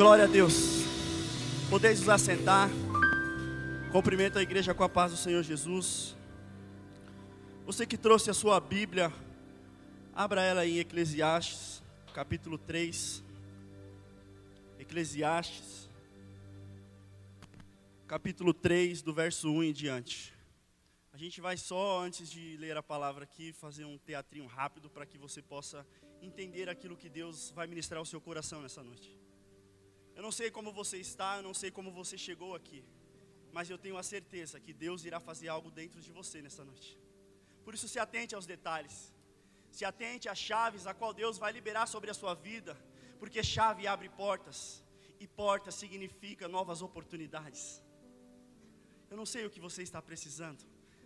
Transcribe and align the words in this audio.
Glória 0.00 0.24
a 0.24 0.26
Deus. 0.26 0.54
Podeis 1.68 2.00
nos 2.00 2.08
assentar. 2.08 2.70
Cumprimento 3.92 4.38
a 4.38 4.42
igreja 4.42 4.72
com 4.72 4.82
a 4.82 4.88
paz 4.88 5.12
do 5.12 5.18
Senhor 5.18 5.42
Jesus. 5.42 6.16
Você 7.66 7.84
que 7.84 7.98
trouxe 7.98 8.30
a 8.30 8.32
sua 8.32 8.58
Bíblia, 8.60 9.12
abra 10.14 10.42
ela 10.42 10.66
em 10.66 10.78
Eclesiastes, 10.78 11.82
capítulo 12.14 12.56
3. 12.56 13.22
Eclesiastes, 14.78 15.90
capítulo 18.08 18.54
3, 18.54 19.02
do 19.02 19.12
verso 19.12 19.50
1 19.50 19.64
em 19.64 19.72
diante. 19.74 20.32
A 21.12 21.18
gente 21.18 21.42
vai 21.42 21.58
só, 21.58 22.00
antes 22.00 22.30
de 22.30 22.56
ler 22.56 22.74
a 22.74 22.82
palavra 22.82 23.24
aqui, 23.24 23.52
fazer 23.52 23.84
um 23.84 23.98
teatrinho 23.98 24.46
rápido 24.46 24.88
para 24.88 25.04
que 25.04 25.18
você 25.18 25.42
possa 25.42 25.86
entender 26.22 26.70
aquilo 26.70 26.96
que 26.96 27.10
Deus 27.10 27.50
vai 27.50 27.66
ministrar 27.66 27.98
ao 27.98 28.06
seu 28.06 28.18
coração 28.18 28.62
nessa 28.62 28.82
noite. 28.82 29.29
Eu 30.20 30.24
não 30.28 30.32
sei 30.38 30.50
como 30.50 30.70
você 30.70 30.98
está, 30.98 31.28
eu 31.38 31.42
não 31.42 31.54
sei 31.54 31.70
como 31.70 31.90
você 31.90 32.16
chegou 32.18 32.54
aqui, 32.54 32.84
mas 33.56 33.70
eu 33.70 33.78
tenho 33.78 33.96
a 33.96 34.02
certeza 34.02 34.60
que 34.60 34.70
Deus 34.70 35.06
irá 35.06 35.18
fazer 35.18 35.48
algo 35.48 35.70
dentro 35.70 35.98
de 36.06 36.12
você 36.12 36.42
nessa 36.42 36.62
noite. 36.62 36.90
Por 37.64 37.72
isso, 37.72 37.88
se 37.88 37.98
atente 37.98 38.34
aos 38.34 38.44
detalhes, 38.44 39.14
se 39.70 39.82
atente 39.82 40.28
às 40.28 40.36
chaves 40.36 40.86
a 40.86 40.92
qual 40.92 41.14
Deus 41.14 41.38
vai 41.38 41.52
liberar 41.52 41.86
sobre 41.86 42.10
a 42.10 42.12
sua 42.20 42.34
vida, 42.34 42.76
porque 43.18 43.42
chave 43.42 43.86
abre 43.86 44.10
portas, 44.10 44.84
e 45.18 45.26
porta 45.26 45.70
significa 45.70 46.46
novas 46.46 46.82
oportunidades. 46.82 47.82
Eu 49.10 49.16
não 49.16 49.24
sei 49.24 49.46
o 49.46 49.50
que 49.54 49.58
você 49.68 49.82
está 49.82 50.02
precisando, 50.02 50.62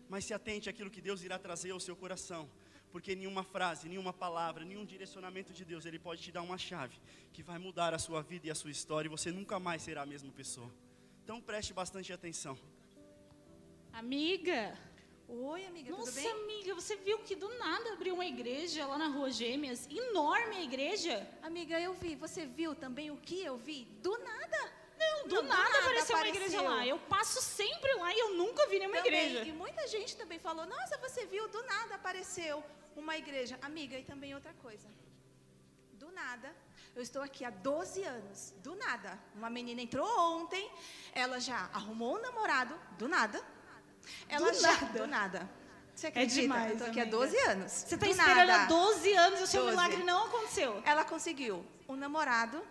mas 0.09 0.25
se 0.25 0.35
atente 0.35 0.69
àquilo 0.69 0.91
que 0.91 1.01
Deus 1.01 1.23
irá 1.23 1.39
trazer 1.39 1.71
ao 1.71 1.79
seu 1.79 1.95
coração, 1.95 2.51
porque 2.95 3.17
nenhuma 3.17 3.43
frase, 3.43 3.89
nenhuma 3.89 4.13
palavra, 4.13 4.65
nenhum 4.65 4.85
direcionamento 4.85 5.53
de 5.53 5.65
Deus, 5.65 5.85
Ele 5.85 5.99
pode 5.99 6.23
te 6.23 6.31
dar 6.31 6.43
uma 6.43 6.57
chave 6.57 6.97
que 7.33 7.43
vai 7.43 7.59
mudar 7.59 7.93
a 7.93 7.99
sua 7.99 8.23
vida 8.23 8.47
e 8.47 8.51
a 8.53 8.55
sua 8.55 8.71
história, 8.71 9.09
e 9.09 9.11
você 9.11 9.33
nunca 9.33 9.59
mais 9.59 9.83
será 9.83 10.03
a 10.03 10.07
mesma 10.07 10.31
pessoa. 10.31 10.71
Então 11.25 11.41
preste 11.41 11.73
bastante 11.75 12.13
atenção. 12.13 12.57
Amiga, 13.93 14.79
Oi, 15.27 15.67
amiga, 15.67 15.91
nossa 15.91 16.13
tudo 16.13 16.23
bem? 16.23 16.31
amiga, 16.31 16.73
você 16.77 16.95
viu 16.95 17.19
que 17.19 17.35
do 17.35 17.49
nada 17.59 17.95
abriu 17.95 18.15
uma 18.15 18.27
igreja 18.27 18.87
lá 18.87 18.97
na 18.97 19.09
Rua 19.09 19.33
Gêmeas? 19.33 19.89
Enorme 19.91 20.55
a 20.59 20.63
igreja. 20.63 21.29
Amiga, 21.43 21.81
eu 21.81 21.95
vi. 21.95 22.15
Você 22.15 22.47
viu 22.47 22.77
também 22.77 23.11
o 23.11 23.17
que 23.17 23.43
eu 23.43 23.57
vi? 23.57 23.87
Do 24.03 24.17
nada. 24.19 24.73
Não, 24.97 25.27
do 25.27 25.35
Não, 25.35 25.43
do 25.43 25.49
nada, 25.49 25.63
nada 25.65 25.79
apareceu 25.79 26.17
uma 26.17 26.29
igreja 26.29 26.61
apareceu. 26.61 26.71
lá. 26.71 26.87
Eu 26.87 26.99
passo 27.01 27.43
sempre 27.43 27.93
lá 27.95 28.15
e 28.15 28.19
eu 28.21 28.35
nunca 28.35 28.69
vi 28.69 28.79
nenhuma 28.79 28.99
Também, 29.03 29.27
igreja. 29.31 29.49
E 29.49 29.53
muita 29.53 29.89
gente 29.89 30.17
também 30.17 30.39
falou: 30.39 30.65
Nossa, 30.65 30.97
você 30.99 31.27
viu? 31.27 31.49
Do 31.49 31.61
nada 31.65 31.97
apareceu 31.97 32.63
uma 33.01 33.17
igreja. 33.17 33.59
Amiga, 33.63 33.99
e 33.99 34.05
também 34.05 34.35
outra 34.35 34.53
coisa. 34.55 34.89
Do 35.93 36.11
nada, 36.13 36.55
eu 36.95 37.03
estou 37.03 37.23
aqui 37.23 37.45
há 37.45 37.51
12 37.51 38.03
anos. 38.03 38.55
Do 38.63 38.75
nada. 38.75 39.19
Uma 39.35 39.49
menina 39.51 39.81
entrou 39.81 40.07
ontem, 40.41 40.71
ela 41.13 41.41
já 41.41 41.71
arrumou 41.73 42.17
um 42.19 42.21
namorado. 42.23 42.79
Do 42.99 43.09
nada. 43.09 43.41
Ela 44.29 44.51
Do 44.53 44.61
já. 44.61 44.73
nada. 44.73 44.99
Do 44.99 45.07
nada. 45.07 45.51
Você 45.95 46.09
acredita? 46.09 46.41
demais, 46.43 46.67
eu 46.67 46.73
estou 46.73 46.89
aqui 46.89 46.99
há 46.99 47.03
amiga. 47.05 47.17
12 47.19 47.37
anos. 47.39 47.73
Você 47.73 47.95
está 47.95 48.07
Do 48.07 48.11
esperando 48.13 48.51
há 48.51 48.59
nada. 48.59 48.67
12 48.75 49.13
anos 49.15 49.41
e 49.41 49.43
o 49.45 49.47
seu 49.47 49.63
12. 49.63 49.77
milagre 49.77 50.03
não 50.05 50.27
aconteceu. 50.27 50.83
Ela 50.85 51.05
conseguiu 51.05 51.65
um 51.89 51.95
namorado, 51.95 52.63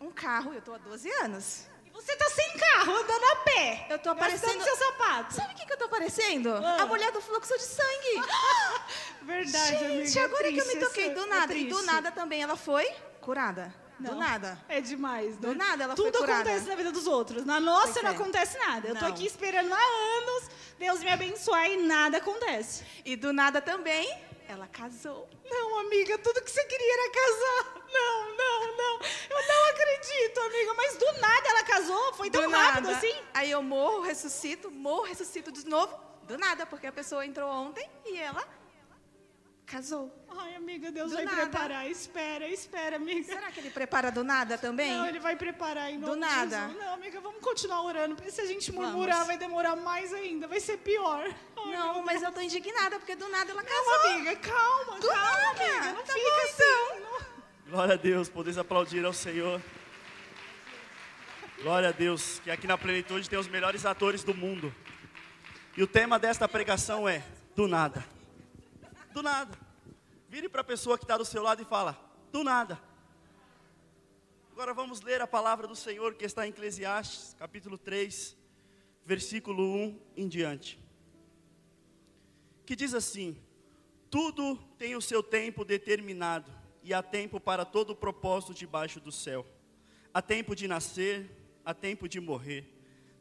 um 0.00 0.10
carro. 0.12 0.52
Eu 0.52 0.60
estou 0.60 0.74
há 0.74 0.78
12 0.78 1.10
anos. 1.24 1.66
Você 1.92 2.16
tá 2.16 2.28
sem 2.30 2.56
carro, 2.58 2.96
andando 2.96 3.24
a 3.24 3.36
pé. 3.36 3.86
Eu 3.90 3.98
tô 3.98 4.10
aparecendo- 4.10 4.62
seu 4.62 4.76
sapato. 4.76 5.34
Sabe 5.34 5.52
o 5.52 5.56
que, 5.56 5.66
que 5.66 5.72
eu 5.72 5.76
tô 5.78 5.88
parecendo? 5.88 6.52
Ah. 6.54 6.82
A 6.82 6.86
mulher 6.86 7.12
do 7.12 7.20
fluxo 7.20 7.56
de 7.56 7.64
sangue. 7.64 8.22
Verdade, 9.22 9.78
Gente, 9.78 10.18
amiga. 10.18 10.24
agora 10.24 10.48
é 10.48 10.52
que 10.52 10.60
eu 10.60 10.66
me 10.66 10.76
toquei 10.76 11.04
essa- 11.06 11.14
do 11.14 11.22
é 11.22 11.26
nada. 11.26 11.54
e 11.54 11.64
do 11.68 11.82
nada 11.82 12.10
também 12.10 12.42
ela 12.42 12.56
foi 12.56 12.90
curada. 13.20 13.72
Não. 14.00 14.14
Do 14.14 14.16
nada. 14.16 14.58
É 14.68 14.80
demais, 14.80 15.34
né? 15.34 15.40
Do 15.40 15.54
nada 15.54 15.84
ela 15.84 15.94
Tudo 15.94 16.10
foi 16.10 16.20
curada. 16.26 16.40
acontece 16.40 16.66
na 16.68 16.74
vida 16.74 16.90
dos 16.90 17.06
outros. 17.06 17.44
Na 17.44 17.60
nossa 17.60 17.92
Pois 17.92 18.02
não 18.02 18.10
é. 18.10 18.14
acontece 18.14 18.58
nada. 18.58 18.88
Eu 18.88 18.94
tô 18.96 19.02
Não. 19.02 19.08
aqui 19.08 19.24
esperando 19.26 19.72
há 19.72 19.76
anos 19.78 20.50
Deus 20.78 20.98
me 21.00 21.10
abençoar 21.12 21.70
e 21.70 21.76
nada 21.76 22.16
acontece. 22.18 22.82
E 23.04 23.14
do 23.14 23.32
nada 23.32 23.60
também 23.60 24.12
ela 24.48 24.66
casou. 24.68 25.28
Não, 25.44 25.78
amiga, 25.80 26.18
tudo 26.18 26.42
que 26.42 26.50
você 26.50 26.64
queria 26.64 26.92
era 26.92 27.12
casar. 27.12 27.82
Não, 27.92 28.36
não, 28.36 28.76
não. 28.76 29.00
Eu 29.30 29.46
não 29.46 29.64
acredito, 29.70 30.40
amiga. 30.40 30.74
Mas 30.74 30.96
do 30.96 31.12
nada 31.20 31.48
ela 31.48 31.62
casou? 31.64 32.12
Foi 32.14 32.30
tão 32.30 32.42
do 32.42 32.50
rápido 32.50 32.84
nada. 32.88 32.96
assim? 32.96 33.14
Aí 33.34 33.50
eu 33.50 33.62
morro, 33.62 34.00
ressuscito, 34.02 34.70
morro, 34.70 35.04
ressuscito 35.04 35.52
de 35.52 35.66
novo. 35.66 35.98
Do 36.24 36.38
nada, 36.38 36.64
porque 36.66 36.86
a 36.86 36.92
pessoa 36.92 37.26
entrou 37.26 37.50
ontem 37.50 37.88
e 38.06 38.16
ela 38.16 38.46
casou. 39.72 40.12
Ai, 40.28 40.54
amiga, 40.56 40.92
Deus 40.92 41.10
Do 41.10 41.16
vai 41.16 41.24
nada. 41.24 41.36
preparar. 41.42 41.90
Espera, 41.90 42.46
espera, 42.48 42.96
amiga. 42.96 43.22
Será 43.24 43.50
que 43.50 43.58
ele 43.60 43.70
prepara 43.70 44.10
do 44.10 44.22
nada 44.22 44.58
também? 44.58 44.92
Não, 44.92 45.06
ele 45.06 45.18
vai 45.18 45.34
preparar 45.34 45.90
em 45.90 45.94
nome 45.96 46.06
Do 46.06 46.14
de 46.14 46.20
nada. 46.20 46.58
Jesus. 46.68 46.76
Não, 46.84 46.92
amiga, 46.94 47.20
vamos 47.20 47.40
continuar 47.40 47.82
orando. 47.82 48.14
Porque 48.14 48.30
se 48.30 48.40
a 48.42 48.46
gente 48.46 48.70
Vamos. 48.70 48.88
murmurar, 48.90 49.24
vai 49.24 49.38
demorar 49.38 49.74
mais 49.76 50.12
ainda. 50.12 50.46
Vai 50.46 50.60
ser 50.60 50.76
pior. 50.78 51.24
Ai, 51.56 51.72
Não, 51.72 52.02
mas 52.04 52.22
eu 52.22 52.30
tô 52.32 52.40
indignada, 52.42 52.98
porque 52.98 53.16
do 53.16 53.28
nada 53.30 53.50
ela 53.50 53.62
casou. 53.62 53.84
Não, 54.04 54.10
amiga, 54.16 54.36
calma, 54.36 55.00
Do 55.00 55.08
calma, 55.08 55.32
nada. 55.42 55.64
amiga. 55.64 55.92
Não 55.94 56.02
Tá 56.04 56.12
fica 56.12 56.30
bom, 56.30 56.42
assim. 56.44 57.00
não- 57.00 57.72
Glória 57.72 57.94
a 57.94 57.96
Deus, 57.96 58.28
podeis 58.28 58.58
aplaudir 58.58 59.02
ao 59.06 59.12
Senhor. 59.14 59.58
Glória 61.62 61.88
a 61.88 61.92
Deus, 61.92 62.40
que 62.44 62.50
aqui 62.50 62.66
na 62.66 62.76
plenitude 62.76 63.30
tem 63.30 63.38
os 63.38 63.48
melhores 63.48 63.86
atores 63.86 64.22
do 64.22 64.34
mundo. 64.34 64.74
E 65.76 65.82
o 65.82 65.86
tema 65.86 66.18
desta 66.18 66.46
pregação 66.46 67.08
é 67.08 67.22
do 67.56 67.66
nada. 67.66 68.04
Do 69.12 69.22
nada. 69.22 69.61
Vire 70.32 70.48
para 70.48 70.62
a 70.62 70.64
pessoa 70.64 70.96
que 70.96 71.04
está 71.04 71.18
do 71.18 71.26
seu 71.26 71.42
lado 71.42 71.60
e 71.60 71.64
fala, 71.66 72.02
do 72.32 72.42
nada. 72.42 72.80
Agora 74.50 74.72
vamos 74.72 75.02
ler 75.02 75.20
a 75.20 75.26
palavra 75.26 75.66
do 75.66 75.76
Senhor 75.76 76.14
que 76.14 76.24
está 76.24 76.46
em 76.46 76.48
Eclesiastes, 76.48 77.36
capítulo 77.38 77.76
3, 77.76 78.34
versículo 79.04 79.62
1 79.62 80.00
em 80.16 80.26
diante. 80.26 80.82
Que 82.64 82.74
diz 82.74 82.94
assim: 82.94 83.36
Tudo 84.08 84.56
tem 84.78 84.96
o 84.96 85.02
seu 85.02 85.22
tempo 85.22 85.66
determinado, 85.66 86.50
e 86.82 86.94
há 86.94 87.02
tempo 87.02 87.38
para 87.38 87.66
todo 87.66 87.90
o 87.90 87.96
propósito 87.96 88.54
debaixo 88.54 89.00
do 89.00 89.12
céu. 89.12 89.44
Há 90.14 90.22
tempo 90.22 90.56
de 90.56 90.66
nascer, 90.66 91.30
há 91.62 91.74
tempo 91.74 92.08
de 92.08 92.22
morrer, 92.22 92.66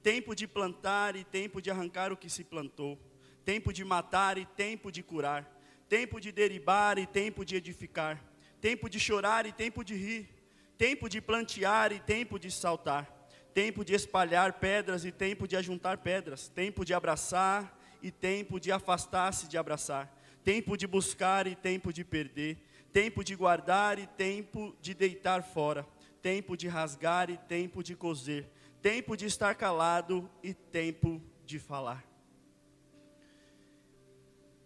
tempo 0.02 0.34
de 0.34 0.48
plantar 0.48 1.18
e 1.18 1.26
tempo 1.26 1.62
de 1.62 1.70
arrancar 1.70 2.14
o 2.14 2.16
que 2.16 2.30
se 2.30 2.46
plantou, 2.46 2.98
tempo 3.44 3.74
de 3.74 3.84
matar 3.84 4.38
e 4.38 4.46
tempo 4.46 4.90
de 4.90 5.04
curar, 5.04 5.61
tempo 5.92 6.22
de 6.22 6.32
derribar 6.32 6.98
e 6.98 7.06
tempo 7.06 7.44
de 7.44 7.58
edificar, 7.58 8.18
tempo 8.62 8.90
de 8.90 8.98
chorar 8.98 9.46
e 9.46 9.52
tempo 9.52 9.84
de 9.84 9.94
rir, 9.94 10.30
tempo 10.78 11.10
de 11.10 11.20
plantear 11.20 11.92
e 11.92 12.00
tempo 12.00 12.40
de 12.40 12.50
saltar, 12.50 13.12
tempo 13.54 13.84
de 13.84 13.94
espalhar 13.94 14.54
pedras 14.54 15.04
e 15.04 15.12
tempo 15.12 15.46
de 15.46 15.58
ajuntar 15.58 15.98
pedras, 15.98 16.48
tempo 16.48 16.86
de 16.86 16.94
abraçar 16.94 17.78
e 18.02 18.10
tempo 18.10 18.58
de 18.58 18.72
afastar-se 18.72 19.50
de 19.50 19.58
abraçar, 19.58 20.10
tempo 20.46 20.78
de 20.78 20.88
buscar 20.88 21.46
e 21.46 21.58
tempo 21.58 21.92
de 21.92 22.06
perder, 22.06 22.58
tempo 22.94 23.22
de 23.22 23.36
guardar 23.36 24.00
e 24.00 24.08
tempo 24.08 24.74
de 24.80 24.94
deitar 24.94 25.44
fora, 25.44 25.86
tempo 26.22 26.56
de 26.56 26.70
rasgar 26.70 27.30
e 27.30 27.36
tempo 27.36 27.84
de 27.84 27.98
coser, 27.98 28.50
tempo 28.82 29.18
de 29.18 29.26
estar 29.26 29.56
calado 29.56 30.32
e 30.42 30.54
tempo 30.54 31.22
de 31.46 31.60
falar. 31.60 32.11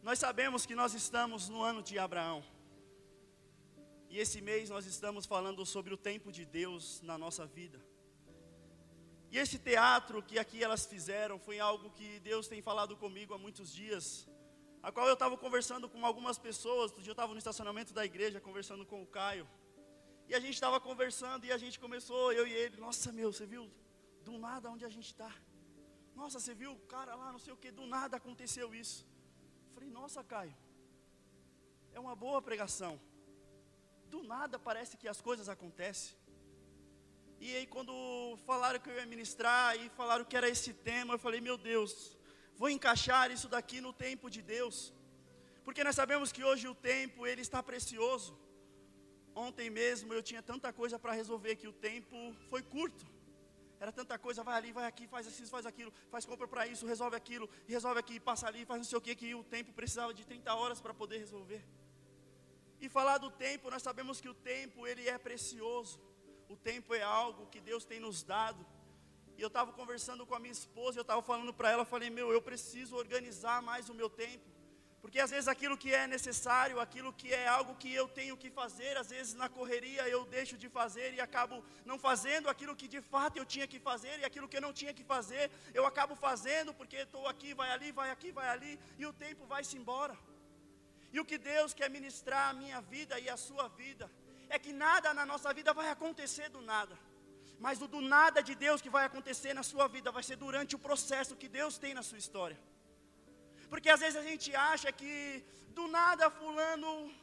Nós 0.07 0.19
sabemos 0.19 0.67
que 0.67 0.75
nós 0.75 0.93
estamos 0.93 1.49
no 1.49 1.63
ano 1.63 1.81
de 1.81 1.97
Abraão. 1.97 2.43
E 4.07 4.19
esse 4.19 4.39
mês 4.39 4.69
nós 4.69 4.85
estamos 4.85 5.25
falando 5.25 5.66
sobre 5.66 5.91
o 5.95 5.97
tempo 5.97 6.31
de 6.31 6.45
Deus 6.45 7.01
na 7.01 7.17
nossa 7.17 7.43
vida. 7.43 7.79
E 9.31 9.39
esse 9.39 9.57
teatro 9.57 10.21
que 10.21 10.38
aqui 10.38 10.63
elas 10.63 10.85
fizeram 10.85 11.39
foi 11.39 11.59
algo 11.59 11.89
que 11.89 12.19
Deus 12.19 12.47
tem 12.47 12.61
falado 12.61 12.95
comigo 12.95 13.33
há 13.33 13.39
muitos 13.39 13.73
dias, 13.73 14.27
a 14.83 14.91
qual 14.91 15.07
eu 15.07 15.16
estava 15.16 15.35
conversando 15.35 15.89
com 15.89 16.05
algumas 16.05 16.37
pessoas, 16.37 16.91
outro 16.91 17.01
dia 17.01 17.09
eu 17.09 17.19
estava 17.19 17.31
no 17.31 17.39
estacionamento 17.39 17.91
da 17.91 18.05
igreja 18.05 18.39
conversando 18.39 18.85
com 18.85 19.01
o 19.01 19.07
Caio, 19.07 19.49
e 20.29 20.35
a 20.35 20.39
gente 20.39 20.53
estava 20.53 20.79
conversando 20.79 21.45
e 21.45 21.51
a 21.51 21.57
gente 21.57 21.79
começou, 21.79 22.31
eu 22.31 22.45
e 22.45 22.53
ele, 22.53 22.77
nossa 22.77 23.11
meu, 23.11 23.33
você 23.33 23.47
viu 23.47 23.72
do 24.23 24.37
nada 24.37 24.69
onde 24.69 24.85
a 24.85 24.90
gente 24.90 25.08
está? 25.08 25.34
Nossa, 26.13 26.40
você 26.40 26.53
viu 26.53 26.73
o 26.73 26.79
cara 26.96 27.16
lá, 27.16 27.31
não 27.31 27.40
sei 27.40 27.51
o 27.51 27.58
que, 27.58 27.72
do 27.72 27.87
nada 27.87 28.17
aconteceu 28.17 28.72
isso. 28.75 29.15
Falei, 29.75 29.89
nossa 29.89 30.23
Caio, 30.23 30.55
é 31.91 31.99
uma 31.99 32.16
boa 32.16 32.41
pregação. 32.41 32.93
Do 34.13 34.23
nada 34.23 34.57
parece 34.57 34.95
que 34.95 35.07
as 35.13 35.19
coisas 35.27 35.49
acontecem. 35.49 36.16
E 37.41 37.53
aí 37.57 37.67
quando 37.67 37.93
falaram 38.45 38.79
que 38.79 38.89
eu 38.89 38.95
ia 38.95 39.05
ministrar 39.05 39.75
e 39.75 39.89
falaram 39.89 40.23
que 40.23 40.37
era 40.39 40.47
esse 40.47 40.73
tema, 40.73 41.13
eu 41.13 41.19
falei, 41.19 41.41
meu 41.41 41.57
Deus, 41.57 42.17
vou 42.55 42.69
encaixar 42.69 43.29
isso 43.35 43.49
daqui 43.49 43.81
no 43.81 43.91
tempo 43.91 44.29
de 44.35 44.41
Deus. 44.41 44.93
Porque 45.66 45.83
nós 45.83 45.97
sabemos 46.01 46.31
que 46.31 46.45
hoje 46.49 46.69
o 46.69 46.75
tempo 46.93 47.27
ele 47.27 47.41
está 47.41 47.61
precioso. 47.61 48.31
Ontem 49.35 49.69
mesmo 49.69 50.13
eu 50.13 50.23
tinha 50.23 50.41
tanta 50.41 50.72
coisa 50.72 50.97
para 50.97 51.11
resolver 51.22 51.57
que 51.57 51.67
o 51.67 51.73
tempo 51.73 52.33
foi 52.49 52.61
curto. 52.61 53.05
Era 53.79 53.91
tanta 53.91 54.17
coisa, 54.17 54.43
vai 54.43 54.55
ali, 54.57 54.72
vai 54.72 54.85
aqui, 54.85 55.07
faz 55.07 55.27
isso, 55.27 55.49
faz 55.49 55.66
aquilo, 55.66 55.91
faz 56.09 56.25
compra 56.25 56.47
para 56.47 56.66
isso, 56.67 56.85
resolve 56.85 57.16
aquilo, 57.16 57.49
resolve 57.67 57.99
aqui, 57.99 58.19
passa 58.19 58.47
ali, 58.47 58.66
faz 58.66 58.79
não 58.79 58.85
sei 58.85 58.97
o 58.97 59.01
que, 59.01 59.16
que 59.16 59.35
o 59.35 59.43
tempo 59.43 59.73
precisava 59.73 60.13
de 60.13 60.25
30 60.25 60.53
horas 60.53 60.79
para 60.79 60.93
poder 60.93 61.17
resolver. 61.17 61.61
E 62.79 62.89
falar 62.89 63.17
do 63.17 63.29
tempo, 63.31 63.69
nós 63.69 63.81
sabemos 63.81 64.22
que 64.22 64.29
o 64.29 64.33
tempo 64.33 64.85
ele 64.85 65.07
é 65.07 65.17
precioso. 65.17 65.99
O 66.47 66.55
tempo 66.55 66.93
é 66.93 67.01
algo 67.01 67.47
que 67.47 67.59
Deus 67.59 67.85
tem 67.85 67.99
nos 67.99 68.23
dado. 68.23 68.66
E 69.37 69.41
eu 69.41 69.47
estava 69.47 69.73
conversando 69.73 70.25
com 70.25 70.35
a 70.35 70.39
minha 70.39 70.51
esposa, 70.51 70.99
eu 70.99 71.01
estava 71.01 71.22
falando 71.22 71.53
para 71.53 71.69
ela, 71.69 71.83
falei, 71.83 72.09
meu, 72.09 72.31
eu 72.31 72.41
preciso 72.41 72.95
organizar 72.95 73.61
mais 73.61 73.89
o 73.89 73.93
meu 73.93 74.09
tempo. 74.09 74.54
Porque 75.05 75.19
às 75.19 75.29
vezes 75.29 75.47
aquilo 75.47 75.78
que 75.81 75.93
é 75.93 76.07
necessário, 76.07 76.79
aquilo 76.79 77.13
que 77.13 77.31
é 77.31 77.47
algo 77.47 77.75
que 77.81 77.90
eu 77.93 78.07
tenho 78.07 78.35
que 78.35 78.49
fazer, 78.49 78.97
às 78.97 79.09
vezes 79.16 79.35
na 79.41 79.47
correria 79.47 80.03
eu 80.09 80.22
deixo 80.25 80.55
de 80.57 80.67
fazer 80.67 81.13
e 81.13 81.22
acabo 81.22 81.63
não 81.90 81.97
fazendo 82.05 82.49
aquilo 82.49 82.75
que 82.79 82.87
de 82.87 83.02
fato 83.02 83.37
eu 83.37 83.46
tinha 83.46 83.67
que 83.67 83.79
fazer, 83.79 84.16
e 84.19 84.25
aquilo 84.25 84.47
que 84.47 84.57
eu 84.57 84.66
não 84.67 84.73
tinha 84.73 84.96
que 84.96 85.03
fazer, 85.03 85.52
eu 85.75 85.85
acabo 85.85 86.16
fazendo 86.16 86.73
porque 86.73 86.96
estou 86.96 87.28
aqui, 87.28 87.53
vai 87.53 87.69
ali, 87.69 87.91
vai 87.91 88.09
aqui, 88.09 88.31
vai 88.31 88.49
ali, 88.49 88.79
e 88.97 89.05
o 89.05 89.13
tempo 89.13 89.46
vai-se 89.46 89.78
embora. 89.78 90.17
E 91.13 91.19
o 91.19 91.25
que 91.31 91.37
Deus 91.37 91.72
quer 91.72 91.87
ministrar 91.87 92.49
a 92.49 92.53
minha 92.53 92.81
vida 92.81 93.19
e 93.19 93.29
a 93.29 93.37
sua 93.37 93.67
vida, 93.67 94.09
é 94.49 94.58
que 94.58 94.73
nada 94.73 95.13
na 95.13 95.23
nossa 95.23 95.53
vida 95.53 95.72
vai 95.72 95.90
acontecer 95.91 96.49
do 96.49 96.61
nada. 96.61 96.97
Mas 97.59 97.79
o 97.79 97.87
do 97.87 98.01
nada 98.01 98.41
de 98.41 98.55
Deus 98.55 98.81
que 98.81 98.90
vai 98.90 99.05
acontecer 99.05 99.53
na 99.53 99.61
sua 99.61 99.87
vida 99.87 100.11
vai 100.11 100.23
ser 100.23 100.35
durante 100.35 100.75
o 100.75 100.79
processo 100.79 101.35
que 101.35 101.47
Deus 101.47 101.78
tem 101.78 101.93
na 101.93 102.01
sua 102.01 102.17
história. 102.17 102.58
Porque 103.75 103.89
às 103.89 103.99
vezes 103.99 104.16
a 104.16 104.23
gente 104.23 104.55
acha 104.55 104.89
que 104.89 105.43
do 105.77 105.85
nada 105.89 106.29
fulano 106.29 107.13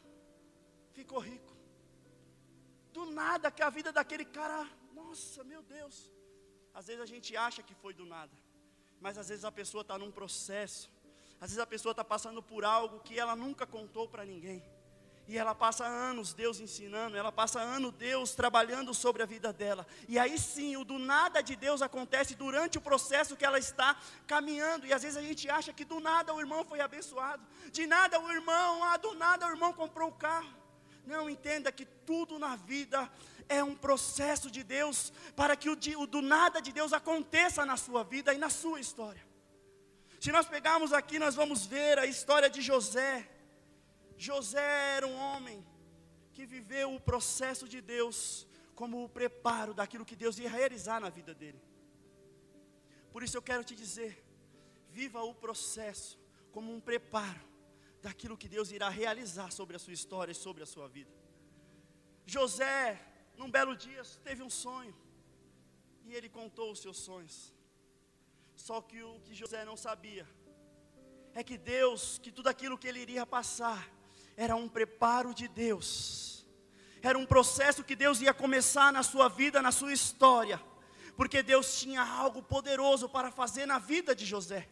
ficou 0.96 1.18
rico. 1.18 1.52
Do 2.92 3.06
nada 3.06 3.50
que 3.50 3.62
a 3.62 3.70
vida 3.70 3.90
daquele 3.90 4.26
cara, 4.26 4.58
nossa, 4.92 5.42
meu 5.44 5.62
Deus. 5.62 6.10
Às 6.74 6.88
vezes 6.88 7.00
a 7.00 7.06
gente 7.06 7.34
acha 7.34 7.62
que 7.62 7.74
foi 7.74 7.94
do 7.94 8.04
nada. 8.04 8.36
Mas 9.00 9.16
às 9.16 9.30
vezes 9.30 9.46
a 9.46 9.50
pessoa 9.60 9.80
está 9.80 9.96
num 9.96 10.10
processo. 10.10 10.90
Às 11.40 11.48
vezes 11.48 11.58
a 11.58 11.66
pessoa 11.66 11.92
está 11.92 12.04
passando 12.04 12.42
por 12.42 12.66
algo 12.66 13.00
que 13.00 13.18
ela 13.18 13.34
nunca 13.34 13.66
contou 13.66 14.06
para 14.06 14.26
ninguém. 14.26 14.62
E 15.28 15.38
ela 15.38 15.54
passa 15.54 15.84
anos 15.84 16.34
Deus 16.34 16.58
ensinando, 16.58 17.16
ela 17.16 17.30
passa 17.30 17.60
anos 17.60 17.92
Deus 17.92 18.34
trabalhando 18.34 18.92
sobre 18.92 19.22
a 19.22 19.26
vida 19.26 19.52
dela. 19.52 19.86
E 20.08 20.18
aí 20.18 20.36
sim, 20.38 20.76
o 20.76 20.84
do 20.84 20.98
nada 20.98 21.40
de 21.40 21.54
Deus 21.54 21.80
acontece 21.80 22.34
durante 22.34 22.76
o 22.78 22.80
processo 22.80 23.36
que 23.36 23.44
ela 23.44 23.58
está 23.58 23.96
caminhando. 24.26 24.86
E 24.86 24.92
às 24.92 25.02
vezes 25.02 25.16
a 25.16 25.22
gente 25.22 25.48
acha 25.48 25.72
que 25.72 25.84
do 25.84 26.00
nada 26.00 26.34
o 26.34 26.40
irmão 26.40 26.64
foi 26.64 26.80
abençoado. 26.80 27.42
De 27.70 27.86
nada 27.86 28.18
o 28.18 28.30
irmão, 28.30 28.82
ah, 28.84 28.96
do 28.96 29.14
nada 29.14 29.46
o 29.46 29.50
irmão 29.50 29.72
comprou 29.72 30.08
o 30.08 30.12
carro. 30.12 30.62
Não, 31.06 31.30
entenda 31.30 31.72
que 31.72 31.84
tudo 31.84 32.38
na 32.38 32.54
vida 32.56 33.10
é 33.48 33.62
um 33.62 33.74
processo 33.74 34.50
de 34.50 34.62
Deus 34.62 35.12
para 35.34 35.56
que 35.56 35.68
o, 35.68 35.78
o 35.98 36.06
do 36.06 36.22
nada 36.22 36.60
de 36.60 36.72
Deus 36.72 36.92
aconteça 36.92 37.64
na 37.64 37.76
sua 37.76 38.02
vida 38.04 38.32
e 38.34 38.38
na 38.38 38.50
sua 38.50 38.80
história. 38.80 39.22
Se 40.20 40.30
nós 40.30 40.46
pegarmos 40.46 40.92
aqui, 40.92 41.18
nós 41.18 41.34
vamos 41.34 41.66
ver 41.66 41.98
a 41.98 42.06
história 42.06 42.48
de 42.48 42.62
José. 42.62 43.28
José 44.26 44.96
era 44.96 45.06
um 45.12 45.16
homem 45.26 45.58
que 46.34 46.44
viveu 46.54 46.88
o 46.94 47.00
processo 47.10 47.66
de 47.72 47.80
Deus 47.94 48.46
como 48.80 49.04
o 49.04 49.08
preparo 49.08 49.72
daquilo 49.74 50.08
que 50.10 50.20
Deus 50.22 50.38
ia 50.38 50.50
realizar 50.58 50.98
na 51.04 51.10
vida 51.18 51.32
dele. 51.40 51.60
Por 53.12 53.22
isso 53.24 53.36
eu 53.36 53.42
quero 53.48 53.64
te 53.68 53.74
dizer, 53.74 54.12
viva 54.98 55.20
o 55.30 55.34
processo 55.34 56.12
como 56.54 56.72
um 56.74 56.80
preparo 56.80 57.44
daquilo 58.00 58.38
que 58.42 58.48
Deus 58.48 58.70
irá 58.70 58.88
realizar 58.88 59.50
sobre 59.58 59.74
a 59.76 59.82
sua 59.84 59.92
história 59.92 60.32
e 60.32 60.42
sobre 60.44 60.62
a 60.62 60.66
sua 60.74 60.86
vida. 60.96 61.12
José, 62.24 63.00
num 63.36 63.50
belo 63.50 63.74
dia, 63.76 64.02
teve 64.28 64.42
um 64.48 64.50
sonho 64.64 64.94
e 66.04 66.14
ele 66.14 66.28
contou 66.28 66.70
os 66.70 66.80
seus 66.84 66.98
sonhos. 67.08 67.52
Só 68.54 68.80
que 68.80 69.02
o 69.02 69.18
que 69.24 69.34
José 69.34 69.64
não 69.64 69.76
sabia 69.76 70.26
é 71.34 71.42
que 71.42 71.58
Deus, 71.58 72.18
que 72.22 72.30
tudo 72.30 72.48
aquilo 72.48 72.78
que 72.78 72.86
ele 72.86 73.00
iria 73.00 73.26
passar, 73.26 73.82
era 74.36 74.56
um 74.56 74.68
preparo 74.68 75.34
de 75.34 75.48
Deus, 75.48 76.46
era 77.02 77.18
um 77.18 77.26
processo 77.26 77.84
que 77.84 77.96
Deus 77.96 78.20
ia 78.20 78.32
começar 78.32 78.92
na 78.92 79.02
sua 79.02 79.28
vida, 79.28 79.60
na 79.60 79.72
sua 79.72 79.92
história, 79.92 80.60
porque 81.16 81.42
Deus 81.42 81.80
tinha 81.80 82.02
algo 82.02 82.42
poderoso 82.42 83.08
para 83.08 83.30
fazer 83.30 83.66
na 83.66 83.78
vida 83.78 84.14
de 84.14 84.24
José. 84.24 84.68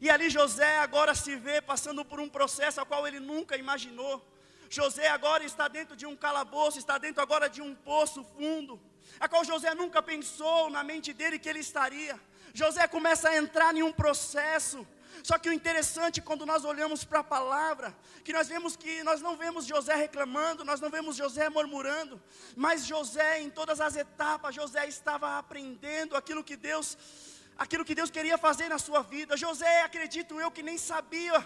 E 0.00 0.10
ali 0.10 0.28
José 0.28 0.78
agora 0.78 1.14
se 1.14 1.36
vê 1.36 1.60
passando 1.60 2.04
por 2.04 2.20
um 2.20 2.28
processo 2.28 2.80
ao 2.80 2.86
qual 2.86 3.06
ele 3.06 3.18
nunca 3.18 3.56
imaginou. 3.56 4.22
José 4.68 5.08
agora 5.08 5.44
está 5.44 5.68
dentro 5.68 5.96
de 5.96 6.04
um 6.06 6.16
calabouço, 6.16 6.78
está 6.78 6.98
dentro 6.98 7.22
agora 7.22 7.48
de 7.48 7.62
um 7.62 7.74
poço 7.74 8.24
fundo, 8.36 8.80
a 9.18 9.28
qual 9.28 9.44
José 9.44 9.74
nunca 9.74 10.02
pensou 10.02 10.68
na 10.68 10.82
mente 10.82 11.12
dele 11.12 11.38
que 11.38 11.48
ele 11.48 11.60
estaria. 11.60 12.20
José 12.52 12.86
começa 12.88 13.28
a 13.28 13.36
entrar 13.36 13.74
em 13.74 13.82
um 13.82 13.92
processo 13.92 14.86
só 15.22 15.38
que 15.38 15.48
o 15.48 15.52
interessante 15.52 16.20
quando 16.20 16.46
nós 16.46 16.64
olhamos 16.64 17.04
para 17.04 17.20
a 17.20 17.24
palavra, 17.24 17.96
que 18.24 18.32
nós 18.32 18.48
vemos 18.48 18.76
que 18.76 19.02
nós 19.02 19.20
não 19.20 19.36
vemos 19.36 19.66
José 19.66 19.94
reclamando, 19.94 20.64
nós 20.64 20.80
não 20.80 20.90
vemos 20.90 21.16
José 21.16 21.48
murmurando, 21.48 22.20
mas 22.56 22.84
José 22.84 23.40
em 23.40 23.50
todas 23.50 23.80
as 23.80 23.96
etapas, 23.96 24.54
José 24.54 24.86
estava 24.86 25.38
aprendendo 25.38 26.16
aquilo 26.16 26.44
que 26.44 26.56
Deus, 26.56 26.96
aquilo 27.56 27.84
que 27.84 27.94
Deus 27.94 28.10
queria 28.10 28.38
fazer 28.38 28.68
na 28.68 28.78
sua 28.78 29.02
vida. 29.02 29.36
José, 29.36 29.82
acredito 29.82 30.40
eu 30.40 30.50
que 30.50 30.62
nem 30.62 30.78
sabia 30.78 31.44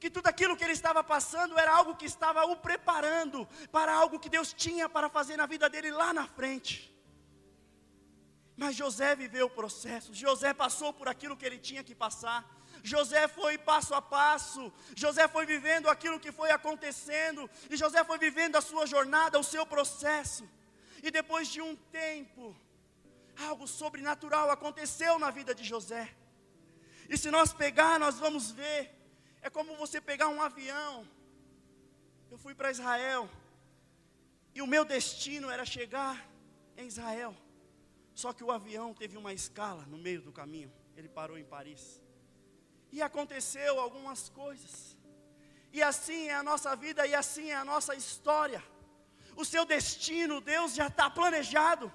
que 0.00 0.10
tudo 0.10 0.26
aquilo 0.28 0.56
que 0.56 0.64
ele 0.64 0.72
estava 0.72 1.04
passando 1.04 1.58
era 1.58 1.72
algo 1.72 1.94
que 1.94 2.06
estava 2.06 2.44
o 2.46 2.56
preparando 2.56 3.46
para 3.70 3.92
algo 3.92 4.18
que 4.18 4.30
Deus 4.30 4.52
tinha 4.52 4.88
para 4.88 5.10
fazer 5.10 5.36
na 5.36 5.46
vida 5.46 5.68
dele 5.68 5.90
lá 5.90 6.12
na 6.14 6.26
frente. 6.26 6.90
Mas 8.56 8.74
José 8.76 9.14
viveu 9.14 9.46
o 9.46 9.50
processo, 9.50 10.14
José 10.14 10.52
passou 10.54 10.92
por 10.92 11.06
aquilo 11.08 11.36
que 11.36 11.44
ele 11.44 11.58
tinha 11.58 11.84
que 11.84 11.94
passar. 11.94 12.59
José 12.82 13.28
foi 13.28 13.58
passo 13.58 13.94
a 13.94 14.02
passo, 14.02 14.72
José 14.96 15.28
foi 15.28 15.44
vivendo 15.46 15.88
aquilo 15.88 16.20
que 16.20 16.32
foi 16.32 16.50
acontecendo, 16.50 17.48
e 17.68 17.76
José 17.76 18.02
foi 18.04 18.18
vivendo 18.18 18.56
a 18.56 18.60
sua 18.60 18.86
jornada, 18.86 19.38
o 19.38 19.44
seu 19.44 19.66
processo. 19.66 20.48
E 21.02 21.10
depois 21.10 21.48
de 21.48 21.60
um 21.60 21.74
tempo, 21.76 22.56
algo 23.48 23.66
sobrenatural 23.66 24.50
aconteceu 24.50 25.18
na 25.18 25.30
vida 25.30 25.54
de 25.54 25.64
José. 25.64 26.14
E 27.08 27.16
se 27.16 27.30
nós 27.30 27.52
pegar, 27.52 27.98
nós 27.98 28.18
vamos 28.18 28.50
ver, 28.50 28.90
é 29.42 29.50
como 29.50 29.76
você 29.76 30.00
pegar 30.00 30.28
um 30.28 30.40
avião. 30.40 31.08
Eu 32.30 32.38
fui 32.38 32.54
para 32.54 32.70
Israel, 32.70 33.28
e 34.54 34.62
o 34.62 34.66
meu 34.66 34.84
destino 34.84 35.50
era 35.50 35.64
chegar 35.64 36.28
em 36.76 36.86
Israel. 36.86 37.34
Só 38.14 38.32
que 38.32 38.44
o 38.44 38.50
avião 38.50 38.92
teve 38.94 39.16
uma 39.16 39.32
escala 39.32 39.84
no 39.86 39.98
meio 39.98 40.20
do 40.22 40.32
caminho, 40.32 40.72
ele 40.96 41.08
parou 41.08 41.38
em 41.38 41.44
Paris. 41.44 42.00
E 42.92 43.02
aconteceu 43.02 43.78
algumas 43.78 44.28
coisas. 44.28 44.96
E 45.72 45.82
assim 45.82 46.26
é 46.28 46.34
a 46.34 46.42
nossa 46.42 46.74
vida 46.74 47.06
e 47.06 47.14
assim 47.14 47.50
é 47.50 47.54
a 47.54 47.64
nossa 47.64 47.94
história. 47.94 48.62
O 49.36 49.44
seu 49.44 49.64
destino, 49.64 50.40
Deus 50.40 50.74
já 50.74 50.88
está 50.88 51.08
planejado. 51.08 51.92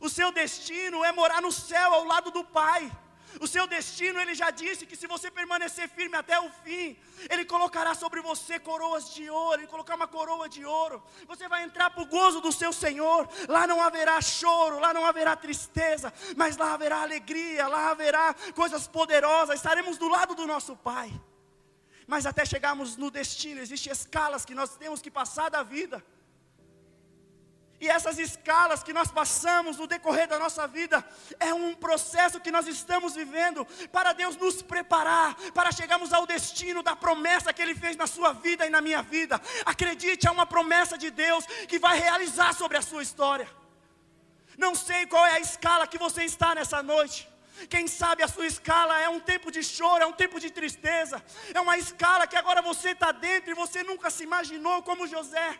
O 0.00 0.08
seu 0.08 0.30
destino 0.32 1.04
é 1.04 1.12
morar 1.12 1.40
no 1.40 1.50
céu 1.50 1.94
ao 1.94 2.04
lado 2.04 2.30
do 2.30 2.44
Pai. 2.44 2.90
O 3.40 3.46
seu 3.46 3.66
destino, 3.66 4.20
ele 4.20 4.34
já 4.34 4.50
disse 4.50 4.86
que 4.86 4.96
se 4.96 5.06
você 5.06 5.30
permanecer 5.30 5.88
firme 5.88 6.16
até 6.16 6.38
o 6.38 6.50
fim, 6.64 6.96
ele 7.28 7.44
colocará 7.44 7.94
sobre 7.94 8.20
você 8.20 8.58
coroas 8.58 9.12
de 9.12 9.28
ouro, 9.28 9.60
ele 9.60 9.66
colocar 9.66 9.96
uma 9.96 10.06
coroa 10.06 10.48
de 10.48 10.64
ouro. 10.64 11.02
Você 11.26 11.48
vai 11.48 11.62
entrar 11.64 11.90
para 11.90 12.02
o 12.02 12.06
gozo 12.06 12.40
do 12.40 12.52
seu 12.52 12.72
Senhor. 12.72 13.28
Lá 13.48 13.66
não 13.66 13.80
haverá 13.80 14.20
choro, 14.20 14.78
lá 14.78 14.94
não 14.94 15.04
haverá 15.04 15.36
tristeza, 15.36 16.12
mas 16.36 16.56
lá 16.56 16.74
haverá 16.74 17.02
alegria, 17.02 17.66
lá 17.66 17.90
haverá 17.90 18.34
coisas 18.54 18.86
poderosas. 18.86 19.56
Estaremos 19.56 19.98
do 19.98 20.08
lado 20.08 20.34
do 20.34 20.46
nosso 20.46 20.76
Pai. 20.76 21.12
Mas 22.06 22.26
até 22.26 22.44
chegarmos 22.44 22.96
no 22.96 23.10
destino, 23.10 23.60
existem 23.60 23.92
escalas 23.92 24.44
que 24.44 24.54
nós 24.54 24.76
temos 24.76 25.00
que 25.00 25.10
passar 25.10 25.48
da 25.48 25.62
vida. 25.62 26.04
E 27.80 27.88
essas 27.88 28.18
escalas 28.18 28.82
que 28.82 28.92
nós 28.92 29.10
passamos 29.10 29.76
no 29.76 29.86
decorrer 29.86 30.28
da 30.28 30.38
nossa 30.38 30.66
vida 30.66 31.04
é 31.40 31.52
um 31.52 31.74
processo 31.74 32.40
que 32.40 32.50
nós 32.50 32.66
estamos 32.66 33.14
vivendo 33.14 33.66
para 33.90 34.12
Deus 34.12 34.36
nos 34.36 34.62
preparar 34.62 35.34
para 35.52 35.72
chegarmos 35.72 36.12
ao 36.12 36.26
destino 36.26 36.82
da 36.82 36.94
promessa 36.94 37.52
que 37.52 37.60
Ele 37.60 37.74
fez 37.74 37.96
na 37.96 38.06
sua 38.06 38.32
vida 38.32 38.66
e 38.66 38.70
na 38.70 38.80
minha 38.80 39.02
vida. 39.02 39.40
Acredite, 39.66 40.26
é 40.26 40.30
uma 40.30 40.46
promessa 40.46 40.96
de 40.96 41.10
Deus 41.10 41.44
que 41.68 41.78
vai 41.78 41.98
realizar 41.98 42.54
sobre 42.54 42.78
a 42.78 42.82
sua 42.82 43.02
história. 43.02 43.48
Não 44.56 44.74
sei 44.74 45.06
qual 45.06 45.26
é 45.26 45.32
a 45.32 45.40
escala 45.40 45.86
que 45.86 45.98
você 45.98 46.24
está 46.24 46.54
nessa 46.54 46.82
noite. 46.82 47.28
Quem 47.68 47.86
sabe 47.86 48.22
a 48.22 48.28
sua 48.28 48.46
escala 48.46 49.00
é 49.00 49.08
um 49.08 49.20
tempo 49.20 49.50
de 49.50 49.62
choro, 49.62 50.02
é 50.02 50.06
um 50.06 50.12
tempo 50.12 50.40
de 50.40 50.50
tristeza, 50.50 51.22
é 51.52 51.60
uma 51.60 51.76
escala 51.78 52.26
que 52.26 52.36
agora 52.36 52.60
você 52.62 52.90
está 52.90 53.12
dentro 53.12 53.50
e 53.50 53.54
você 53.54 53.82
nunca 53.82 54.10
se 54.10 54.24
imaginou 54.24 54.82
como 54.82 55.06
José. 55.06 55.58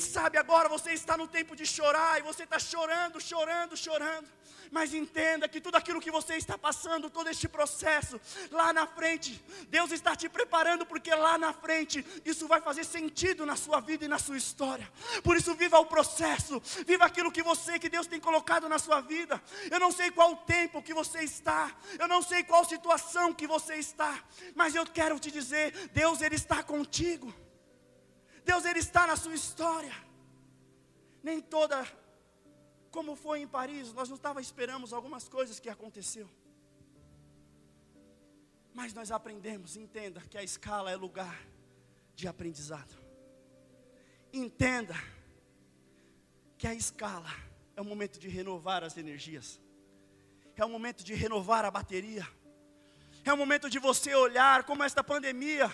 Sabe 0.00 0.38
agora 0.38 0.68
você 0.68 0.92
está 0.92 1.16
no 1.16 1.28
tempo 1.28 1.54
de 1.54 1.66
chorar 1.66 2.18
e 2.18 2.22
você 2.22 2.44
está 2.44 2.58
chorando, 2.58 3.20
chorando, 3.20 3.76
chorando. 3.76 4.28
Mas 4.70 4.94
entenda 4.94 5.48
que 5.48 5.60
tudo 5.60 5.74
aquilo 5.74 6.00
que 6.00 6.10
você 6.10 6.36
está 6.36 6.56
passando, 6.56 7.10
todo 7.10 7.28
este 7.28 7.48
processo, 7.48 8.20
lá 8.50 8.72
na 8.72 8.86
frente, 8.86 9.42
Deus 9.68 9.90
está 9.90 10.14
te 10.14 10.28
preparando, 10.28 10.86
porque 10.86 11.12
lá 11.12 11.36
na 11.36 11.52
frente 11.52 12.06
isso 12.24 12.46
vai 12.46 12.60
fazer 12.60 12.84
sentido 12.84 13.44
na 13.44 13.56
sua 13.56 13.80
vida 13.80 14.04
e 14.04 14.08
na 14.08 14.18
sua 14.18 14.36
história. 14.36 14.90
Por 15.24 15.36
isso, 15.36 15.54
viva 15.54 15.78
o 15.78 15.86
processo, 15.86 16.62
viva 16.86 17.04
aquilo 17.04 17.32
que 17.32 17.42
você, 17.42 17.78
que 17.78 17.88
Deus 17.88 18.06
tem 18.06 18.20
colocado 18.20 18.68
na 18.68 18.78
sua 18.78 19.00
vida. 19.00 19.42
Eu 19.70 19.80
não 19.80 19.90
sei 19.90 20.10
qual 20.10 20.36
tempo 20.36 20.82
que 20.82 20.94
você 20.94 21.20
está, 21.24 21.72
eu 21.98 22.06
não 22.06 22.22
sei 22.22 22.44
qual 22.44 22.64
situação 22.64 23.34
que 23.34 23.46
você 23.48 23.74
está, 23.74 24.22
mas 24.54 24.74
eu 24.74 24.86
quero 24.86 25.18
te 25.18 25.30
dizer: 25.32 25.90
Deus, 25.92 26.22
Ele 26.22 26.36
está 26.36 26.62
contigo. 26.62 27.34
Deus 28.50 28.64
ele 28.64 28.80
está 28.80 29.06
na 29.06 29.14
sua 29.14 29.34
história. 29.40 29.94
Nem 31.22 31.40
toda, 31.40 31.86
como 32.90 33.14
foi 33.14 33.38
em 33.42 33.46
Paris, 33.46 33.92
nós 33.92 34.08
não 34.08 34.16
estava 34.16 34.40
esperamos 34.40 34.92
algumas 34.92 35.28
coisas 35.28 35.60
que 35.60 35.70
aconteceu. 35.70 36.28
Mas 38.74 38.92
nós 38.92 39.12
aprendemos, 39.12 39.76
entenda 39.76 40.20
que 40.28 40.36
a 40.36 40.42
escala 40.42 40.90
é 40.90 40.96
lugar 40.96 41.36
de 42.16 42.26
aprendizado. 42.26 42.94
Entenda 44.32 44.96
que 46.58 46.66
a 46.66 46.74
escala 46.74 47.32
é 47.76 47.80
o 47.80 47.84
momento 47.84 48.18
de 48.18 48.28
renovar 48.28 48.82
as 48.82 48.96
energias. 48.96 49.60
É 50.56 50.64
o 50.64 50.68
momento 50.68 51.04
de 51.04 51.14
renovar 51.14 51.64
a 51.64 51.70
bateria. 51.70 52.26
É 53.24 53.32
o 53.32 53.36
momento 53.36 53.70
de 53.70 53.78
você 53.78 54.12
olhar 54.12 54.64
como 54.64 54.82
esta 54.82 55.04
pandemia 55.04 55.72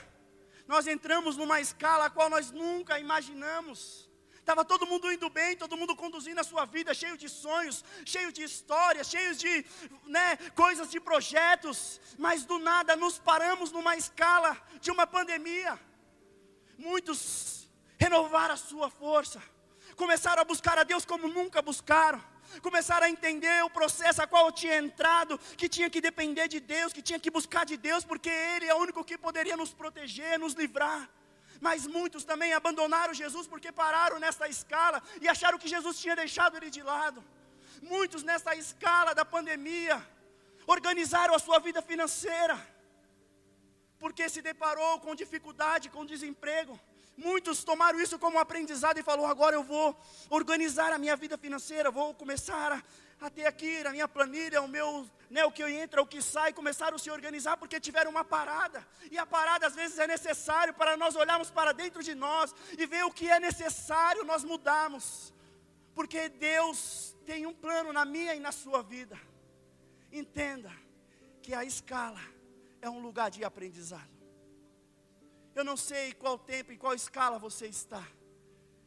nós 0.67 0.87
entramos 0.87 1.37
numa 1.37 1.61
escala 1.61 2.07
a 2.07 2.11
qual 2.11 2.29
nós 2.29 2.51
nunca 2.51 2.99
imaginamos. 2.99 4.11
Estava 4.35 4.65
todo 4.65 4.87
mundo 4.87 5.11
indo 5.11 5.29
bem, 5.29 5.57
todo 5.57 5.77
mundo 5.77 5.97
conduzindo 5.97 6.41
a 6.41 6.45
sua 6.45 6.65
vida, 6.65 6.95
cheio 6.95 7.17
de 7.17 7.29
sonhos, 7.29 7.85
cheio 8.05 8.31
de 8.31 8.43
histórias, 8.45 9.09
cheio 9.09 9.35
de 9.35 9.65
né, 10.05 10.37
coisas, 10.55 10.89
de 10.89 11.01
projetos, 11.01 12.01
mas 12.17 12.45
do 12.45 12.59
nada 12.59 12.95
nos 12.95 13.19
paramos 13.19 13.73
numa 13.73 13.97
escala 13.97 14.57
de 14.81 14.91
uma 14.91 15.07
pandemia. 15.07 15.79
Muitos 16.79 17.69
renovaram 17.99 18.55
a 18.55 18.57
sua 18.57 18.89
força, 18.89 19.43
começaram 19.97 20.43
a 20.43 20.45
buscar 20.45 20.79
a 20.79 20.85
Deus 20.85 21.05
como 21.05 21.27
nunca 21.27 21.61
buscaram 21.61 22.23
começaram 22.63 23.07
a 23.07 23.11
entender 23.11 23.65
o 23.65 23.71
processo 23.71 24.23
a 24.23 24.27
qual 24.27 24.47
eu 24.47 24.53
tinha 24.53 24.79
entrado, 24.79 25.39
que 25.57 25.69
tinha 25.69 25.89
que 25.91 26.01
depender 26.01 26.49
de 26.49 26.61
Deus, 26.61 26.93
que 26.93 27.03
tinha 27.03 27.19
que 27.19 27.31
buscar 27.31 27.65
de 27.65 27.77
Deus, 27.77 28.05
porque 28.05 28.31
Ele 28.31 28.67
é 28.67 28.75
o 28.75 28.79
único 28.79 29.05
que 29.05 29.19
poderia 29.19 29.57
nos 29.57 29.73
proteger, 29.73 30.39
nos 30.39 30.55
livrar. 30.55 31.09
Mas 31.61 31.87
muitos 31.87 32.25
também 32.25 32.53
abandonaram 32.53 33.15
Jesus 33.15 33.47
porque 33.47 33.73
pararam 33.73 34.19
nessa 34.19 34.47
escala 34.49 35.03
e 35.23 35.29
acharam 35.29 35.59
que 35.59 35.69
Jesus 35.69 35.99
tinha 35.99 36.15
deixado 36.15 36.57
ele 36.57 36.71
de 36.71 36.83
lado. 36.83 37.25
Muitos 37.83 38.23
nessa 38.23 38.55
escala 38.55 39.15
da 39.15 39.25
pandemia 39.25 39.97
organizaram 40.67 41.35
a 41.35 41.39
sua 41.39 41.59
vida 41.59 41.81
financeira 41.81 42.57
porque 43.99 44.29
se 44.29 44.43
deparou 44.43 45.01
com 45.01 45.15
dificuldade, 45.15 45.91
com 45.91 46.05
desemprego. 46.05 46.79
Muitos 47.17 47.65
tomaram 47.65 47.99
isso 47.99 48.19
como 48.19 48.37
um 48.37 48.41
aprendizado 48.41 48.99
e 48.99 49.03
falou: 49.03 49.27
agora 49.27 49.57
eu 49.57 49.63
vou 49.63 49.99
organizar 50.29 50.93
a 50.93 50.99
minha 50.99 51.17
vida 51.17 51.39
financeira, 51.39 51.91
vou 51.91 52.13
começar 52.13 52.73
a, 52.73 52.83
a 53.27 53.31
ter 53.31 53.47
aqui 53.47 53.83
na 53.83 53.91
minha 53.91 54.07
planilha 54.07 54.61
o 54.61 54.69
meu, 54.69 55.09
né, 55.31 55.43
o 55.45 55.51
que 55.51 55.63
entra, 55.63 56.03
o 56.03 56.07
que 56.07 56.21
sai, 56.21 56.53
começaram 56.53 56.97
a 56.97 56.99
se 56.99 57.11
organizar 57.11 57.57
porque 57.57 57.81
tiveram 57.81 58.11
uma 58.11 58.23
parada. 58.25 58.87
E 59.11 59.17
a 59.17 59.25
parada 59.25 59.67
às 59.67 59.75
vezes 59.75 59.99
é 59.99 60.07
necessário 60.07 60.75
para 60.75 60.95
nós 60.97 61.17
olharmos 61.17 61.51
para 61.51 61.73
dentro 61.73 62.03
de 62.03 62.15
nós 62.15 62.55
e 62.77 62.85
ver 62.85 63.05
o 63.05 63.11
que 63.11 63.31
é 63.31 63.41
necessário 63.41 64.23
nós 64.25 64.45
mudarmos. 64.45 65.33
Porque 65.95 66.29
Deus 66.29 67.17
tem 67.25 67.47
um 67.47 67.55
plano 67.55 67.95
na 67.95 68.05
minha 68.05 68.35
e 68.35 68.41
na 68.41 68.53
sua 68.53 68.83
vida. 68.83 69.19
Entenda 70.13 70.71
que 71.43 71.55
a 71.55 71.65
escala 71.65 72.21
é 72.83 72.91
um 72.91 73.01
lugar 73.01 73.31
de 73.31 73.43
aprendizado. 73.43 74.16
Eu 75.57 75.65
não 75.65 75.75
sei 75.75 76.13
qual 76.13 76.39
tempo 76.39 76.71
e 76.71 76.77
qual 76.77 76.93
escala 76.93 77.39
você 77.39 77.67
está, 77.67 78.07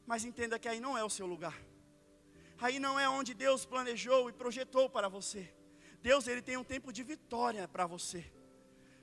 mas 0.05 0.23
entenda 0.23 0.59
que 0.59 0.69
aí 0.69 0.79
não 0.79 0.95
é 0.95 1.03
o 1.03 1.09
seu 1.09 1.25
lugar. 1.25 1.57
Aí 2.61 2.77
não 2.77 2.99
é 2.99 3.09
onde 3.09 3.33
Deus 3.33 3.65
planejou 3.65 4.29
e 4.29 4.33
projetou 4.33 4.88
para 4.88 5.09
você. 5.09 5.51
Deus 5.99 6.27
ele 6.27 6.43
tem 6.43 6.57
um 6.57 6.63
tempo 6.63 6.93
de 6.93 7.01
vitória 7.01 7.67
para 7.67 7.88
você. 7.88 8.23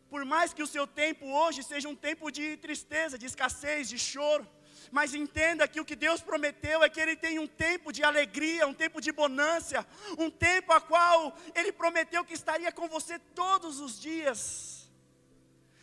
Por 0.08 0.24
mais 0.24 0.54
que 0.54 0.62
o 0.62 0.66
seu 0.74 0.86
tempo 0.86 1.26
hoje 1.26 1.64
seja 1.64 1.88
um 1.88 1.96
tempo 1.96 2.30
de 2.30 2.56
tristeza, 2.58 3.18
de 3.18 3.26
escassez, 3.26 3.88
de 3.88 3.98
choro, 3.98 4.46
mas 4.92 5.12
entenda 5.12 5.66
que 5.66 5.80
o 5.80 5.84
que 5.84 5.96
Deus 5.96 6.20
prometeu 6.20 6.84
é 6.84 6.88
que 6.88 7.00
Ele 7.00 7.16
tem 7.16 7.40
um 7.40 7.48
tempo 7.48 7.92
de 7.92 8.04
alegria, 8.04 8.68
um 8.68 8.74
tempo 8.74 9.00
de 9.00 9.10
bonância, 9.10 9.84
um 10.16 10.30
tempo 10.30 10.72
a 10.72 10.80
qual 10.80 11.36
Ele 11.52 11.72
prometeu 11.72 12.24
que 12.24 12.34
estaria 12.34 12.70
com 12.70 12.86
você 12.86 13.18
todos 13.18 13.80
os 13.80 14.00
dias. 14.00 14.75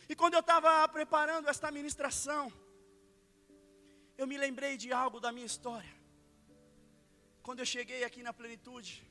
E 0.08 0.14
quando 0.14 0.34
eu 0.34 0.40
estava 0.40 0.86
preparando 0.88 1.48
esta 1.48 1.70
ministração, 1.70 2.52
eu 4.18 4.26
me 4.26 4.36
lembrei 4.36 4.76
de 4.76 4.92
algo 4.92 5.18
da 5.18 5.32
minha 5.32 5.46
história. 5.46 5.94
Quando 7.42 7.60
eu 7.60 7.66
cheguei 7.66 8.04
aqui 8.04 8.22
na 8.22 8.32
plenitude, 8.32 9.02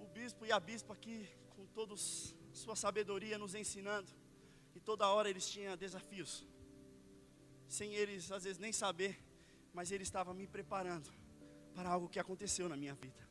o 0.00 0.06
bispo 0.06 0.44
e 0.46 0.52
a 0.52 0.58
bispa 0.58 0.94
aqui, 0.94 1.28
com 1.54 1.66
toda 1.66 1.94
sua 1.96 2.76
sabedoria, 2.76 3.38
nos 3.38 3.54
ensinando, 3.54 4.10
e 4.74 4.80
toda 4.80 5.08
hora 5.08 5.28
eles 5.28 5.48
tinham 5.48 5.76
desafios, 5.76 6.46
sem 7.68 7.94
eles 7.94 8.30
às 8.32 8.44
vezes 8.44 8.58
nem 8.58 8.72
saber, 8.72 9.18
mas 9.72 9.90
ele 9.90 10.02
estava 10.02 10.32
me 10.32 10.46
preparando 10.46 11.10
para 11.74 11.90
algo 11.90 12.08
que 12.08 12.18
aconteceu 12.18 12.68
na 12.68 12.76
minha 12.76 12.94
vida. 12.94 13.26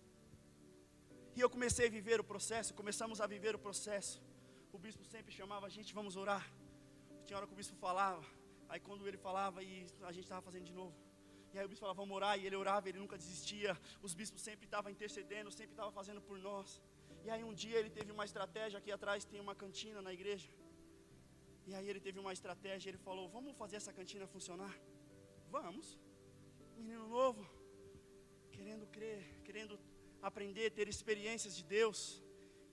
E 1.35 1.41
eu 1.41 1.49
comecei 1.49 1.87
a 1.87 1.89
viver 1.89 2.19
o 2.19 2.23
processo, 2.23 2.73
começamos 2.73 3.19
a 3.19 3.27
viver 3.27 3.55
o 3.55 3.59
processo 3.59 4.21
o 4.75 4.79
bispo 4.85 5.03
sempre 5.13 5.31
chamava 5.39 5.65
a 5.67 5.71
gente, 5.75 5.93
vamos 5.99 6.13
orar. 6.23 6.43
Tinha 7.25 7.37
hora 7.37 7.47
que 7.47 7.55
o 7.55 7.59
bispo 7.61 7.75
falava, 7.87 8.23
aí 8.71 8.79
quando 8.87 9.07
ele 9.09 9.19
falava 9.27 9.63
e 9.63 9.73
a 10.09 10.11
gente 10.15 10.25
estava 10.27 10.41
fazendo 10.47 10.65
de 10.71 10.73
novo. 10.81 10.95
E 11.53 11.57
aí 11.57 11.65
o 11.65 11.69
bispo 11.69 11.83
falava, 11.85 11.99
vamos 12.01 12.15
orar, 12.19 12.33
e 12.37 12.45
ele 12.47 12.57
orava, 12.63 12.89
ele 12.89 12.99
nunca 13.03 13.17
desistia. 13.17 13.71
Os 14.07 14.13
bispos 14.19 14.41
sempre 14.47 14.65
estavam 14.65 14.91
intercedendo, 14.95 15.49
sempre 15.59 15.73
estavam 15.75 15.93
fazendo 15.99 16.21
por 16.29 16.37
nós. 16.47 16.81
E 17.25 17.29
aí 17.33 17.43
um 17.49 17.53
dia 17.53 17.77
ele 17.81 17.89
teve 17.89 18.11
uma 18.17 18.25
estratégia, 18.29 18.77
aqui 18.79 18.91
atrás 18.97 19.23
tem 19.23 19.39
uma 19.45 19.55
cantina 19.55 20.01
na 20.07 20.11
igreja. 20.17 20.49
E 21.67 21.73
aí 21.73 21.87
ele 21.91 22.01
teve 22.07 22.19
uma 22.19 22.33
estratégia, 22.37 22.89
ele 22.89 23.01
falou, 23.07 23.29
vamos 23.37 23.55
fazer 23.61 23.77
essa 23.77 23.93
cantina 23.99 24.27
funcionar? 24.27 24.75
Vamos. 25.49 25.97
Menino 26.75 27.07
novo, 27.07 27.41
querendo 28.51 28.85
crer, 28.97 29.23
querendo 29.45 29.79
aprender, 30.21 30.69
ter 30.71 30.89
experiências 30.89 31.55
de 31.55 31.63
Deus. 31.63 32.21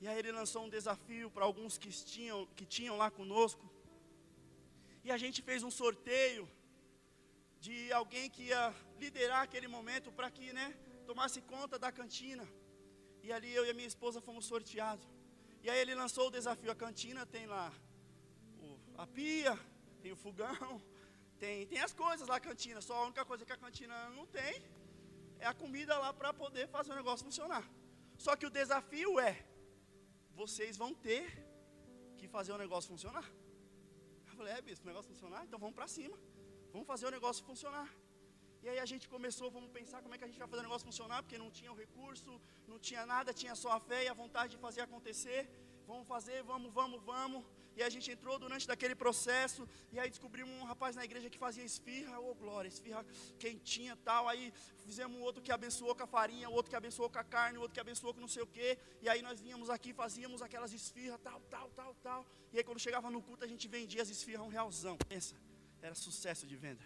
E 0.03 0.09
aí 0.09 0.19
ele 0.19 0.33
lançou 0.33 0.65
um 0.65 0.69
desafio 0.69 1.31
para 1.31 1.45
alguns 1.45 1.79
que 1.79 1.91
tinham, 2.13 2.45
que 2.57 2.67
tinham 2.67 2.97
lá 2.97 3.09
conosco. 3.09 3.65
E 5.05 5.13
a 5.13 5.17
gente 5.17 5.41
fez 5.41 5.63
um 5.63 5.71
sorteio 5.71 6.45
de 7.61 7.93
alguém 7.93 8.29
que 8.29 8.43
ia 8.47 8.75
liderar 8.99 9.43
aquele 9.43 9.69
momento 9.69 10.11
para 10.11 10.29
que, 10.29 10.53
né, 10.53 10.77
tomasse 11.07 11.41
conta 11.43 11.79
da 11.79 11.93
cantina. 11.93 12.45
E 13.23 13.33
ali 13.33 13.55
eu 13.55 13.65
e 13.65 13.71
a 13.71 13.75
minha 13.75 13.87
esposa 13.87 14.21
fomos 14.21 14.45
sorteados. 14.45 15.07
E 15.63 15.71
aí 15.71 15.79
ele 15.79 15.95
lançou 15.95 16.27
o 16.27 16.33
desafio. 16.33 16.73
A 16.73 16.75
cantina 16.75 17.25
tem 17.25 17.47
lá 17.47 17.73
o, 18.61 18.77
a 18.99 19.07
pia, 19.07 19.57
tem 20.03 20.11
o 20.11 20.17
fogão, 20.17 20.83
tem, 21.39 21.65
tem 21.69 21.79
as 21.79 21.93
coisas 21.93 22.27
lá 22.27 22.39
a 22.39 22.41
cantina. 22.41 22.81
Só 22.81 22.95
a 22.97 23.05
única 23.05 23.25
coisa 23.25 23.47
que 23.47 23.53
a 23.53 23.57
cantina 23.57 24.11
não 24.11 24.27
tem 24.27 24.65
é 25.39 25.47
a 25.47 25.55
comida 25.55 25.97
lá 25.97 26.13
para 26.13 26.35
poder 26.35 26.67
fazer 26.67 26.91
o 26.91 26.97
negócio 26.97 27.25
funcionar. 27.25 27.65
Só 28.19 28.35
que 28.35 28.47
o 28.47 28.51
desafio 28.51 29.21
é 29.21 29.52
vocês 30.41 30.77
vão 30.83 30.93
ter 31.09 31.25
que 32.19 32.27
fazer 32.29 32.53
o 32.53 32.59
negócio 32.65 32.89
funcionar. 32.93 33.27
Eu 34.29 34.35
falei, 34.39 34.53
é 34.55 34.63
bispo, 34.63 34.85
o 34.87 34.91
negócio 34.93 35.11
funcionar? 35.13 35.45
Então 35.47 35.59
vamos 35.59 35.75
para 35.75 35.89
cima. 35.97 36.17
Vamos 36.73 36.87
fazer 36.87 37.07
o 37.07 37.11
negócio 37.11 37.45
funcionar. 37.45 37.89
E 38.63 38.69
aí 38.69 38.79
a 38.79 38.87
gente 38.91 39.07
começou, 39.15 39.51
vamos 39.51 39.71
pensar 39.79 40.01
como 40.03 40.15
é 40.15 40.19
que 40.19 40.25
a 40.25 40.31
gente 40.31 40.39
vai 40.39 40.49
fazer 40.53 40.63
o 40.63 40.69
negócio 40.69 40.87
funcionar, 40.91 41.19
porque 41.23 41.37
não 41.37 41.51
tinha 41.51 41.71
o 41.73 41.75
recurso, 41.75 42.41
não 42.71 42.79
tinha 42.79 43.05
nada, 43.05 43.35
tinha 43.35 43.55
só 43.63 43.71
a 43.73 43.81
fé 43.81 44.05
e 44.05 44.09
a 44.09 44.15
vontade 44.15 44.53
de 44.55 44.61
fazer 44.67 44.83
acontecer. 44.83 45.41
Vamos 45.91 46.07
fazer, 46.07 46.39
vamos, 46.45 46.73
vamos, 46.73 47.03
vamos. 47.03 47.45
E 47.77 47.83
a 47.83 47.89
gente 47.89 48.11
entrou 48.11 48.39
durante 48.39 48.67
daquele 48.67 48.95
processo, 48.95 49.69
e 49.93 49.99
aí 49.99 50.09
descobrimos 50.09 50.53
um 50.61 50.65
rapaz 50.65 50.95
na 50.95 51.05
igreja 51.05 51.31
que 51.31 51.39
fazia 51.39 51.65
esfirra, 51.65 52.21
ô 52.21 52.31
oh, 52.31 52.35
glória, 52.35 52.69
esfirra 52.69 53.05
quentinha 53.39 53.97
tal. 54.05 54.29
Aí 54.29 54.53
fizemos 54.85 55.21
outro 55.21 55.43
que 55.43 55.51
abençoou 55.51 55.95
com 55.95 56.03
a 56.03 56.07
farinha, 56.07 56.49
outro 56.51 56.71
que 56.71 56.77
abençoou 56.77 57.09
com 57.09 57.19
a 57.19 57.25
carne, 57.25 57.59
outro 57.59 57.75
que 57.75 57.81
abençoou 57.81 58.13
com 58.13 58.21
não 58.21 58.29
sei 58.29 58.43
o 58.43 58.47
quê. 58.47 58.79
E 59.01 59.09
aí 59.09 59.23
nós 59.23 59.41
vinhamos 59.41 59.71
aqui, 59.71 59.93
fazíamos 59.93 60.43
aquelas 60.43 60.73
esfirras, 60.73 61.21
tal, 61.23 61.41
tal, 61.55 61.71
tal, 61.71 61.95
tal. 62.03 62.27
E 62.53 62.59
aí 62.59 62.65
quando 62.65 62.79
chegava 62.79 63.11
no 63.11 63.23
culto, 63.23 63.45
a 63.45 63.49
gente 63.49 63.67
vendia 63.69 64.03
as 64.03 64.11
esfirras 64.11 64.47
um 64.47 64.51
realzão. 64.51 64.97
Pensa, 65.09 65.35
era 65.81 65.95
sucesso 65.95 66.47
de 66.47 66.57
venda. 66.57 66.85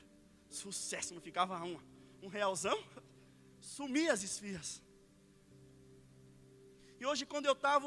Sucesso, 0.48 1.14
não 1.14 1.20
ficava 1.20 1.56
uma. 1.58 1.82
Um 2.22 2.28
realzão, 2.28 2.78
sumia 3.60 4.12
as 4.12 4.22
esfirras. 4.22 4.82
E 6.98 7.04
hoje, 7.04 7.26
quando 7.26 7.46
eu 7.46 7.52
estava 7.52 7.86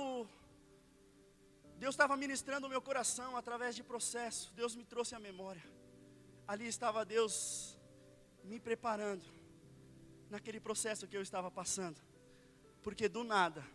Deus 1.79 1.95
estava 1.95 2.17
ministrando 2.17 2.67
o 2.67 2.69
meu 2.69 2.81
coração 2.81 3.37
através 3.37 3.73
de 3.73 3.81
processo. 3.81 4.51
Deus 4.53 4.75
me 4.75 4.83
trouxe 4.83 5.15
a 5.15 5.19
memória. 5.19 5.63
Ali 6.45 6.67
estava 6.67 7.05
Deus 7.05 7.77
me 8.43 8.59
preparando 8.59 9.23
naquele 10.29 10.59
processo 10.59 11.07
que 11.07 11.15
eu 11.15 11.21
estava 11.21 11.49
passando. 11.49 11.99
Porque 12.81 13.07
do 13.07 13.23
nada, 13.23 13.65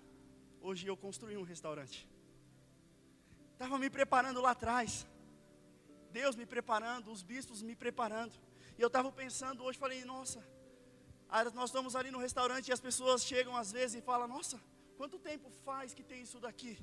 hoje 0.61 0.87
eu 0.87 0.97
construí 0.99 1.37
um 1.39 1.43
restaurante. 1.43 2.07
Estava 3.55 3.79
me 3.79 3.89
preparando 3.89 4.43
lá 4.43 4.51
atrás. 4.51 5.07
Deus 6.11 6.37
me 6.37 6.45
preparando, 6.45 7.11
os 7.11 7.23
bispos 7.23 7.63
me 7.63 7.75
preparando. 7.75 8.35
E 8.77 8.83
eu 8.83 8.89
estava 8.89 9.11
pensando 9.11 9.65
hoje, 9.65 9.79
falei, 9.79 10.05
nossa, 10.05 10.47
nós 11.55 11.71
estamos 11.71 11.97
ali 11.97 12.11
no 12.11 12.19
restaurante 12.19 12.69
e 12.69 12.73
as 12.73 12.81
pessoas 12.81 13.25
chegam 13.25 13.57
às 13.57 13.73
vezes 13.73 13.97
e 13.97 14.03
falam, 14.03 14.29
nossa, 14.29 14.61
quanto 14.99 15.19
tempo 15.19 15.49
faz 15.65 15.95
que 15.95 16.05
tem 16.05 16.21
isso 16.21 16.39
daqui? 16.39 16.79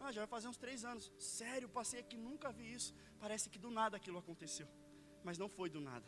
Ah, 0.00 0.12
já 0.12 0.20
vai 0.20 0.28
fazer 0.28 0.48
uns 0.48 0.56
três 0.56 0.84
anos. 0.84 1.12
Sério, 1.18 1.68
passei 1.68 2.00
aqui, 2.00 2.16
nunca 2.16 2.50
vi 2.52 2.72
isso. 2.72 2.94
Parece 3.18 3.50
que 3.50 3.58
do 3.58 3.70
nada 3.70 3.96
aquilo 3.96 4.18
aconteceu. 4.18 4.68
Mas 5.24 5.38
não 5.38 5.48
foi 5.48 5.68
do 5.68 5.80
nada. 5.80 6.06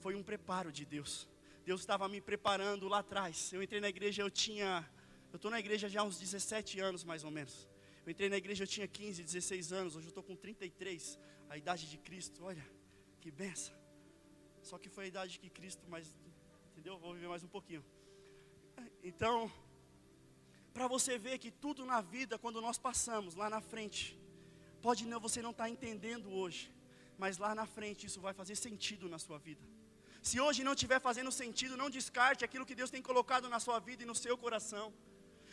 Foi 0.00 0.14
um 0.14 0.22
preparo 0.22 0.72
de 0.72 0.84
Deus. 0.84 1.28
Deus 1.64 1.80
estava 1.80 2.08
me 2.08 2.20
preparando 2.20 2.88
lá 2.88 2.98
atrás. 2.98 3.52
Eu 3.52 3.62
entrei 3.62 3.80
na 3.80 3.88
igreja, 3.88 4.22
eu 4.22 4.30
tinha. 4.30 4.88
Eu 5.32 5.36
estou 5.36 5.50
na 5.50 5.60
igreja 5.60 5.88
já 5.88 6.00
há 6.00 6.04
uns 6.04 6.18
17 6.18 6.80
anos 6.80 7.04
mais 7.04 7.22
ou 7.24 7.30
menos. 7.30 7.68
Eu 8.04 8.10
entrei 8.10 8.28
na 8.28 8.36
igreja, 8.36 8.64
eu 8.64 8.66
tinha 8.66 8.88
15, 8.88 9.22
16 9.22 9.72
anos. 9.72 9.94
Hoje 9.94 10.06
eu 10.06 10.10
estou 10.10 10.22
com 10.24 10.34
33, 10.34 11.18
a 11.48 11.56
idade 11.56 11.88
de 11.88 11.98
Cristo. 11.98 12.44
Olha, 12.44 12.66
que 13.20 13.30
benção. 13.30 13.76
Só 14.62 14.78
que 14.78 14.88
foi 14.88 15.04
a 15.04 15.06
idade 15.08 15.38
que 15.38 15.48
Cristo, 15.48 15.84
mas. 15.88 16.16
Entendeu? 16.72 16.98
Vou 16.98 17.14
viver 17.14 17.28
mais 17.28 17.44
um 17.44 17.48
pouquinho. 17.48 17.84
Então, 19.04 19.50
para 20.72 20.86
você 20.86 21.18
ver 21.18 21.38
que 21.38 21.50
tudo 21.50 21.84
na 21.84 22.00
vida, 22.00 22.38
quando 22.38 22.60
nós 22.60 22.78
passamos 22.78 23.34
lá 23.34 23.48
na 23.50 23.60
frente, 23.60 24.18
pode 24.80 25.06
não, 25.06 25.20
você 25.20 25.40
não 25.42 25.50
estar 25.50 25.64
tá 25.64 25.70
entendendo 25.70 26.30
hoje, 26.32 26.72
mas 27.18 27.38
lá 27.38 27.54
na 27.54 27.66
frente 27.66 28.06
isso 28.06 28.20
vai 28.20 28.34
fazer 28.34 28.56
sentido 28.56 29.08
na 29.08 29.18
sua 29.18 29.38
vida. 29.38 29.64
Se 30.22 30.40
hoje 30.40 30.62
não 30.62 30.72
estiver 30.72 31.00
fazendo 31.00 31.32
sentido, 31.32 31.76
não 31.76 31.90
descarte 31.90 32.44
aquilo 32.44 32.66
que 32.66 32.74
Deus 32.80 32.90
tem 32.90 33.02
colocado 33.02 33.48
na 33.48 33.58
sua 33.58 33.78
vida 33.80 34.02
e 34.02 34.06
no 34.06 34.14
seu 34.14 34.36
coração. 34.38 34.92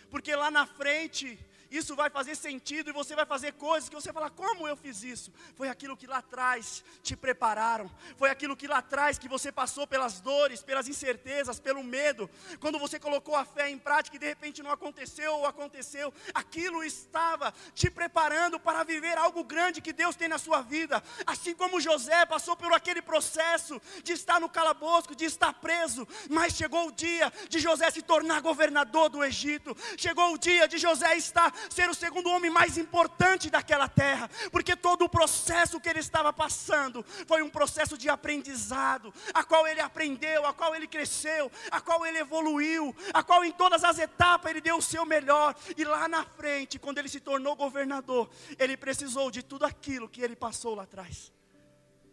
Porque 0.10 0.36
lá 0.36 0.50
na 0.50 0.66
frente 0.66 1.38
isso 1.72 1.96
vai 1.96 2.10
fazer 2.10 2.36
sentido 2.36 2.90
e 2.90 2.94
você 2.94 3.16
vai 3.16 3.26
fazer 3.26 3.54
coisas 3.54 3.90
que 3.90 3.96
você 3.96 4.12
fala: 4.12 4.30
como 4.30 4.68
eu 4.68 4.76
fiz 4.76 5.04
isso? 5.04 5.32
Foi 5.56 5.70
aquilo 5.70 5.96
que 5.96 6.08
lá 6.08 6.18
atrás 6.18 6.84
te 7.04 7.16
prepararam, 7.16 7.90
foi 8.18 8.30
aquilo 8.30 8.56
que 8.56 8.68
lá 8.68 8.80
atrás 8.80 9.20
que 9.20 9.30
você 9.30 9.52
passou 9.52 9.86
pelas 9.86 10.20
dores, 10.20 10.64
pelas 10.64 10.88
incertezas, 10.88 11.60
pelo 11.60 11.84
medo. 11.84 12.30
Quando 12.60 12.80
você 12.80 13.00
colocou 13.00 13.36
a 13.36 13.46
fé 13.46 13.70
em 13.70 13.78
prática 13.78 14.16
e 14.16 14.20
de 14.20 14.26
repente 14.26 14.64
não 14.64 14.72
aconteceu 14.72 15.34
ou 15.36 15.46
aconteceu, 15.46 16.12
aquilo 16.34 16.84
estava 16.84 17.54
te 17.76 17.90
preparando 17.90 18.60
para 18.60 18.84
viver 18.84 19.18
algo 19.18 19.44
grande 19.44 19.82
que 19.82 19.94
Deus 19.94 20.16
tem 20.16 20.28
na 20.28 20.40
sua 20.40 20.62
vida. 20.62 21.04
Assim 21.26 21.54
como 21.54 21.80
José 21.80 22.26
passou 22.26 22.56
por 22.56 22.74
aquele 22.74 23.02
processo 23.02 23.80
de 24.04 24.14
estar 24.14 24.40
no 24.40 24.50
calabouço, 24.50 25.16
de 25.16 25.26
estar 25.26 25.54
preso, 25.54 26.08
mas 26.30 26.54
chegou 26.54 26.88
o 26.88 26.92
dia 26.92 27.32
de 27.48 27.60
José 27.60 27.92
se 27.92 28.02
tornar 28.02 28.42
governador 28.42 29.10
do 29.10 29.24
Egito, 29.24 29.78
chegou 30.00 30.34
o 30.34 30.38
dia 30.38 30.68
de 30.68 30.78
José 30.78 31.16
estar 31.18 31.54
ser 31.70 31.90
o 31.90 31.94
segundo 31.94 32.30
homem 32.30 32.50
mais 32.50 32.78
importante 32.78 33.50
daquela 33.50 33.88
terra, 33.88 34.30
porque 34.52 34.76
todo 34.76 35.06
o 35.06 35.10
processo 35.10 35.80
que 35.80 35.90
ele 35.90 36.00
estava 36.00 36.32
passando 36.32 37.04
foi 37.28 37.42
um 37.42 37.50
processo 37.50 37.98
de 37.98 38.10
aprendizado, 38.10 39.14
a 39.34 39.44
qual 39.44 39.68
ele 39.68 39.82
aprendeu, 39.82 40.46
a 40.46 40.54
qual 40.54 40.76
ele 40.76 40.88
cresceu, 40.88 41.52
a 41.70 41.82
qual 41.82 42.06
ele 42.06 42.20
evoluiu, 42.20 42.96
a 43.14 43.22
qual 43.22 43.44
em 43.44 43.52
todas 43.52 43.84
as 43.84 44.00
etapas 44.00 44.52
ele 44.52 44.62
deu 44.62 44.78
o 44.78 44.82
seu 44.82 45.06
melhor, 45.06 45.56
e 45.78 45.84
lá 45.84 46.08
na 46.08 46.24
frente, 46.24 46.80
quando 46.80 46.98
ele 46.98 47.10
se 47.10 47.20
tornou 47.20 47.56
governador, 47.56 48.30
ele 48.58 48.78
precisou 48.78 49.30
de 49.30 49.44
tudo 49.44 49.66
aquilo 49.66 50.08
que 50.08 50.22
ele 50.22 50.36
passou 50.36 50.76
lá 50.76 50.84
atrás. 50.84 51.32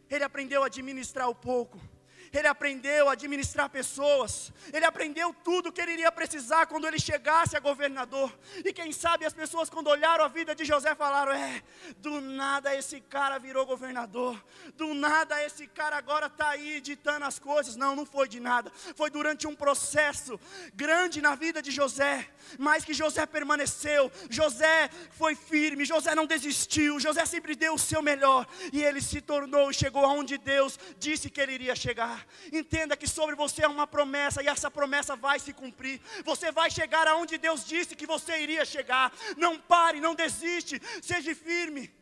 Ele 0.09 0.25
aprendeu 0.25 0.63
a 0.63 0.67
administrar 0.67 1.29
o 1.29 1.35
pouco 1.35 1.81
ele 2.39 2.49
aprendeu 2.49 3.09
a 3.09 3.13
administrar 3.13 3.69
pessoas, 3.69 4.53
ele 4.73 4.85
aprendeu 4.85 5.35
tudo 5.45 5.73
que 5.73 5.81
ele 5.81 5.93
iria 5.93 6.11
precisar 6.13 6.67
quando 6.67 6.87
ele 6.87 6.99
chegasse 6.99 7.57
a 7.57 7.61
governador. 7.61 8.33
E 8.65 8.73
quem 8.73 8.93
sabe 8.93 9.25
as 9.25 9.33
pessoas, 9.33 9.71
quando 9.71 9.89
olharam 9.89 10.25
a 10.25 10.29
vida 10.29 10.55
de 10.55 10.65
José, 10.65 10.95
falaram: 10.95 11.33
É, 11.33 11.63
do 11.99 12.21
nada 12.21 12.75
esse 12.75 13.01
cara 13.01 13.39
virou 13.39 13.65
governador, 13.65 14.43
do 14.75 14.93
nada 14.95 15.43
esse 15.45 15.67
cara 15.67 15.97
agora 15.97 16.27
está 16.27 16.51
aí 16.51 16.81
ditando 16.81 17.25
as 17.25 17.39
coisas. 17.39 17.77
Não, 17.77 17.95
não 17.97 18.07
foi 18.07 18.29
de 18.29 18.41
nada, 18.41 18.71
foi 18.95 19.11
durante 19.11 19.47
um 19.47 19.55
processo 19.55 20.39
grande 20.75 21.21
na 21.21 21.35
vida 21.35 21.63
de 21.63 21.71
José, 21.71 22.29
mas 22.59 22.85
que 22.85 22.95
José 22.95 23.25
permaneceu, 23.27 24.11
José 24.29 24.91
foi 25.11 25.35
firme, 25.35 25.85
José 25.85 26.15
não 26.15 26.27
desistiu, 26.27 26.99
José 27.01 27.25
sempre 27.25 27.55
deu 27.55 27.75
o 27.75 27.79
seu 27.79 28.03
melhor, 28.03 28.47
e 28.73 28.83
ele 28.83 29.01
se 29.01 29.21
tornou 29.21 29.71
e 29.71 29.75
chegou 29.75 30.05
aonde 30.05 30.39
Deus 30.39 30.79
disse 30.99 31.31
que 31.31 31.41
ele 31.41 31.53
iria 31.53 31.75
chegar. 31.75 32.26
Entenda 32.53 32.97
que 32.97 33.07
sobre 33.07 33.35
você 33.35 33.65
é 33.65 33.69
uma 33.69 33.87
promessa 33.87 34.43
e 34.43 34.49
essa 34.49 34.71
promessa 34.71 35.17
vai 35.17 35.39
se 35.39 35.53
cumprir. 35.53 36.01
Você 36.25 36.53
vai 36.53 36.71
chegar 36.71 37.07
aonde 37.07 37.39
Deus 37.39 37.65
disse 37.65 37.97
que 37.97 38.07
você 38.07 38.41
iria 38.41 38.65
chegar. 38.65 39.13
Não 39.37 39.59
pare, 39.59 40.01
não 40.01 40.15
desiste, 40.15 40.81
seja 41.03 41.35
firme. 41.35 41.93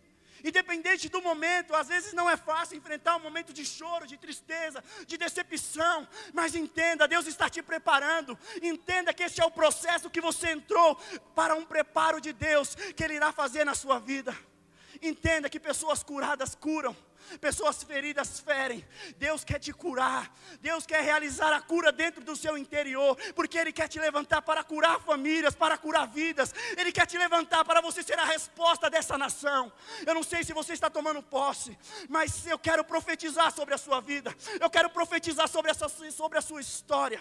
Independente 0.44 1.08
do 1.08 1.22
momento, 1.22 1.74
às 1.74 1.88
vezes 1.88 2.12
não 2.12 2.28
é 2.28 2.37
fácil 2.37 2.76
enfrentar 2.76 3.16
um 3.16 3.20
momento 3.20 3.50
de 3.50 3.64
choro, 3.64 4.06
de 4.06 4.18
tristeza, 4.18 4.84
de 5.06 5.16
decepção, 5.16 6.06
mas 6.34 6.54
entenda, 6.54 7.08
Deus 7.08 7.26
está 7.26 7.48
te 7.48 7.62
preparando. 7.62 8.38
Entenda 8.62 9.14
que 9.14 9.22
esse 9.22 9.40
é 9.40 9.44
o 9.44 9.50
processo 9.50 10.10
que 10.10 10.20
você 10.20 10.50
entrou 10.50 10.96
para 11.34 11.54
um 11.54 11.64
preparo 11.64 12.20
de 12.20 12.34
Deus 12.34 12.74
que 12.74 13.02
Ele 13.02 13.14
irá 13.14 13.32
fazer 13.32 13.64
na 13.64 13.74
sua 13.74 13.98
vida. 13.98 14.37
Entenda 15.00 15.48
que 15.48 15.58
pessoas 15.58 16.02
curadas 16.02 16.54
curam 16.54 16.94
pessoas 17.40 17.82
feridas 17.82 18.40
ferem. 18.40 18.84
Deus 19.16 19.44
quer 19.44 19.58
te 19.58 19.72
curar, 19.72 20.32
Deus 20.60 20.87
quer 20.87 21.02
realizar 21.02 21.52
a 21.52 21.60
cura 21.60 21.92
dentro 21.92 22.22
do 22.22 22.37
seu 22.37 22.56
interior, 22.56 23.16
porque 23.34 23.58
Ele 23.58 23.72
quer 23.72 23.88
te 23.88 23.98
levantar 23.98 24.42
para 24.42 24.62
curar 24.62 25.00
famílias, 25.00 25.54
para 25.54 25.76
curar 25.78 26.06
vidas, 26.06 26.54
Ele 26.76 26.92
quer 26.92 27.06
te 27.06 27.16
levantar 27.18 27.64
para 27.64 27.80
você 27.80 28.02
ser 28.02 28.18
a 28.18 28.24
resposta 28.24 28.90
dessa 28.90 29.16
nação. 29.16 29.72
Eu 30.06 30.14
não 30.14 30.22
sei 30.22 30.44
se 30.44 30.52
você 30.52 30.72
está 30.72 30.90
tomando 30.90 31.22
posse, 31.22 31.76
mas 32.08 32.46
eu 32.46 32.58
quero 32.58 32.84
profetizar 32.84 33.52
sobre 33.52 33.74
a 33.74 33.78
sua 33.78 34.00
vida, 34.00 34.34
eu 34.60 34.70
quero 34.70 34.90
profetizar 34.90 35.48
sobre, 35.48 35.70
essa, 35.70 35.88
sobre 35.88 36.38
a 36.38 36.42
sua 36.42 36.60
história. 36.60 37.20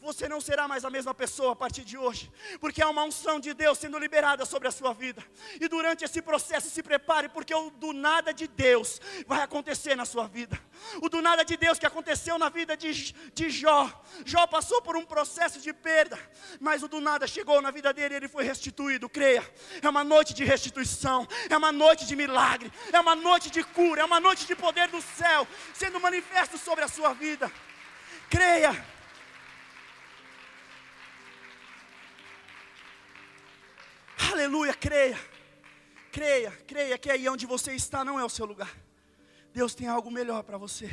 Você 0.00 0.28
não 0.28 0.40
será 0.40 0.66
mais 0.66 0.84
a 0.84 0.90
mesma 0.90 1.14
pessoa 1.14 1.52
a 1.52 1.56
partir 1.56 1.84
de 1.84 1.96
hoje, 1.96 2.30
porque 2.60 2.82
há 2.82 2.88
uma 2.88 3.04
unção 3.04 3.38
de 3.38 3.54
Deus 3.54 3.78
sendo 3.78 3.98
liberada 3.98 4.44
sobre 4.44 4.68
a 4.68 4.72
sua 4.72 4.92
vida, 4.92 5.24
e 5.60 5.68
durante 5.68 6.04
esse 6.04 6.20
processo 6.20 6.68
se 6.70 6.82
prepare, 6.82 7.28
porque 7.28 7.54
o 7.54 7.70
do 7.70 7.92
nada 7.92 8.32
de 8.32 8.46
Deus 8.46 9.00
vai 9.26 9.42
acontecer 9.44 9.94
na 9.94 10.04
sua 10.04 10.26
vida. 10.26 10.60
O 11.00 11.08
do 11.08 11.22
nada 11.22 11.44
de 11.44 11.56
Deus 11.56 11.78
que 11.78 11.86
aconteceu 11.86 12.38
na 12.38 12.48
vida 12.48 12.76
de, 12.76 13.12
de 13.32 13.50
Jó. 13.50 13.90
Jó 14.24 14.46
passou 14.46 14.82
por 14.82 14.96
um 14.96 15.04
processo 15.04 15.60
de 15.60 15.72
perda, 15.72 16.18
mas 16.60 16.82
o 16.82 16.88
do 16.88 17.00
nada 17.00 17.26
chegou 17.26 17.62
na 17.62 17.70
vida 17.70 17.92
dele 17.92 18.14
e 18.14 18.16
ele 18.16 18.28
foi 18.28 18.44
restituído. 18.44 19.08
Creia, 19.08 19.42
é 19.80 19.88
uma 19.88 20.04
noite 20.04 20.34
de 20.34 20.44
restituição, 20.44 21.26
é 21.48 21.56
uma 21.56 21.72
noite 21.72 22.06
de 22.06 22.16
milagre, 22.16 22.72
é 22.92 23.00
uma 23.00 23.14
noite 23.14 23.50
de 23.50 23.62
cura, 23.62 24.02
é 24.02 24.04
uma 24.04 24.20
noite 24.20 24.46
de 24.46 24.54
poder 24.54 24.88
do 24.88 25.00
céu 25.00 25.46
sendo 25.72 26.00
manifesto 26.00 26.58
sobre 26.58 26.84
a 26.84 26.88
sua 26.88 27.12
vida. 27.12 27.50
Creia. 28.28 28.84
Aleluia, 34.32 34.74
creia. 34.74 35.18
Creia, 36.10 36.52
creia 36.66 36.96
que 36.96 37.10
aí 37.10 37.28
onde 37.28 37.44
você 37.44 37.72
está 37.72 38.04
não 38.04 38.18
é 38.18 38.24
o 38.24 38.28
seu 38.28 38.46
lugar. 38.46 38.83
Deus 39.54 39.72
tem 39.72 39.86
algo 39.86 40.10
melhor 40.10 40.42
para 40.42 40.58
você. 40.58 40.90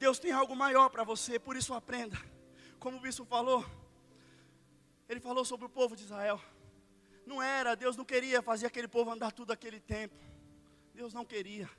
Deus 0.00 0.18
tem 0.18 0.32
algo 0.32 0.56
maior 0.56 0.90
para 0.90 1.04
você, 1.04 1.38
por 1.38 1.56
isso 1.56 1.72
aprenda. 1.72 2.18
Como 2.80 2.96
o 2.96 3.00
bispo 3.00 3.24
falou, 3.24 3.64
ele 5.08 5.20
falou 5.20 5.44
sobre 5.44 5.64
o 5.64 5.68
povo 5.68 5.94
de 5.94 6.02
Israel. 6.02 6.40
Não 7.24 7.40
era, 7.40 7.76
Deus 7.76 7.96
não 7.96 8.04
queria 8.04 8.42
fazer 8.42 8.66
aquele 8.66 8.88
povo 8.88 9.12
andar 9.12 9.30
tudo 9.30 9.52
aquele 9.52 9.78
tempo. 9.78 10.16
Deus 10.92 11.14
não 11.14 11.24
queria. 11.24 11.70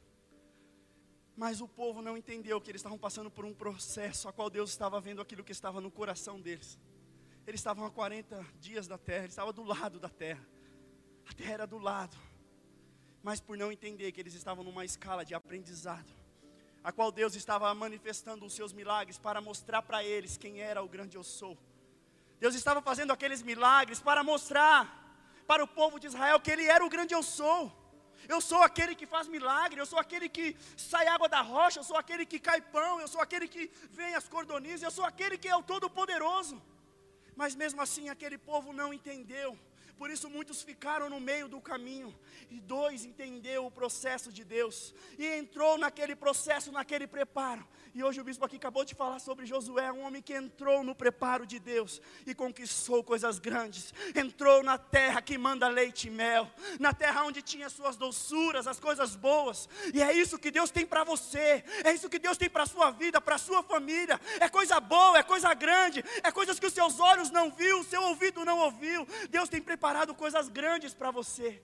Mas 1.36 1.60
o 1.60 1.67
povo 1.67 2.01
não 2.01 2.15
entendeu 2.15 2.62
que 2.62 2.71
eles 2.71 2.80
estavam 2.80 2.97
passando 2.97 3.30
por 3.30 3.43
um 3.43 3.53
processo, 3.53 4.30
a 4.30 4.32
qual 4.32 4.49
Deus 4.49 4.69
estava 4.69 5.01
vendo 5.01 5.21
aquilo 5.21 5.43
que 5.43 5.51
estava 5.51 5.82
no 5.82 5.91
coração 5.91 6.39
deles. 6.39 6.80
Eles 7.45 7.60
estavam 7.60 7.86
a 7.86 7.91
40 7.91 8.41
dias 8.58 8.88
da 8.88 8.97
terra, 8.97 9.25
eles 9.25 9.34
estavam 9.34 9.51
do 9.51 9.63
lado 9.63 9.99
da 9.99 10.10
terra. 10.10 10.47
A 11.30 11.34
terra 11.34 11.51
era 11.51 11.67
do 11.67 11.77
lado 11.77 12.17
mas 13.23 13.39
por 13.39 13.58
não 13.58 13.71
entender 13.71 14.12
que 14.12 14.21
eles 14.21 14.34
estavam 14.34 14.63
numa 14.63 14.86
escala 14.86 15.25
de 15.25 15.34
aprendizado, 15.34 16.12
a 16.84 16.91
qual 16.91 17.12
Deus 17.12 17.36
estava 17.36 17.73
manifestando 17.73 18.45
os 18.45 18.53
seus 18.53 18.71
milagres 18.73 19.17
para 19.17 19.41
mostrar 19.41 19.82
para 19.82 20.03
eles 20.03 20.38
quem 20.38 20.62
era 20.62 20.84
o 20.84 20.88
grande 20.88 21.17
eu 21.17 21.23
sou. 21.23 21.58
Deus 22.39 22.56
estava 22.56 22.82
fazendo 22.82 23.12
aqueles 23.12 23.41
milagres 23.41 23.99
para 23.99 24.23
mostrar 24.23 24.80
para 25.45 25.63
o 25.63 25.67
povo 25.67 25.99
de 25.99 26.08
Israel 26.08 26.39
que 26.39 26.51
ele 26.51 26.65
era 26.65 26.86
o 26.86 26.89
grande 26.89 27.13
eu 27.13 27.23
sou. 27.23 27.71
Eu 28.27 28.39
sou 28.41 28.62
aquele 28.63 28.93
que 28.95 29.06
faz 29.06 29.27
milagre, 29.27 29.80
eu 29.80 29.86
sou 29.86 29.99
aquele 29.99 30.27
que 30.27 30.56
sai 30.75 31.08
água 31.08 31.30
da 31.30 31.41
rocha, 31.41 31.80
eu 31.80 31.84
sou 31.84 31.97
aquele 31.97 32.25
que 32.25 32.39
cai 32.39 32.60
pão, 32.60 32.99
eu 32.99 33.08
sou 33.08 33.21
aquele 33.21 33.47
que 33.47 33.71
vem 33.91 34.15
as 34.15 34.27
cordonizas, 34.27 34.84
eu 34.84 34.91
sou 34.91 35.06
aquele 35.06 35.38
que 35.38 35.47
é 35.47 35.56
o 35.56 35.63
todo-poderoso. 35.63 36.62
Mas 37.36 37.56
mesmo 37.56 37.82
assim 37.82 38.10
aquele 38.10 38.38
povo 38.38 38.73
não 38.73 38.93
entendeu 38.93 39.58
por 39.97 40.12
isso 40.12 40.29
muitos 40.29 40.62
ficaram 40.62 41.10
no 41.10 41.19
meio 41.19 41.47
do 41.47 41.60
caminho. 41.60 42.13
E 42.49 42.60
dois 42.60 43.03
entendeu 43.03 43.65
o 43.65 43.71
processo 43.71 44.31
de 44.31 44.43
Deus. 44.43 44.93
E 45.17 45.25
entrou 45.25 45.77
naquele 45.77 46.15
processo, 46.15 46.71
naquele 46.71 47.07
preparo. 47.07 47.67
E 47.95 48.03
hoje 48.03 48.21
o 48.21 48.23
bispo 48.23 48.45
aqui 48.45 48.57
acabou 48.57 48.86
de 48.86 48.93
falar 48.93 49.17
sobre 49.17 49.45
Josué, 49.45 49.91
um 49.91 50.03
homem 50.03 50.21
que 50.21 50.33
entrou 50.33 50.83
no 50.83 50.93
preparo 50.93 51.47
de 51.47 51.57
Deus 51.57 51.99
e 52.27 52.36
conquistou 52.36 53.03
coisas 53.03 53.39
grandes. 53.39 53.91
Entrou 54.15 54.62
na 54.62 54.77
terra 54.77 55.19
que 55.19 55.36
manda 55.36 55.67
leite 55.67 56.07
e 56.07 56.12
mel, 56.12 56.47
na 56.79 56.93
terra 56.93 57.23
onde 57.23 57.41
tinha 57.41 57.69
suas 57.69 57.95
doçuras, 57.95 58.67
as 58.67 58.79
coisas 58.79 59.15
boas. 59.15 59.67
E 59.93 60.01
é 60.01 60.13
isso 60.13 60.38
que 60.38 60.51
Deus 60.51 60.69
tem 60.69 60.86
para 60.86 61.03
você. 61.03 61.63
É 61.83 61.91
isso 61.91 62.07
que 62.07 62.19
Deus 62.19 62.38
tem 62.38 62.49
para 62.49 62.67
sua 62.67 62.91
vida, 62.91 63.19
para 63.19 63.39
sua 63.39 63.63
família. 63.63 64.21
É 64.39 64.47
coisa 64.47 64.79
boa, 64.79 65.17
é 65.17 65.23
coisa 65.23 65.51
grande, 65.55 66.05
é 66.21 66.31
coisas 66.31 66.60
que 66.60 66.67
os 66.67 66.73
seus 66.73 66.99
olhos 66.99 67.31
não 67.31 67.49
viu, 67.49 67.79
o 67.79 67.83
seu 67.83 68.03
ouvido 68.03 68.45
não 68.45 68.60
ouviu. 68.60 69.07
Deus 69.31 69.49
tem 69.49 69.60
preparado 69.62 69.87
preparado 69.88 70.13
coisas 70.13 70.50
grandes 70.50 70.93
para 70.93 71.12
você. 71.12 71.63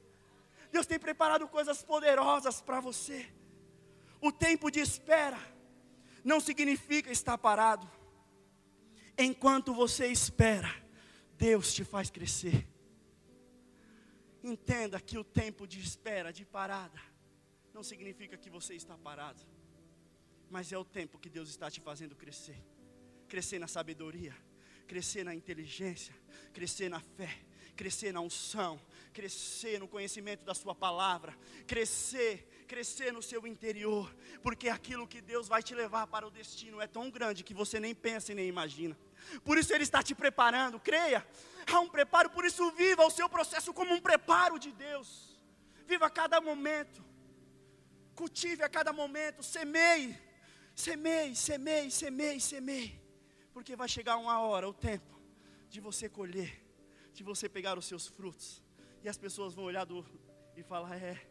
Deus 0.72 0.88
tem 0.88 0.98
preparado 0.98 1.46
coisas 1.46 1.84
poderosas 1.84 2.62
para 2.62 2.80
você. 2.80 3.28
O 4.22 4.32
tempo 4.32 4.72
de 4.72 4.80
espera 4.80 5.38
não 6.24 6.40
significa 6.40 7.12
estar 7.12 7.38
parado. 7.38 7.86
Enquanto 9.18 9.74
você 9.74 10.08
espera, 10.08 10.74
Deus 11.38 11.74
te 11.74 11.84
faz 11.84 12.10
crescer. 12.10 12.66
Entenda 14.42 15.02
que 15.02 15.18
o 15.18 15.24
tempo 15.24 15.68
de 15.68 15.82
espera, 15.82 16.32
de 16.32 16.46
parada, 16.46 17.00
não 17.74 17.84
significa 17.84 18.38
que 18.38 18.50
você 18.50 18.74
está 18.74 18.98
parado, 18.98 19.42
mas 20.50 20.72
é 20.72 20.78
o 20.78 20.86
tempo 20.86 21.20
que 21.20 21.30
Deus 21.30 21.50
está 21.50 21.70
te 21.70 21.82
fazendo 21.82 22.16
crescer 22.16 22.64
crescer 23.34 23.58
na 23.58 23.68
sabedoria, 23.68 24.36
crescer 24.86 25.24
na 25.24 25.34
inteligência, 25.34 26.14
crescer 26.54 26.88
na 26.88 27.00
fé, 27.00 27.36
crescer 27.76 28.12
na 28.12 28.22
unção, 28.22 28.80
crescer 29.14 29.80
no 29.80 29.88
conhecimento 29.88 30.44
da 30.44 30.54
Sua 30.54 30.74
palavra, 30.74 31.38
crescer, 31.68 32.66
crescer 32.68 33.12
no 33.12 33.22
seu 33.22 33.46
interior, 33.46 34.14
porque 34.42 34.70
aquilo 34.70 35.08
que 35.08 35.22
Deus 35.22 35.48
vai 35.48 35.62
te 35.62 35.76
levar 35.76 36.08
para 36.08 36.28
o 36.28 36.32
destino 36.32 36.82
é 36.82 36.88
tão 36.88 37.10
grande 37.10 37.44
que 37.44 37.54
você 37.54 37.80
nem 37.80 37.94
pensa 37.94 38.32
e 38.32 38.36
nem 38.36 38.48
imagina. 38.48 38.98
Por 39.44 39.58
isso 39.58 39.74
Ele 39.74 39.84
está 39.84 40.02
te 40.02 40.16
preparando, 40.16 40.80
creia, 40.80 41.26
há 41.72 41.80
um 41.80 41.90
preparo, 41.90 42.30
por 42.30 42.46
isso 42.46 42.72
viva 42.72 43.06
o 43.06 43.12
seu 43.12 43.30
processo 43.30 43.74
como 43.74 43.94
um 43.94 44.02
preparo 44.02 44.58
de 44.58 44.72
Deus, 44.72 45.40
viva 45.86 46.08
a 46.08 46.10
cada 46.10 46.42
momento, 46.42 47.04
cultive 48.16 48.64
a 48.64 48.70
cada 48.70 48.92
momento, 48.92 49.44
semeie, 49.44 50.18
semeie, 50.76 51.36
semeie, 51.36 51.92
semeie, 51.92 52.42
semeie. 52.42 53.02
Porque 53.54 53.76
vai 53.76 53.88
chegar 53.88 54.18
uma 54.18 54.40
hora, 54.40 54.68
o 54.68 54.74
tempo, 54.74 55.20
de 55.70 55.80
você 55.80 56.10
colher, 56.10 56.63
de 57.14 57.24
você 57.24 57.48
pegar 57.48 57.78
os 57.78 57.86
seus 57.86 58.08
frutos. 58.08 58.62
E 59.04 59.10
as 59.10 59.18
pessoas 59.18 59.54
vão 59.54 59.66
olhar 59.66 59.86
do, 59.86 60.06
e 60.56 60.64
falar: 60.64 60.96
é, 60.96 61.22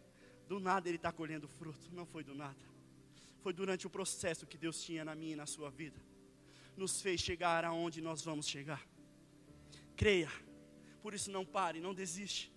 do 0.46 0.60
nada 0.60 0.88
ele 0.88 0.96
está 0.96 1.12
colhendo 1.12 1.48
fruto. 1.48 1.90
Não 1.92 2.06
foi 2.06 2.22
do 2.22 2.34
nada. 2.34 2.72
Foi 3.40 3.52
durante 3.52 3.86
o 3.86 3.90
processo 3.90 4.46
que 4.46 4.56
Deus 4.56 4.82
tinha 4.82 5.04
na 5.04 5.14
minha 5.14 5.32
e 5.32 5.36
na 5.36 5.46
sua 5.46 5.70
vida. 5.70 6.00
Nos 6.76 7.02
fez 7.02 7.20
chegar 7.20 7.64
aonde 7.64 8.00
nós 8.00 8.22
vamos 8.22 8.46
chegar. 8.46 8.86
Creia. 9.96 10.30
Por 11.02 11.12
isso 11.12 11.30
não 11.30 11.44
pare, 11.44 11.80
não 11.80 11.92
desiste. 11.92 12.52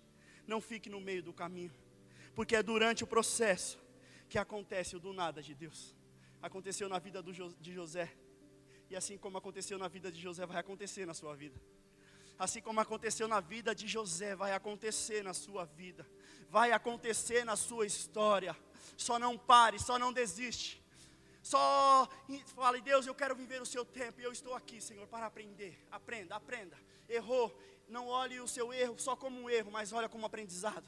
Não 0.46 0.60
fique 0.60 0.88
no 0.88 1.00
meio 1.00 1.22
do 1.22 1.32
caminho. 1.32 1.72
Porque 2.34 2.54
é 2.54 2.62
durante 2.62 3.02
o 3.02 3.06
processo 3.06 3.78
que 4.28 4.38
acontece 4.38 4.94
o 4.94 5.00
do 5.00 5.12
nada 5.12 5.42
de 5.42 5.54
Deus. 5.54 5.94
Aconteceu 6.40 6.88
na 6.88 6.98
vida 6.98 7.22
de 7.22 7.72
José. 7.72 8.12
E 8.88 8.94
assim 8.94 9.18
como 9.18 9.36
aconteceu 9.36 9.78
na 9.78 9.88
vida 9.88 10.12
de 10.12 10.20
José, 10.20 10.46
vai 10.46 10.58
acontecer 10.58 11.04
na 11.04 11.14
sua 11.14 11.34
vida. 11.34 11.60
Assim 12.38 12.60
como 12.60 12.80
aconteceu 12.80 13.26
na 13.26 13.40
vida 13.40 13.74
de 13.74 13.88
José, 13.88 14.36
vai 14.36 14.52
acontecer 14.52 15.24
na 15.24 15.32
sua 15.32 15.64
vida. 15.64 16.06
Vai 16.50 16.72
acontecer 16.72 17.44
na 17.44 17.56
sua 17.56 17.86
história. 17.86 18.56
Só 18.96 19.18
não 19.18 19.38
pare, 19.38 19.78
só 19.78 19.98
não 19.98 20.12
desiste. 20.12 20.82
Só 21.42 22.08
fale, 22.54 22.80
Deus, 22.80 23.06
eu 23.06 23.14
quero 23.14 23.34
viver 23.34 23.62
o 23.62 23.66
seu 23.66 23.84
tempo 23.84 24.20
e 24.20 24.24
eu 24.24 24.32
estou 24.32 24.54
aqui, 24.54 24.80
Senhor, 24.80 25.06
para 25.06 25.26
aprender. 25.26 25.78
Aprenda, 25.90 26.34
aprenda. 26.34 26.76
Errou, 27.08 27.56
não 27.88 28.08
olhe 28.08 28.40
o 28.40 28.48
seu 28.48 28.72
erro 28.72 28.98
só 28.98 29.14
como 29.14 29.40
um 29.40 29.48
erro, 29.48 29.70
mas 29.70 29.92
olha 29.92 30.08
como 30.08 30.26
aprendizado. 30.26 30.86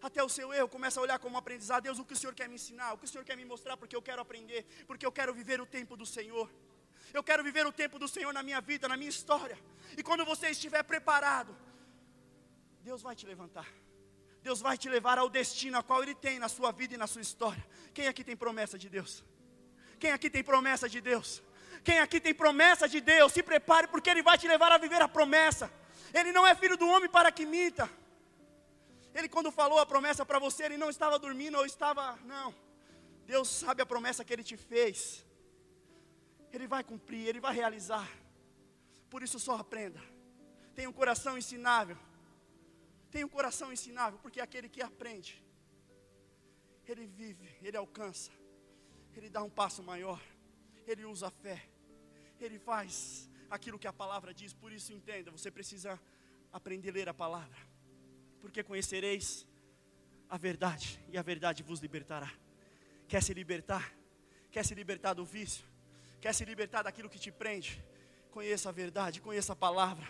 Até 0.00 0.22
o 0.22 0.28
seu 0.28 0.52
erro 0.52 0.68
começa 0.68 0.98
a 0.98 1.02
olhar 1.02 1.18
como 1.18 1.36
aprendizado. 1.38 1.82
Deus, 1.82 1.98
o 1.98 2.04
que 2.04 2.12
o 2.12 2.16
Senhor 2.16 2.34
quer 2.34 2.48
me 2.48 2.56
ensinar? 2.56 2.92
O 2.92 2.98
que 2.98 3.04
o 3.04 3.08
Senhor 3.08 3.24
quer 3.24 3.36
me 3.36 3.44
mostrar? 3.44 3.76
Porque 3.76 3.94
eu 3.94 4.02
quero 4.02 4.20
aprender, 4.20 4.66
porque 4.86 5.06
eu 5.06 5.12
quero 5.12 5.32
viver 5.32 5.60
o 5.60 5.66
tempo 5.66 5.96
do 5.96 6.04
Senhor. 6.04 6.50
Eu 7.12 7.22
quero 7.22 7.44
viver 7.44 7.66
o 7.66 7.72
tempo 7.72 7.98
do 7.98 8.08
Senhor 8.08 8.32
na 8.32 8.42
minha 8.42 8.60
vida, 8.60 8.88
na 8.88 8.96
minha 8.96 9.10
história. 9.10 9.58
E 9.96 10.02
quando 10.02 10.24
você 10.24 10.48
estiver 10.48 10.82
preparado, 10.82 11.56
Deus 12.82 13.02
vai 13.02 13.14
te 13.14 13.26
levantar. 13.26 13.66
Deus 14.42 14.60
vai 14.60 14.76
te 14.76 14.88
levar 14.88 15.18
ao 15.18 15.28
destino 15.28 15.78
a 15.78 15.82
qual 15.82 16.02
Ele 16.02 16.14
tem 16.14 16.38
na 16.38 16.48
sua 16.48 16.70
vida 16.70 16.94
e 16.94 16.96
na 16.96 17.06
sua 17.06 17.22
história. 17.22 17.64
Quem 17.92 18.08
aqui 18.08 18.22
tem 18.22 18.36
promessa 18.36 18.78
de 18.78 18.88
Deus? 18.88 19.24
Quem 19.98 20.12
aqui 20.12 20.28
tem 20.28 20.44
promessa 20.44 20.88
de 20.88 21.00
Deus? 21.00 21.42
Quem 21.82 21.98
aqui 21.98 22.20
tem 22.20 22.34
promessa 22.34 22.88
de 22.88 23.00
Deus? 23.00 23.32
Se 23.32 23.42
prepare, 23.42 23.86
porque 23.88 24.10
Ele 24.10 24.22
vai 24.22 24.36
te 24.36 24.46
levar 24.48 24.72
a 24.72 24.78
viver 24.78 25.00
a 25.00 25.08
promessa. 25.08 25.70
Ele 26.12 26.32
não 26.32 26.46
é 26.46 26.54
filho 26.54 26.76
do 26.76 26.88
homem 26.88 27.08
para 27.08 27.32
que 27.32 27.46
minta. 27.46 27.90
Ele, 29.14 29.28
quando 29.28 29.50
falou 29.52 29.78
a 29.78 29.86
promessa 29.86 30.26
para 30.26 30.40
você, 30.40 30.64
ele 30.64 30.76
não 30.76 30.90
estava 30.90 31.18
dormindo 31.18 31.56
ou 31.56 31.64
estava. 31.64 32.18
Não. 32.24 32.52
Deus 33.26 33.48
sabe 33.48 33.80
a 33.80 33.86
promessa 33.86 34.24
que 34.24 34.32
Ele 34.32 34.42
te 34.42 34.56
fez. 34.56 35.24
Ele 36.54 36.66
vai 36.66 36.82
cumprir, 36.84 37.26
Ele 37.26 37.40
vai 37.40 37.54
realizar. 37.54 38.08
Por 39.10 39.22
isso 39.22 39.38
só 39.38 39.56
aprenda. 39.56 40.00
Tenha 40.74 40.88
um 40.88 40.92
coração 40.92 41.36
ensinável. 41.36 41.96
Tenha 43.14 43.26
um 43.26 43.28
coração 43.28 43.72
ensinável, 43.72 44.18
porque 44.18 44.40
é 44.40 44.42
aquele 44.42 44.68
que 44.68 44.82
aprende, 44.82 45.40
ele 46.84 47.06
vive, 47.06 47.48
ele 47.62 47.76
alcança, 47.76 48.32
ele 49.14 49.30
dá 49.30 49.40
um 49.40 49.48
passo 49.48 49.84
maior, 49.84 50.20
ele 50.84 51.04
usa 51.04 51.28
a 51.28 51.30
fé, 51.30 51.64
ele 52.40 52.58
faz 52.58 53.30
aquilo 53.48 53.78
que 53.78 53.86
a 53.86 53.92
palavra 53.92 54.34
diz. 54.34 54.52
Por 54.52 54.72
isso 54.72 54.92
entenda, 54.92 55.30
você 55.30 55.48
precisa 55.48 55.96
aprender 56.52 56.90
a 56.90 56.92
ler 56.92 57.08
a 57.08 57.14
palavra, 57.14 57.56
porque 58.40 58.64
conhecereis 58.64 59.46
a 60.28 60.36
verdade 60.36 60.98
e 61.08 61.16
a 61.16 61.22
verdade 61.22 61.62
vos 61.62 61.78
libertará. 61.78 62.32
Quer 63.06 63.22
se 63.22 63.32
libertar? 63.32 63.94
Quer 64.50 64.64
se 64.64 64.74
libertar 64.74 65.14
do 65.14 65.24
vício? 65.24 65.64
Quer 66.24 66.32
se 66.32 66.42
libertar 66.42 66.82
daquilo 66.82 67.10
que 67.10 67.18
te 67.18 67.30
prende, 67.30 67.84
conheça 68.30 68.70
a 68.70 68.72
verdade, 68.72 69.20
conheça 69.20 69.52
a 69.52 69.56
palavra. 69.56 70.06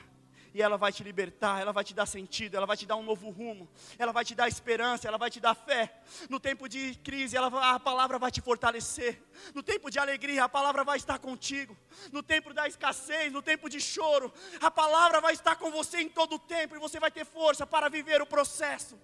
E 0.55 0.63
ela 0.63 0.77
vai 0.79 0.93
te 0.93 1.03
libertar, 1.03 1.61
ela 1.61 1.73
vai 1.73 1.83
te 1.83 1.93
dar 1.93 2.07
sentido, 2.07 2.57
ela 2.57 2.67
vai 2.67 2.77
te 2.77 2.87
dar 2.87 2.95
um 2.95 3.03
novo 3.03 3.31
rumo, 3.31 3.69
ela 3.99 4.13
vai 4.13 4.25
te 4.25 4.33
dar 4.33 4.47
esperança, 4.49 5.09
ela 5.09 5.19
vai 5.19 5.29
te 5.29 5.41
dar 5.41 5.57
fé. 5.57 5.93
No 6.31 6.39
tempo 6.39 6.69
de 6.69 6.95
crise, 7.03 7.37
ela, 7.37 7.49
a 7.75 7.81
palavra 7.81 8.17
vai 8.17 8.31
te 8.31 8.41
fortalecer. 8.41 9.21
No 9.53 9.61
tempo 9.61 9.91
de 9.91 9.99
alegria, 9.99 10.45
a 10.45 10.49
palavra 10.49 10.85
vai 10.85 10.99
estar 10.99 11.19
contigo. 11.19 11.77
No 12.13 12.23
tempo 12.23 12.55
da 12.55 12.69
escassez, 12.69 13.33
no 13.33 13.43
tempo 13.43 13.69
de 13.69 13.81
choro, 13.81 14.33
a 14.61 14.71
palavra 14.71 15.21
vai 15.21 15.35
estar 15.35 15.57
com 15.57 15.73
você 15.73 15.99
em 16.01 16.09
todo 16.09 16.37
o 16.37 16.39
tempo 16.39 16.77
e 16.77 16.79
você 16.79 17.01
vai 17.01 17.11
ter 17.11 17.25
força 17.27 17.67
para 17.67 17.89
viver 17.89 18.23
o 18.23 18.27
processo. 18.27 18.97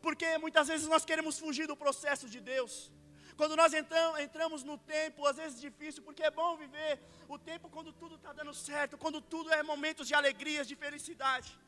Porque 0.00 0.38
muitas 0.38 0.68
vezes 0.68 0.86
nós 0.86 1.04
queremos 1.04 1.40
fugir 1.40 1.66
do 1.66 1.76
processo 1.76 2.28
de 2.28 2.40
Deus. 2.40 2.92
Quando 3.36 3.56
nós 3.56 3.72
entramos, 3.74 4.62
no 4.62 4.76
tempo, 4.78 5.26
às 5.26 5.36
vezes 5.36 5.60
difícil, 5.60 6.02
porque 6.02 6.22
é 6.22 6.30
bom 6.30 6.56
viver 6.56 7.00
o 7.28 7.38
tempo 7.38 7.68
quando 7.68 7.92
tudo 7.92 8.16
está 8.16 8.32
dando 8.32 8.54
certo, 8.54 8.98
quando 8.98 9.20
tudo 9.20 9.52
é 9.52 9.62
momentos 9.62 10.06
de 10.06 10.14
alegrias, 10.14 10.68
de 10.68 10.76
felicidade. 10.76 11.58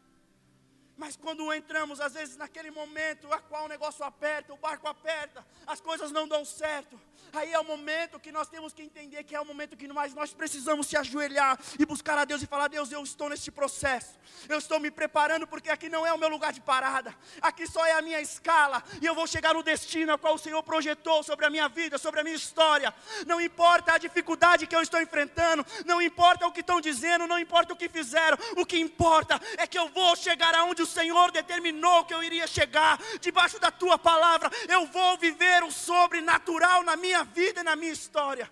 Mas 0.96 1.16
quando 1.16 1.52
entramos, 1.52 2.00
às 2.00 2.14
vezes, 2.14 2.36
naquele 2.36 2.70
momento 2.70 3.32
a 3.32 3.40
qual 3.40 3.64
o 3.64 3.68
negócio 3.68 4.04
aperta, 4.04 4.54
o 4.54 4.56
barco 4.56 4.86
aperta, 4.86 5.44
as 5.66 5.80
coisas 5.80 6.12
não 6.12 6.28
dão 6.28 6.44
certo. 6.44 7.00
Aí 7.32 7.52
é 7.52 7.58
o 7.58 7.64
momento 7.64 8.20
que 8.20 8.30
nós 8.30 8.48
temos 8.48 8.72
que 8.72 8.80
entender 8.80 9.24
que 9.24 9.34
é 9.34 9.40
o 9.40 9.44
momento 9.44 9.76
que 9.76 9.88
nós, 9.88 10.14
nós 10.14 10.32
precisamos 10.32 10.86
se 10.86 10.96
ajoelhar 10.96 11.58
e 11.76 11.84
buscar 11.84 12.16
a 12.16 12.24
Deus 12.24 12.42
e 12.42 12.46
falar: 12.46 12.68
Deus, 12.68 12.92
eu 12.92 13.02
estou 13.02 13.28
nesse 13.28 13.50
processo, 13.50 14.16
eu 14.48 14.56
estou 14.56 14.78
me 14.78 14.88
preparando, 14.88 15.46
porque 15.46 15.68
aqui 15.68 15.88
não 15.88 16.06
é 16.06 16.12
o 16.12 16.18
meu 16.18 16.28
lugar 16.28 16.52
de 16.52 16.60
parada, 16.60 17.12
aqui 17.42 17.66
só 17.66 17.84
é 17.84 17.92
a 17.92 18.02
minha 18.02 18.20
escala, 18.20 18.84
e 19.02 19.06
eu 19.06 19.16
vou 19.16 19.26
chegar 19.26 19.54
no 19.54 19.64
destino 19.64 20.12
a 20.12 20.18
qual 20.18 20.34
o 20.34 20.38
Senhor 20.38 20.62
projetou 20.62 21.24
sobre 21.24 21.44
a 21.44 21.50
minha 21.50 21.68
vida, 21.68 21.98
sobre 21.98 22.20
a 22.20 22.24
minha 22.24 22.36
história. 22.36 22.94
Não 23.26 23.40
importa 23.40 23.94
a 23.94 23.98
dificuldade 23.98 24.68
que 24.68 24.76
eu 24.76 24.82
estou 24.82 25.00
enfrentando, 25.00 25.66
não 25.84 26.00
importa 26.00 26.46
o 26.46 26.52
que 26.52 26.60
estão 26.60 26.80
dizendo, 26.80 27.26
não 27.26 27.38
importa 27.38 27.72
o 27.72 27.76
que 27.76 27.88
fizeram, 27.88 28.38
o 28.56 28.64
que 28.64 28.78
importa 28.78 29.40
é 29.58 29.66
que 29.66 29.78
eu 29.78 29.88
vou 29.88 30.14
chegar 30.14 30.54
aonde 30.54 30.83
o 30.84 30.86
Senhor 30.86 31.32
determinou 31.32 32.04
que 32.04 32.14
eu 32.14 32.22
iria 32.22 32.46
chegar, 32.46 32.98
debaixo 33.20 33.58
da 33.58 33.70
tua 33.70 33.98
palavra, 33.98 34.50
eu 34.68 34.86
vou 34.86 35.18
viver 35.18 35.64
o 35.64 35.72
sobrenatural 35.72 36.82
na 36.82 36.94
minha 37.04 37.24
vida 37.24 37.60
e 37.60 37.64
na 37.64 37.74
minha 37.74 37.92
história. 37.92 38.46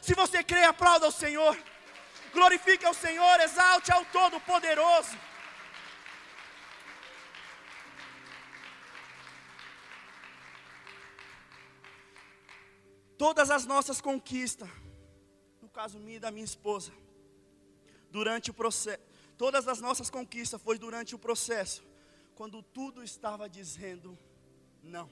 Se 0.00 0.14
você 0.14 0.42
crê, 0.42 0.62
aplauda 0.64 1.04
ao 1.06 1.12
Senhor, 1.12 1.54
glorifique 2.32 2.86
ao 2.86 2.94
Senhor, 2.94 3.40
exalte 3.40 3.92
ao 3.92 4.04
Todo-Poderoso. 4.06 5.16
Todas 13.18 13.50
as 13.50 13.66
nossas 13.66 14.00
conquistas, 14.00 14.68
no 15.60 15.68
caso 15.68 15.98
minha 15.98 16.16
e 16.16 16.20
da 16.20 16.30
minha 16.30 16.44
esposa, 16.52 16.90
durante 18.10 18.50
o 18.50 18.54
processo, 18.54 19.09
Todas 19.42 19.66
as 19.66 19.80
nossas 19.80 20.10
conquistas 20.10 20.60
foi 20.60 20.76
durante 20.78 21.14
o 21.14 21.18
processo, 21.18 21.82
quando 22.34 22.62
tudo 22.62 23.02
estava 23.02 23.48
dizendo 23.48 24.18
não. 24.82 25.08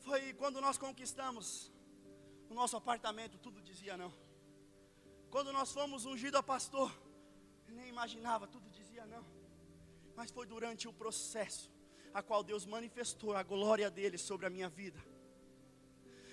Foi 0.00 0.34
quando 0.34 0.60
nós 0.60 0.76
conquistamos 0.76 1.72
o 2.50 2.54
nosso 2.60 2.76
apartamento, 2.76 3.38
tudo 3.38 3.62
dizia 3.62 3.96
não. 3.96 4.12
Quando 5.30 5.54
nós 5.54 5.72
fomos 5.72 6.04
ungidos 6.04 6.38
a 6.38 6.42
pastor, 6.42 6.92
nem 7.66 7.88
imaginava, 7.88 8.46
tudo 8.46 8.68
dizia 8.68 9.06
não. 9.06 9.24
Mas 10.14 10.30
foi 10.30 10.46
durante 10.46 10.86
o 10.86 10.92
processo 10.92 11.72
a 12.12 12.22
qual 12.22 12.42
Deus 12.44 12.66
manifestou 12.66 13.34
a 13.34 13.42
glória 13.42 13.90
dele 13.90 14.18
sobre 14.18 14.44
a 14.44 14.50
minha 14.50 14.68
vida. 14.68 15.02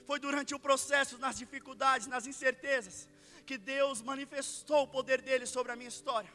Foi 0.06 0.20
durante 0.20 0.54
o 0.54 0.60
processo, 0.60 1.18
nas 1.18 1.38
dificuldades, 1.38 2.06
nas 2.06 2.28
incertezas, 2.28 3.08
que 3.48 3.58
Deus 3.58 4.02
manifestou 4.02 4.84
o 4.84 4.88
poder 4.88 5.22
dele 5.22 5.46
sobre 5.46 5.72
a 5.72 5.76
minha 5.76 5.88
história. 5.88 6.32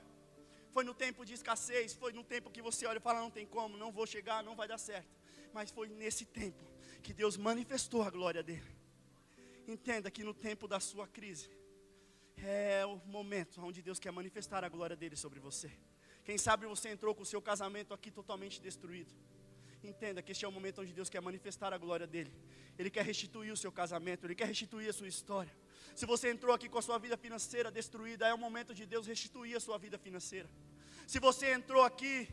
Foi 0.75 0.83
no 0.83 0.94
tempo 0.94 1.27
de 1.27 1.35
escassez, 1.35 1.92
foi 1.92 2.12
no 2.18 2.25
tempo 2.25 2.51
que 2.51 2.62
você 2.62 2.87
olha 2.87 2.96
e 2.96 3.07
fala: 3.09 3.20
não 3.20 3.31
tem 3.31 3.46
como, 3.46 3.77
não 3.77 3.92
vou 3.92 4.07
chegar, 4.07 4.42
não 4.42 4.57
vai 4.57 4.66
dar 4.66 4.79
certo. 4.79 5.14
Mas 5.53 5.70
foi 5.70 5.88
nesse 5.88 6.25
tempo 6.25 6.64
que 7.03 7.12
Deus 7.12 7.37
manifestou 7.37 8.03
a 8.03 8.11
glória 8.11 8.42
dele. 8.42 8.70
Entenda 9.68 10.11
que 10.11 10.25
no 10.25 10.33
tempo 10.33 10.66
da 10.66 10.81
sua 10.81 11.07
crise, 11.07 11.51
é 12.38 12.85
o 12.87 12.96
momento 13.07 13.61
onde 13.62 13.83
Deus 13.83 13.98
quer 13.98 14.11
manifestar 14.11 14.64
a 14.64 14.68
glória 14.68 14.96
dele 14.96 15.14
sobre 15.14 15.38
você. 15.38 15.70
Quem 16.25 16.38
sabe 16.38 16.66
você 16.66 16.88
entrou 16.88 17.14
com 17.14 17.22
o 17.22 17.27
seu 17.27 17.42
casamento 17.42 17.92
aqui 17.92 18.11
totalmente 18.11 18.61
destruído. 18.61 19.12
Entenda 19.83 20.23
que 20.23 20.31
este 20.33 20.45
é 20.45 20.49
o 20.49 20.53
momento 20.53 20.81
onde 20.81 20.92
Deus 20.92 21.09
quer 21.09 21.21
manifestar 21.21 21.73
a 21.73 21.79
glória 21.79 22.07
dele. 22.07 22.33
Ele 22.79 22.88
quer 22.88 23.05
restituir 23.05 23.53
o 23.53 23.57
seu 23.57 23.73
casamento, 23.73 24.25
ele 24.25 24.35
quer 24.35 24.47
restituir 24.47 24.88
a 24.88 24.92
sua 24.92 25.09
história. 25.09 25.53
Se 25.95 26.07
você 26.07 26.31
entrou 26.31 26.55
aqui 26.55 26.68
com 26.68 26.79
a 26.79 26.83
sua 26.83 26.99
vida 26.99 27.16
financeira 27.16 27.71
destruída, 27.71 28.27
é 28.27 28.33
o 28.33 28.38
momento 28.38 28.75
de 28.75 28.87
Deus 28.87 29.07
restituir 29.07 29.57
a 29.57 29.61
sua 29.61 29.79
vida 29.79 29.99
financeira. 29.99 30.49
Se 31.07 31.18
você 31.18 31.53
entrou 31.53 31.83
aqui, 31.83 32.29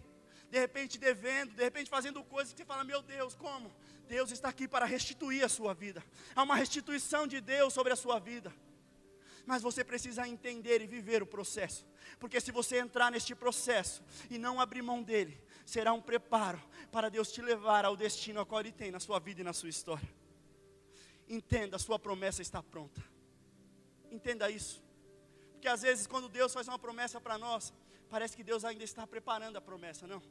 de 0.49 0.59
repente 0.59 0.97
devendo, 0.97 1.55
de 1.55 1.63
repente 1.63 1.89
fazendo 1.89 2.23
coisas 2.23 2.53
que 2.53 2.59
você 2.59 2.65
fala, 2.65 2.83
meu 2.83 3.01
Deus, 3.01 3.35
como? 3.35 3.73
Deus 4.07 4.31
está 4.31 4.49
aqui 4.49 4.67
para 4.67 4.85
restituir 4.85 5.43
a 5.43 5.49
sua 5.49 5.73
vida. 5.73 6.03
Há 6.35 6.43
uma 6.43 6.55
restituição 6.55 7.27
de 7.27 7.41
Deus 7.41 7.73
sobre 7.73 7.93
a 7.93 7.95
sua 7.95 8.19
vida. 8.19 8.53
Mas 9.45 9.61
você 9.61 9.83
precisa 9.83 10.27
entender 10.27 10.81
e 10.81 10.87
viver 10.87 11.23
o 11.23 11.27
processo. 11.27 11.87
Porque 12.19 12.39
se 12.39 12.51
você 12.51 12.77
entrar 12.77 13.11
neste 13.11 13.33
processo 13.33 14.03
e 14.29 14.37
não 14.37 14.59
abrir 14.59 14.81
mão 14.81 15.01
dele, 15.01 15.41
será 15.69 15.93
um 15.93 16.01
preparo 16.01 16.59
para 16.91 17.09
Deus 17.09 17.31
te 17.31 17.41
levar 17.41 17.85
ao 17.85 17.95
destino 17.95 18.39
a 18.39 18.45
qual 18.45 18.61
Ele 18.61 18.71
tem 18.71 18.89
na 18.89 18.99
sua 18.99 19.19
vida 19.19 19.41
e 19.41 19.43
na 19.43 19.53
sua 19.53 19.69
história. 19.69 20.09
Entenda, 21.27 21.75
a 21.75 21.79
sua 21.79 21.99
promessa 21.99 22.41
está 22.41 22.63
pronta. 22.63 23.01
Entenda 24.09 24.49
isso. 24.49 24.83
Porque 25.53 25.67
às 25.67 25.83
vezes, 25.83 26.07
quando 26.07 26.27
Deus 26.27 26.51
faz 26.51 26.67
uma 26.67 26.79
promessa 26.79 27.21
para 27.21 27.37
nós, 27.37 27.71
parece 28.09 28.35
que 28.35 28.43
Deus 28.43 28.65
ainda 28.65 28.83
está 28.83 29.05
preparando 29.05 29.57
a 29.57 29.61
promessa, 29.61 30.07
não. 30.07 30.23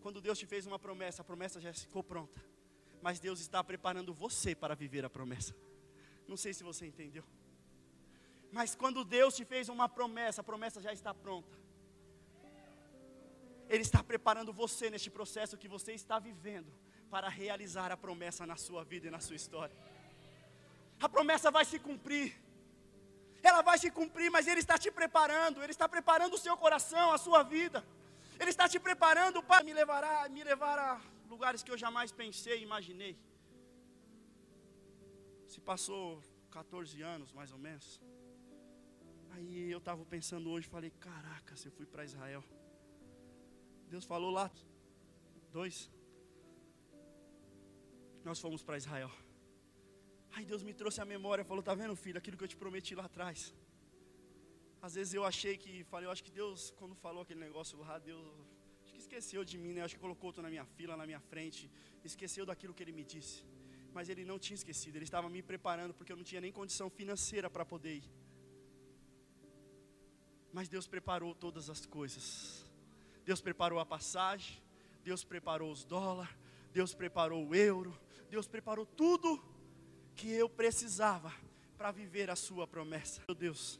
Quando 0.00 0.20
Deus 0.20 0.36
te 0.36 0.46
fez 0.46 0.66
uma 0.66 0.78
promessa, 0.78 1.22
a 1.22 1.24
promessa 1.24 1.60
já 1.60 1.72
ficou 1.72 2.02
pronta. 2.02 2.44
Mas 3.00 3.20
Deus 3.20 3.38
está 3.38 3.62
preparando 3.62 4.12
você 4.12 4.56
para 4.56 4.74
viver 4.74 5.04
a 5.04 5.10
promessa. 5.10 5.54
Não 6.26 6.36
sei 6.36 6.52
se 6.52 6.64
você 6.64 6.84
entendeu. 6.84 7.22
Mas 8.50 8.74
quando 8.74 9.04
Deus 9.04 9.36
te 9.36 9.44
fez 9.44 9.68
uma 9.68 9.88
promessa, 9.88 10.40
a 10.40 10.44
promessa 10.44 10.80
já 10.80 10.92
está 10.92 11.14
pronta. 11.14 11.67
Ele 13.68 13.82
está 13.82 14.02
preparando 14.02 14.52
você 14.52 14.88
neste 14.90 15.10
processo 15.10 15.58
que 15.58 15.68
você 15.68 15.92
está 15.92 16.18
vivendo 16.18 16.72
para 17.10 17.28
realizar 17.28 17.90
a 17.92 17.96
promessa 17.96 18.46
na 18.46 18.56
sua 18.56 18.82
vida 18.84 19.06
e 19.08 19.10
na 19.10 19.20
sua 19.20 19.36
história. 19.36 19.76
A 21.00 21.08
promessa 21.08 21.50
vai 21.50 21.64
se 21.64 21.78
cumprir. 21.78 22.34
Ela 23.42 23.62
vai 23.62 23.78
se 23.78 23.90
cumprir, 23.90 24.30
mas 24.30 24.46
Ele 24.46 24.60
está 24.60 24.76
te 24.76 24.90
preparando, 24.90 25.62
Ele 25.62 25.70
está 25.70 25.88
preparando 25.88 26.34
o 26.34 26.38
seu 26.38 26.56
coração, 26.56 27.12
a 27.12 27.18
sua 27.18 27.42
vida. 27.42 27.84
Ele 28.40 28.50
está 28.50 28.68
te 28.68 28.78
preparando 28.80 29.42
para 29.42 29.64
me 29.64 29.72
levar 29.72 30.02
a, 30.04 30.28
me 30.28 30.42
levar 30.42 30.78
a 30.78 31.00
lugares 31.28 31.62
que 31.62 31.70
eu 31.70 31.78
jamais 31.78 32.10
pensei 32.10 32.58
e 32.60 32.62
imaginei. 32.62 33.16
Se 35.46 35.60
passou 35.60 36.22
14 36.50 37.00
anos, 37.02 37.32
mais 37.32 37.52
ou 37.52 37.58
menos. 37.58 38.00
Aí 39.34 39.70
eu 39.70 39.78
estava 39.78 40.04
pensando 40.04 40.50
hoje, 40.50 40.66
falei, 40.66 40.90
caraca, 40.90 41.56
se 41.56 41.66
eu 41.68 41.72
fui 41.72 41.86
para 41.86 42.04
Israel. 42.04 42.42
Deus 43.94 44.04
falou 44.04 44.30
lá, 44.30 44.50
dois. 45.50 45.90
Nós 48.24 48.38
fomos 48.44 48.62
para 48.62 48.76
Israel. 48.76 49.10
Aí 50.34 50.44
Deus 50.44 50.62
me 50.62 50.74
trouxe 50.80 51.00
a 51.00 51.04
memória, 51.04 51.44
falou: 51.44 51.62
Tá 51.62 51.74
vendo, 51.74 51.96
filho, 51.96 52.18
aquilo 52.18 52.36
que 52.36 52.44
eu 52.44 52.48
te 52.48 52.56
prometi 52.56 52.94
lá 52.94 53.06
atrás. 53.06 53.54
Às 54.80 54.94
vezes 54.94 55.12
eu 55.14 55.24
achei 55.24 55.56
que, 55.56 55.82
falei, 55.84 56.06
eu 56.06 56.12
acho 56.12 56.22
que 56.22 56.30
Deus, 56.30 56.70
quando 56.78 56.94
falou 56.94 57.22
aquele 57.22 57.40
negócio 57.40 57.76
lá, 57.78 57.98
Deus, 57.98 58.24
acho 58.82 58.92
que 58.92 59.00
esqueceu 59.00 59.44
de 59.44 59.58
mim, 59.58 59.72
né? 59.72 59.82
Acho 59.82 59.96
que 59.96 60.00
colocou 60.00 60.28
outro 60.28 60.42
na 60.42 60.48
minha 60.48 60.64
fila, 60.64 60.96
na 60.96 61.04
minha 61.04 61.20
frente, 61.20 61.70
esqueceu 62.04 62.46
daquilo 62.46 62.74
que 62.74 62.82
Ele 62.82 62.92
me 62.92 63.04
disse. 63.04 63.44
Mas 63.92 64.08
Ele 64.08 64.24
não 64.24 64.38
tinha 64.38 64.54
esquecido, 64.54 64.96
Ele 64.96 65.04
estava 65.04 65.28
me 65.28 65.42
preparando, 65.42 65.94
porque 65.94 66.12
eu 66.12 66.16
não 66.16 66.22
tinha 66.22 66.40
nem 66.40 66.52
condição 66.52 66.88
financeira 66.88 67.50
para 67.50 67.64
poder 67.64 67.96
ir. 67.96 68.10
Mas 70.52 70.68
Deus 70.68 70.86
preparou 70.86 71.34
todas 71.34 71.68
as 71.68 71.84
coisas. 71.84 72.67
Deus 73.28 73.42
preparou 73.42 73.78
a 73.78 73.84
passagem, 73.84 74.56
Deus 75.04 75.22
preparou 75.22 75.70
os 75.70 75.84
dólares, 75.84 76.34
Deus 76.72 76.94
preparou 76.94 77.46
o 77.46 77.54
euro, 77.54 77.94
Deus 78.30 78.48
preparou 78.48 78.86
tudo 78.86 79.44
que 80.16 80.30
eu 80.30 80.48
precisava 80.48 81.30
para 81.76 81.90
viver 81.90 82.30
a 82.30 82.34
sua 82.34 82.66
promessa. 82.66 83.22
Meu 83.28 83.34
Deus, 83.34 83.78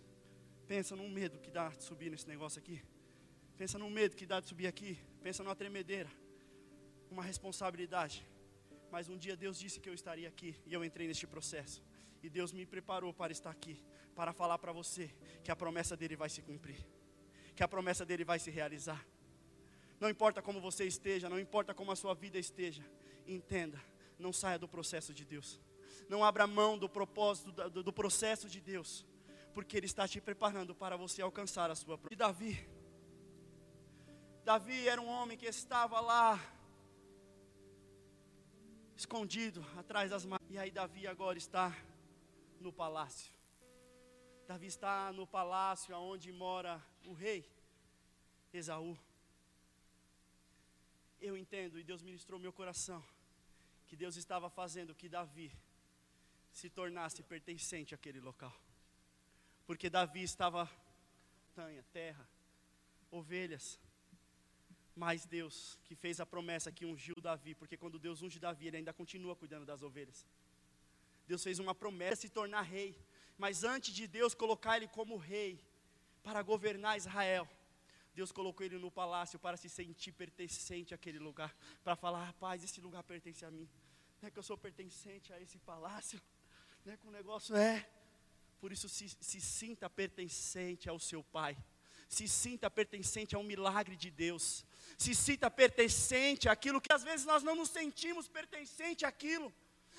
pensa 0.67 0.95
no 0.95 1.09
medo 1.09 1.39
que 1.39 1.51
dá 1.51 1.71
de 1.71 1.83
subir 1.83 2.11
nesse 2.11 2.29
negócio 2.29 2.59
aqui. 2.59 2.83
Pensa 3.57 3.79
no 3.79 3.89
medo 3.89 4.15
que 4.17 4.27
dá 4.27 4.39
de 4.39 4.49
subir 4.49 4.67
aqui. 4.67 4.99
Pensa 5.23 5.43
numa 5.43 5.57
tremedeira. 5.57 6.11
Uma 7.11 7.23
responsabilidade. 7.23 8.23
Mas 8.93 9.09
um 9.09 9.17
dia 9.17 9.35
Deus 9.35 9.59
disse 9.59 9.81
que 9.81 9.89
eu 9.89 9.95
estaria 9.95 10.29
aqui 10.29 10.55
e 10.67 10.75
eu 10.75 10.85
entrei 10.85 11.07
neste 11.09 11.27
processo. 11.27 11.83
E 12.23 12.29
Deus 12.29 12.53
me 12.53 12.67
preparou 12.67 13.15
para 13.15 13.33
estar 13.33 13.51
aqui, 13.51 13.83
para 14.15 14.35
falar 14.35 14.59
para 14.59 14.73
você 14.73 15.11
que 15.43 15.51
a 15.51 15.57
promessa 15.57 15.97
dele 15.97 16.17
vai 16.17 16.29
se 16.29 16.43
cumprir, 16.43 16.87
que 17.57 17.63
a 17.63 17.69
promessa 17.69 18.05
dele 18.05 18.27
vai 18.27 18.39
se 18.39 18.51
realizar. 18.51 19.03
Não 20.01 20.09
importa 20.09 20.41
como 20.41 20.61
você 20.61 20.85
esteja, 20.85 21.29
não 21.29 21.39
importa 21.39 21.75
como 21.75 21.91
a 21.91 21.97
sua 21.97 22.15
vida 22.15 22.39
esteja, 22.39 22.85
entenda, 23.27 23.83
não 24.19 24.33
saia 24.33 24.59
do 24.59 24.69
processo 24.69 25.13
de 25.13 25.25
Deus 25.25 25.61
não 26.09 26.25
abra 26.25 26.47
mão 26.47 26.79
do 26.79 26.89
propósito, 26.89 27.53
do, 27.71 27.83
do 27.83 27.93
processo 27.93 28.49
de 28.49 28.61
Deus, 28.61 29.07
porque 29.53 29.77
Ele 29.77 29.87
está 29.87 30.09
te 30.09 30.21
preparando 30.21 30.75
para 30.75 30.97
você 30.97 31.23
alcançar 31.23 31.71
a 31.71 31.75
sua 31.75 32.01
E 32.11 32.17
Davi, 32.17 32.69
Davi 34.45 34.89
era 34.89 35.01
um 35.01 35.09
homem 35.09 35.37
que 35.37 35.47
estava 35.47 36.01
lá, 36.01 36.41
escondido 38.97 39.65
atrás 39.77 40.11
das 40.11 40.27
e 40.49 40.59
aí 40.59 40.71
Davi 40.71 41.07
agora 41.07 41.39
está 41.39 41.77
no 42.59 42.73
palácio. 42.73 43.33
Davi 44.47 44.67
está 44.67 45.13
no 45.13 45.27
palácio 45.27 45.95
onde 45.95 46.33
mora 46.33 46.83
o 47.05 47.13
rei 47.13 47.47
Esaú. 48.53 48.99
Eu 51.21 51.37
entendo, 51.37 51.79
e 51.79 51.85
Deus 51.85 52.03
ministrou 52.03 52.39
meu 52.39 52.53
coração, 52.53 53.05
que 53.87 53.97
Deus 53.97 54.17
estava 54.17 54.49
fazendo 54.49 54.95
que 54.95 55.09
Davi 55.09 55.53
se 56.53 56.69
tornasse 56.71 57.23
pertencente 57.23 57.95
àquele 57.95 58.21
local. 58.21 58.55
Porque 59.67 59.91
Davi 59.91 60.23
estava 60.23 60.71
montanha, 61.59 61.85
terra, 61.93 62.29
ovelhas. 63.11 63.81
Mas 64.95 65.27
Deus 65.27 65.79
que 65.85 65.95
fez 65.95 66.21
a 66.21 66.27
promessa 66.27 66.71
que 66.71 66.87
ungiu 66.87 67.17
Davi, 67.21 67.55
porque 67.55 67.77
quando 67.77 67.99
Deus 67.99 68.23
unge 68.23 68.39
Davi, 68.39 68.69
ele 68.69 68.77
ainda 68.77 68.93
continua 68.93 69.35
cuidando 69.35 69.67
das 69.67 69.83
ovelhas. 69.83 70.25
Deus 71.27 71.43
fez 71.43 71.59
uma 71.59 71.75
promessa 71.75 72.23
de 72.23 72.29
se 72.29 72.29
tornar 72.29 72.63
rei, 72.63 72.97
mas 73.37 73.65
antes 73.65 73.93
de 73.93 74.07
Deus 74.07 74.35
colocar 74.35 74.77
ele 74.77 74.89
como 74.89 75.17
rei 75.17 75.61
para 76.23 76.43
governar 76.43 76.97
Israel, 76.97 77.49
Deus 78.19 78.33
colocou 78.33 78.67
ele 78.67 78.79
no 78.79 78.91
palácio 78.91 79.39
para 79.39 79.57
se 79.57 79.69
sentir 79.69 80.11
pertencente 80.11 80.93
àquele 80.93 81.21
lugar, 81.21 81.55
para 81.85 81.95
falar: 81.95 82.25
rapaz, 82.25 82.65
esse 82.65 82.81
lugar 82.81 83.05
pertence 83.05 83.45
a 83.45 83.51
mim. 83.57 83.69
Não 84.21 84.27
é 84.27 84.31
que 84.33 84.37
eu 84.37 84.43
sou 84.43 84.59
pertencente 84.59 85.33
a 85.33 85.41
esse 85.41 85.57
palácio, 85.61 86.21
né, 86.85 86.97
que 87.01 87.07
o 87.07 87.13
negócio 87.13 87.55
é. 87.55 87.89
Por 88.61 88.73
isso, 88.73 88.89
se, 88.89 89.09
se 89.09 89.41
sinta 89.41 89.89
pertencente 89.89 90.89
ao 90.89 90.99
seu 90.99 91.23
Pai. 91.23 91.57
Se 92.09 92.27
sinta 92.27 92.69
pertencente 92.69 93.37
a 93.37 93.39
um 93.39 93.45
milagre 93.45 93.95
de 93.95 94.11
Deus. 94.11 94.67
Se 94.97 95.15
sinta 95.15 95.49
pertencente 95.49 96.49
àquilo 96.49 96.81
que 96.81 96.93
às 96.93 97.05
vezes 97.05 97.25
nós 97.25 97.45
não 97.45 97.55
nos 97.55 97.71
sentimos 97.71 98.27
pertencente 98.27 99.07
àquilo. 99.07 99.55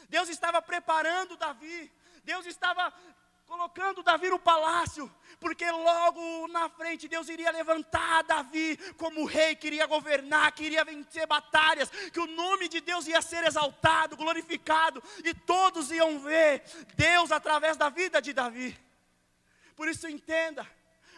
Deus 0.10 0.28
estava 0.28 0.62
preparando 0.62 1.38
Davi. 1.38 1.90
Deus 2.26 2.46
estava 2.46 2.94
colocando 3.50 4.04
Davi 4.04 4.30
no 4.30 4.38
palácio, 4.38 5.12
porque 5.40 5.70
logo 5.72 6.48
na 6.50 6.70
frente 6.70 7.08
Deus 7.08 7.28
iria 7.30 7.50
levantar 7.50 8.24
Davi 8.24 8.78
como 8.96 9.26
rei, 9.26 9.56
queria 9.56 9.88
governar, 9.88 10.52
queria 10.52 10.86
vencer 10.86 11.26
batalhas, 11.26 11.90
que 12.14 12.20
o 12.20 12.28
nome 12.28 12.70
de 12.70 12.80
Deus 12.80 13.08
ia 13.08 13.24
ser 13.24 13.44
exaltado, 13.44 14.16
glorificado, 14.16 15.02
e 15.26 15.34
todos 15.34 15.90
iam 15.90 16.20
ver 16.20 16.62
Deus 16.96 17.32
através 17.32 17.76
da 17.76 17.90
vida 17.90 18.22
de 18.22 18.34
Davi. 18.34 18.80
Por 19.76 19.88
isso 19.88 20.08
entenda, 20.08 20.68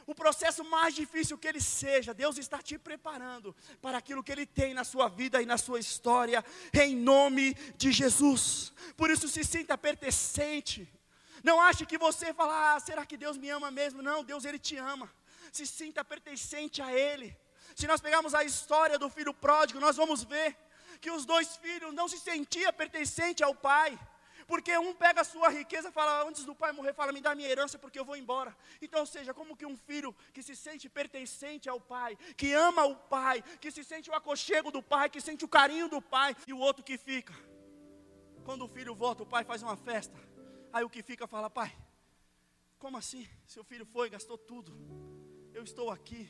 o 0.08 0.16
processo 0.16 0.64
mais 0.64 0.96
difícil 0.96 1.38
que 1.38 1.50
ele 1.50 1.60
seja, 1.60 2.14
Deus 2.14 2.38
está 2.38 2.60
te 2.60 2.78
preparando 2.78 3.54
para 3.82 3.98
aquilo 3.98 4.24
que 4.24 4.32
ele 4.32 4.46
tem 4.46 4.74
na 4.74 4.86
sua 4.86 5.10
vida 5.10 5.42
e 5.42 5.46
na 5.46 5.58
sua 5.58 5.80
história, 5.80 6.46
em 6.74 6.96
nome 6.96 7.56
de 7.76 7.92
Jesus. 7.92 8.72
Por 8.96 9.10
isso 9.10 9.28
se 9.28 9.44
sinta 9.44 9.78
pertencente 9.78 10.90
não 11.44 11.60
ache 11.60 11.86
que 11.86 11.98
você 11.98 12.34
fala, 12.34 12.76
ah, 12.76 12.80
será 12.80 13.06
que 13.06 13.18
Deus 13.18 13.38
me 13.38 13.50
ama 13.50 13.72
mesmo? 13.72 14.02
Não, 14.02 14.24
Deus 14.24 14.46
ele 14.46 14.60
te 14.60 14.78
ama. 14.78 15.12
Se 15.52 15.66
sinta 15.66 16.04
pertencente 16.04 16.82
a 16.82 16.94
Ele. 16.94 17.36
Se 17.76 17.88
nós 17.88 18.02
pegarmos 18.02 18.34
a 18.34 18.44
história 18.44 18.98
do 19.00 19.10
filho 19.10 19.34
pródigo, 19.34 19.80
nós 19.80 19.96
vamos 19.96 20.24
ver 20.24 20.56
que 21.00 21.10
os 21.10 21.26
dois 21.26 21.56
filhos 21.58 21.94
não 21.94 22.08
se 22.08 22.20
sentiam 22.20 22.72
pertencente 22.72 23.44
ao 23.44 23.56
pai. 23.56 23.98
Porque 24.46 24.78
um 24.78 24.94
pega 24.94 25.22
a 25.22 25.24
sua 25.24 25.50
riqueza 25.50 25.90
e 25.90 25.92
fala, 25.92 26.28
antes 26.28 26.44
do 26.44 26.54
pai 26.54 26.72
morrer, 26.74 26.94
fala, 26.94 27.14
me 27.14 27.22
dá 27.22 27.34
minha 27.34 27.48
herança 27.48 27.80
porque 27.80 27.98
eu 27.98 28.04
vou 28.04 28.18
embora. 28.18 28.56
Então, 28.82 29.00
ou 29.00 29.06
seja, 29.06 29.34
como 29.34 29.56
que 29.56 29.66
um 29.66 29.78
filho 29.78 30.14
que 30.34 30.44
se 30.44 30.56
sente 30.56 30.90
pertencente 30.90 31.70
ao 31.70 31.80
pai, 31.80 32.18
que 32.36 32.52
ama 32.54 32.86
o 32.86 32.96
pai, 32.96 33.42
que 33.62 33.72
se 33.72 33.84
sente 33.84 34.10
o 34.10 34.14
aconchego 34.14 34.70
do 34.70 34.84
pai, 34.84 35.10
que 35.10 35.22
sente 35.22 35.46
o 35.46 35.48
carinho 35.48 35.88
do 35.88 36.02
pai, 36.02 36.36
e 36.46 36.54
o 36.54 36.60
outro 36.60 36.84
que 36.84 36.98
fica. 36.98 37.34
Quando 38.44 38.66
o 38.66 38.68
filho 38.68 38.94
volta, 38.94 39.24
o 39.24 39.26
pai 39.26 39.44
faz 39.46 39.64
uma 39.64 39.78
festa. 39.78 40.31
Aí 40.74 40.84
o 40.84 40.90
que 40.90 41.04
fica 41.04 41.28
fala, 41.28 41.50
pai, 41.50 41.72
Como 42.80 42.98
assim? 42.98 43.28
Seu 43.46 43.64
filho 43.64 43.86
foi, 43.86 44.10
gastou 44.10 44.38
tudo. 44.38 44.72
Eu 45.54 45.64
estou 45.64 45.92
aqui. 45.92 46.30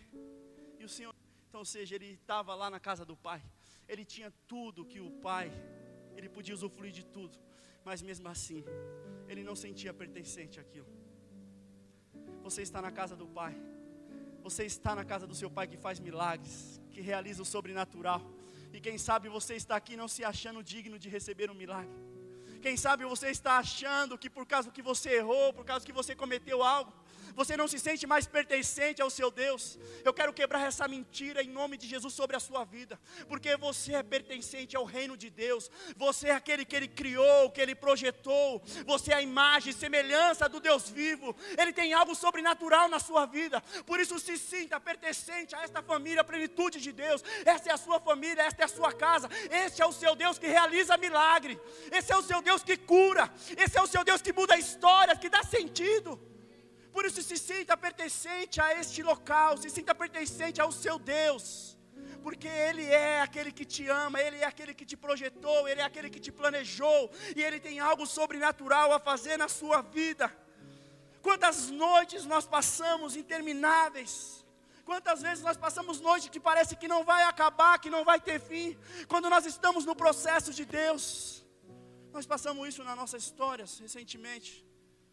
E 0.79 0.83
o 0.83 0.89
Senhor, 0.89 1.13
então, 1.47 1.59
ou 1.59 1.65
seja, 1.65 1.95
ele 1.95 2.07
estava 2.13 2.53
lá 2.55 2.69
na 2.69 2.79
casa 2.79 3.05
do 3.05 3.15
pai. 3.15 3.41
Ele 3.87 4.03
tinha 4.03 4.33
tudo 4.47 4.85
que 4.85 4.99
o 4.99 5.11
pai, 5.11 5.51
ele 6.17 6.27
podia 6.27 6.55
usufruir 6.55 6.91
de 6.91 7.05
tudo. 7.05 7.37
Mas 7.85 8.01
mesmo 8.01 8.27
assim, 8.27 8.65
ele 9.27 9.43
não 9.43 9.55
sentia 9.55 9.93
pertencente 9.93 10.59
àquilo. 10.59 10.91
Você 12.41 12.61
está 12.63 12.81
na 12.81 12.91
casa 12.91 13.15
do 13.15 13.27
pai. 13.27 13.55
Você 14.41 14.65
está 14.65 14.95
na 14.95 15.05
casa 15.05 15.27
do 15.27 15.35
seu 15.35 15.51
pai 15.51 15.67
que 15.67 15.77
faz 15.77 15.99
milagres, 15.99 16.81
que 16.91 16.99
realiza 16.99 17.41
o 17.43 17.45
sobrenatural. 17.45 18.21
E 18.73 18.79
quem 18.81 18.97
sabe 18.97 19.29
você 19.29 19.55
está 19.55 19.75
aqui 19.75 19.95
não 19.95 20.07
se 20.07 20.23
achando 20.23 20.63
digno 20.63 20.97
de 20.97 21.09
receber 21.09 21.51
um 21.51 21.53
milagre. 21.53 22.10
Quem 22.61 22.77
sabe 22.77 23.03
você 23.05 23.29
está 23.29 23.57
achando 23.57 24.17
que 24.17 24.29
por 24.29 24.45
causa 24.45 24.69
que 24.69 24.81
você 24.81 25.15
errou, 25.15 25.51
por 25.51 25.65
causa 25.65 25.85
que 25.85 25.91
você 25.91 26.15
cometeu 26.15 26.61
algo, 26.61 26.93
você 27.35 27.55
não 27.57 27.67
se 27.67 27.79
sente 27.79 28.05
mais 28.05 28.27
pertencente 28.27 29.01
ao 29.01 29.09
seu 29.09 29.31
Deus. 29.31 29.77
Eu 30.03 30.13
quero 30.13 30.33
quebrar 30.33 30.65
essa 30.65 30.87
mentira 30.87 31.41
em 31.41 31.49
nome 31.49 31.77
de 31.77 31.87
Jesus 31.87 32.13
sobre 32.13 32.35
a 32.35 32.39
sua 32.39 32.63
vida, 32.63 32.99
porque 33.27 33.55
você 33.57 33.95
é 33.95 34.03
pertencente 34.03 34.75
ao 34.75 34.85
reino 34.85 35.15
de 35.17 35.29
Deus, 35.29 35.69
você 35.95 36.27
é 36.29 36.31
aquele 36.31 36.65
que 36.65 36.75
Ele 36.75 36.87
criou, 36.87 37.49
que 37.51 37.61
Ele 37.61 37.75
projetou, 37.75 38.61
você 38.85 39.11
é 39.11 39.15
a 39.15 39.21
imagem 39.21 39.71
e 39.71 39.73
semelhança 39.73 40.47
do 40.47 40.59
Deus 40.59 40.89
vivo, 40.89 41.35
Ele 41.57 41.73
tem 41.73 41.93
algo 41.93 42.15
sobrenatural 42.15 42.89
na 42.89 42.99
sua 42.99 43.25
vida, 43.25 43.61
por 43.85 43.99
isso 43.99 44.19
se 44.19 44.37
sinta 44.37 44.79
pertencente 44.79 45.55
a 45.55 45.63
esta 45.63 45.81
família, 45.81 46.21
a 46.21 46.23
plenitude 46.23 46.79
de 46.79 46.91
Deus. 46.91 47.23
Esta 47.45 47.69
é 47.69 47.73
a 47.73 47.77
sua 47.77 47.99
família, 47.99 48.43
esta 48.43 48.63
é 48.63 48.65
a 48.65 48.67
sua 48.67 48.91
casa, 48.93 49.29
este 49.49 49.81
é 49.81 49.85
o 49.85 49.91
seu 49.91 50.15
Deus 50.15 50.37
que 50.37 50.47
realiza 50.47 50.97
milagre, 50.97 51.59
esse 51.91 52.11
é 52.11 52.17
o 52.17 52.21
seu 52.21 52.41
Deus 52.41 52.63
que 52.63 52.77
cura, 52.77 53.31
esse 53.57 53.77
é 53.77 53.81
o 53.81 53.87
seu 53.87 54.03
Deus 54.03 54.21
que 54.21 54.33
muda 54.33 54.57
histórias, 54.57 55.17
que 55.17 55.29
dá 55.29 55.43
sentido. 55.43 56.30
Por 56.93 57.05
isso 57.05 57.21
se 57.21 57.37
sinta 57.37 57.75
pertencente 57.77 58.59
a 58.59 58.73
este 58.79 59.01
local, 59.01 59.57
se 59.57 59.69
sinta 59.69 59.93
pertencente 59.95 60.59
ao 60.59 60.71
seu 60.71 60.97
Deus. 60.99 61.77
Porque 62.23 62.47
Ele 62.47 62.85
é 62.85 63.21
aquele 63.21 63.51
que 63.51 63.65
te 63.65 63.87
ama, 63.87 64.19
Ele 64.21 64.37
é 64.37 64.45
aquele 64.45 64.73
que 64.73 64.85
te 64.85 64.97
projetou, 64.97 65.67
Ele 65.67 65.81
é 65.81 65.83
aquele 65.83 66.09
que 66.09 66.19
te 66.19 66.31
planejou, 66.31 67.09
e 67.35 67.41
Ele 67.41 67.59
tem 67.59 67.79
algo 67.79 68.05
sobrenatural 68.05 68.91
a 68.91 68.99
fazer 68.99 69.37
na 69.37 69.47
sua 69.47 69.81
vida. 69.81 70.31
Quantas 71.21 71.69
noites 71.69 72.25
nós 72.25 72.45
passamos 72.45 73.15
intermináveis, 73.15 74.45
quantas 74.83 75.21
vezes 75.21 75.43
nós 75.43 75.57
passamos 75.57 75.99
noites 75.99 76.29
que 76.29 76.39
parece 76.39 76.75
que 76.75 76.87
não 76.87 77.03
vai 77.03 77.23
acabar, 77.23 77.79
que 77.79 77.89
não 77.89 78.03
vai 78.03 78.19
ter 78.19 78.39
fim, 78.39 78.77
quando 79.07 79.29
nós 79.29 79.45
estamos 79.45 79.85
no 79.85 79.95
processo 79.95 80.53
de 80.53 80.65
Deus. 80.65 81.45
Nós 82.11 82.25
passamos 82.25 82.67
isso 82.67 82.83
nas 82.83 82.97
nossas 82.97 83.23
histórias 83.23 83.79
recentemente. 83.79 84.65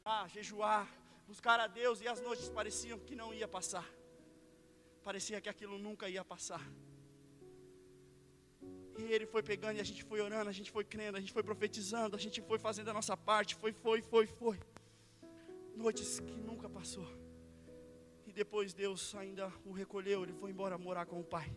Ah, 0.05 0.27
jejuar, 0.27 0.89
buscar 1.29 1.61
a 1.61 1.67
Deus 1.67 2.01
e 2.01 2.09
as 2.09 2.21
noites 2.23 2.49
pareciam 2.49 2.99
que 2.99 3.15
não 3.15 3.35
ia 3.35 3.47
passar. 3.47 3.87
Parecia 5.05 5.41
que 5.43 5.49
aquilo 5.49 5.79
nunca 5.79 6.09
ia 6.09 6.25
passar. 6.25 6.63
E 8.99 9.03
ele 9.15 9.27
foi 9.27 9.43
pegando 9.43 9.77
e 9.77 9.81
a 9.81 9.85
gente 9.85 10.03
foi 10.03 10.21
orando, 10.21 10.49
a 10.49 10.57
gente 10.59 10.71
foi 10.71 10.85
crendo, 10.85 11.19
a 11.19 11.21
gente 11.21 11.33
foi 11.33 11.43
profetizando, 11.43 12.17
a 12.17 12.19
gente 12.19 12.41
foi 12.41 12.59
fazendo 12.59 12.89
a 12.89 12.95
nossa 12.95 13.17
parte, 13.17 13.55
foi, 13.55 13.73
foi, 13.73 14.01
foi, 14.01 14.27
foi. 14.27 14.59
Noites 15.77 16.19
que 16.19 16.33
nunca 16.33 16.69
passou. 16.69 17.07
E 18.27 18.33
depois 18.33 18.73
Deus 18.73 19.15
ainda 19.15 19.53
o 19.65 19.73
recolheu, 19.73 20.23
ele 20.25 20.33
foi 20.33 20.51
embora 20.51 20.79
morar 20.79 21.05
com 21.07 21.21
o 21.21 21.25
pai. 21.25 21.49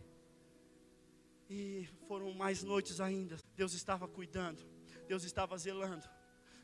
E 1.48 1.88
foram 2.06 2.32
mais 2.34 2.62
noites 2.62 3.00
ainda. 3.00 3.36
Deus 3.56 3.72
estava 3.72 4.06
cuidando, 4.06 4.62
Deus 5.08 5.24
estava 5.24 5.56
zelando, 5.56 6.08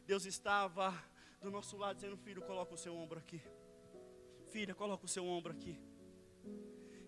Deus 0.07 0.25
estava 0.27 0.95
do 1.41 1.51
nosso 1.51 1.77
lado, 1.77 1.97
dizendo: 1.97 2.17
Filho, 2.17 2.43
coloca 2.43 2.75
o 2.75 2.79
seu 2.79 2.95
ombro 2.97 3.19
aqui. 3.19 3.41
Filha, 4.53 4.75
coloca 4.75 5.05
o 5.05 5.09
seu 5.09 5.25
ombro 5.27 5.53
aqui. 5.53 5.79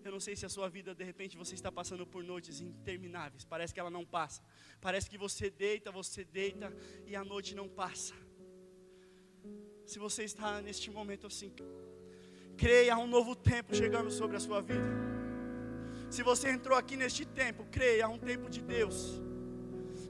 Eu 0.03 0.11
não 0.11 0.19
sei 0.19 0.35
se 0.35 0.45
a 0.45 0.49
sua 0.49 0.67
vida, 0.67 0.95
de 0.95 1.03
repente, 1.03 1.37
você 1.37 1.53
está 1.53 1.71
passando 1.71 2.05
por 2.07 2.23
noites 2.23 2.59
intermináveis. 2.59 3.45
Parece 3.45 3.73
que 3.73 3.79
ela 3.79 3.89
não 3.89 4.05
passa. 4.05 4.41
Parece 4.79 5.09
que 5.09 5.17
você 5.17 5.49
deita, 5.49 5.91
você 5.91 6.23
deita 6.23 6.73
e 7.05 7.15
a 7.15 7.23
noite 7.23 7.53
não 7.53 7.67
passa. 7.69 8.15
Se 9.85 9.99
você 9.99 10.23
está 10.23 10.61
neste 10.61 10.89
momento 10.89 11.27
assim, 11.27 11.53
creia, 12.57 12.95
há 12.95 12.97
um 12.97 13.07
novo 13.07 13.35
tempo 13.35 13.75
chegando 13.75 14.09
sobre 14.09 14.37
a 14.37 14.39
sua 14.39 14.61
vida. 14.61 14.89
Se 16.09 16.23
você 16.23 16.49
entrou 16.49 16.77
aqui 16.77 16.97
neste 16.97 17.25
tempo, 17.25 17.65
creia, 17.71 18.05
há 18.05 18.09
um 18.09 18.17
tempo 18.17 18.49
de 18.49 18.61
Deus. 18.61 19.21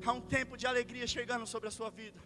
Há 0.05 0.13
um 0.13 0.21
tempo 0.21 0.55
de 0.55 0.65
alegria 0.65 1.05
chegando 1.05 1.45
sobre 1.45 1.67
a 1.67 1.71
sua 1.71 1.89
vida. 1.89 2.19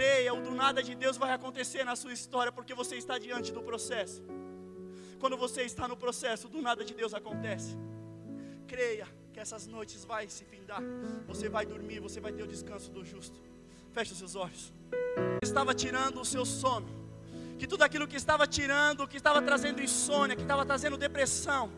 Creia, 0.00 0.32
o 0.32 0.40
do 0.40 0.52
nada 0.52 0.82
de 0.82 0.94
Deus 0.94 1.18
vai 1.18 1.30
acontecer 1.30 1.84
na 1.84 1.94
sua 1.94 2.14
história, 2.14 2.50
porque 2.50 2.72
você 2.72 2.96
está 2.96 3.18
diante 3.18 3.52
do 3.52 3.62
processo. 3.62 4.22
Quando 5.18 5.36
você 5.36 5.60
está 5.70 5.86
no 5.86 5.94
processo, 5.94 6.48
do 6.48 6.62
nada 6.62 6.82
de 6.82 6.94
Deus 6.94 7.12
acontece. 7.12 7.76
Creia 8.66 9.06
que 9.30 9.38
essas 9.38 9.66
noites 9.66 10.02
vai 10.02 10.26
se 10.26 10.42
findar. 10.46 10.82
Você 11.26 11.50
vai 11.50 11.66
dormir, 11.66 12.00
você 12.00 12.18
vai 12.18 12.32
ter 12.32 12.42
o 12.42 12.46
descanso 12.46 12.90
do 12.90 13.04
justo. 13.04 13.38
Feche 13.92 14.12
os 14.12 14.18
seus 14.18 14.36
olhos. 14.36 14.72
Estava 15.42 15.74
tirando 15.74 16.18
o 16.22 16.24
seu 16.24 16.46
sono. 16.46 16.88
Que 17.58 17.66
tudo 17.66 17.82
aquilo 17.82 18.08
que 18.08 18.16
estava 18.16 18.46
tirando, 18.46 19.06
que 19.06 19.18
estava 19.18 19.42
trazendo 19.42 19.82
insônia, 19.82 20.34
que 20.34 20.46
estava 20.48 20.64
trazendo 20.64 20.96
depressão. 20.96 21.70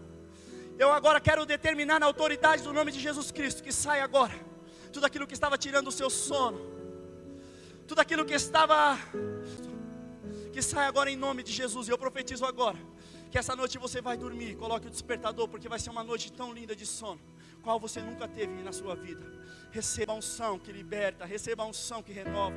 Eu 0.79 0.93
agora 0.93 1.19
quero 1.21 1.45
determinar 1.45 1.99
na 1.99 2.07
autoridade 2.07 2.63
do 2.63 2.73
nome 2.73 2.93
de 2.93 3.01
Jesus 3.01 3.33
Cristo 3.33 3.65
que 3.65 3.73
sai 3.73 4.01
agora. 4.01 4.35
Tudo 4.93 5.07
aquilo 5.07 5.27
que 5.27 5.35
estava 5.35 5.59
tirando 5.59 5.89
o 5.89 5.93
seu 6.01 6.09
sono 6.09 6.82
tudo 7.87 8.01
aquilo 8.01 8.25
que 8.25 8.35
estava, 8.35 8.99
que 10.53 10.63
sai 10.63 10.87
agora 10.87 11.11
em 11.11 11.17
nome 11.17 11.43
de 11.43 11.53
Jesus, 11.53 11.89
e 11.89 11.91
eu 11.91 11.99
profetizo 11.99 12.45
agora, 12.45 12.79
que 13.31 13.39
essa 13.39 13.57
noite 13.57 13.79
você 13.79 14.01
vai 14.01 14.17
dormir, 14.17 14.57
coloque 14.57 14.87
o 14.87 14.91
despertador, 14.91 15.49
porque 15.49 15.69
vai 15.69 15.79
ser 15.79 15.91
uma 15.91 16.05
noite 16.05 16.31
tão 16.33 16.53
linda 16.53 16.77
de 16.77 16.87
sono, 16.87 17.21
qual 17.63 17.81
você 17.81 18.01
nunca 18.01 18.29
teve 18.29 18.63
na 18.63 18.73
sua 18.73 18.95
vida. 18.95 19.25
Receba 19.71 20.13
a 20.13 20.17
unção 20.17 20.59
que 20.59 20.71
liberta, 20.71 21.25
receba 21.25 21.63
a 21.63 21.67
unção 21.67 22.03
que 22.03 22.13
renova, 22.13 22.57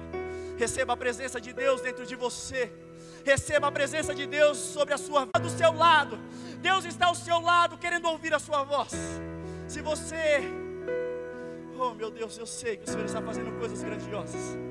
receba 0.57 0.93
a 0.93 0.97
presença 0.97 1.39
de 1.39 1.53
Deus 1.53 1.81
dentro 1.81 2.05
de 2.05 2.15
você, 2.15 2.71
receba 3.23 3.67
a 3.67 3.71
presença 3.71 4.13
de 4.13 4.25
Deus 4.27 4.57
sobre 4.57 4.93
a 4.93 4.97
sua 4.97 5.25
do 5.25 5.49
seu 5.49 5.71
lado. 5.71 6.17
Deus 6.59 6.83
está 6.85 7.07
ao 7.07 7.15
seu 7.15 7.39
lado, 7.39 7.77
querendo 7.77 8.07
ouvir 8.09 8.33
a 8.33 8.39
sua 8.39 8.63
voz. 8.63 8.91
Se 9.67 9.81
você, 9.81 10.41
oh 11.79 11.93
meu 11.93 12.11
Deus, 12.11 12.37
eu 12.37 12.45
sei 12.45 12.77
que 12.77 12.87
o 12.87 12.91
Senhor 12.91 13.05
está 13.05 13.21
fazendo 13.21 13.57
coisas 13.57 13.81
grandiosas. 13.81 14.64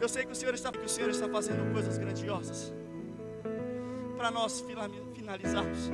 Eu 0.00 0.08
sei 0.08 0.24
que 0.24 0.32
o 0.32 0.34
Senhor 0.34 0.54
está, 0.54 0.72
que 0.72 0.86
o 0.86 0.88
Senhor 0.88 1.10
está 1.10 1.28
fazendo 1.28 1.70
coisas 1.74 1.98
grandiosas. 1.98 2.72
Para 4.16 4.30
nós 4.30 4.64
finalizarmos. 5.14 5.90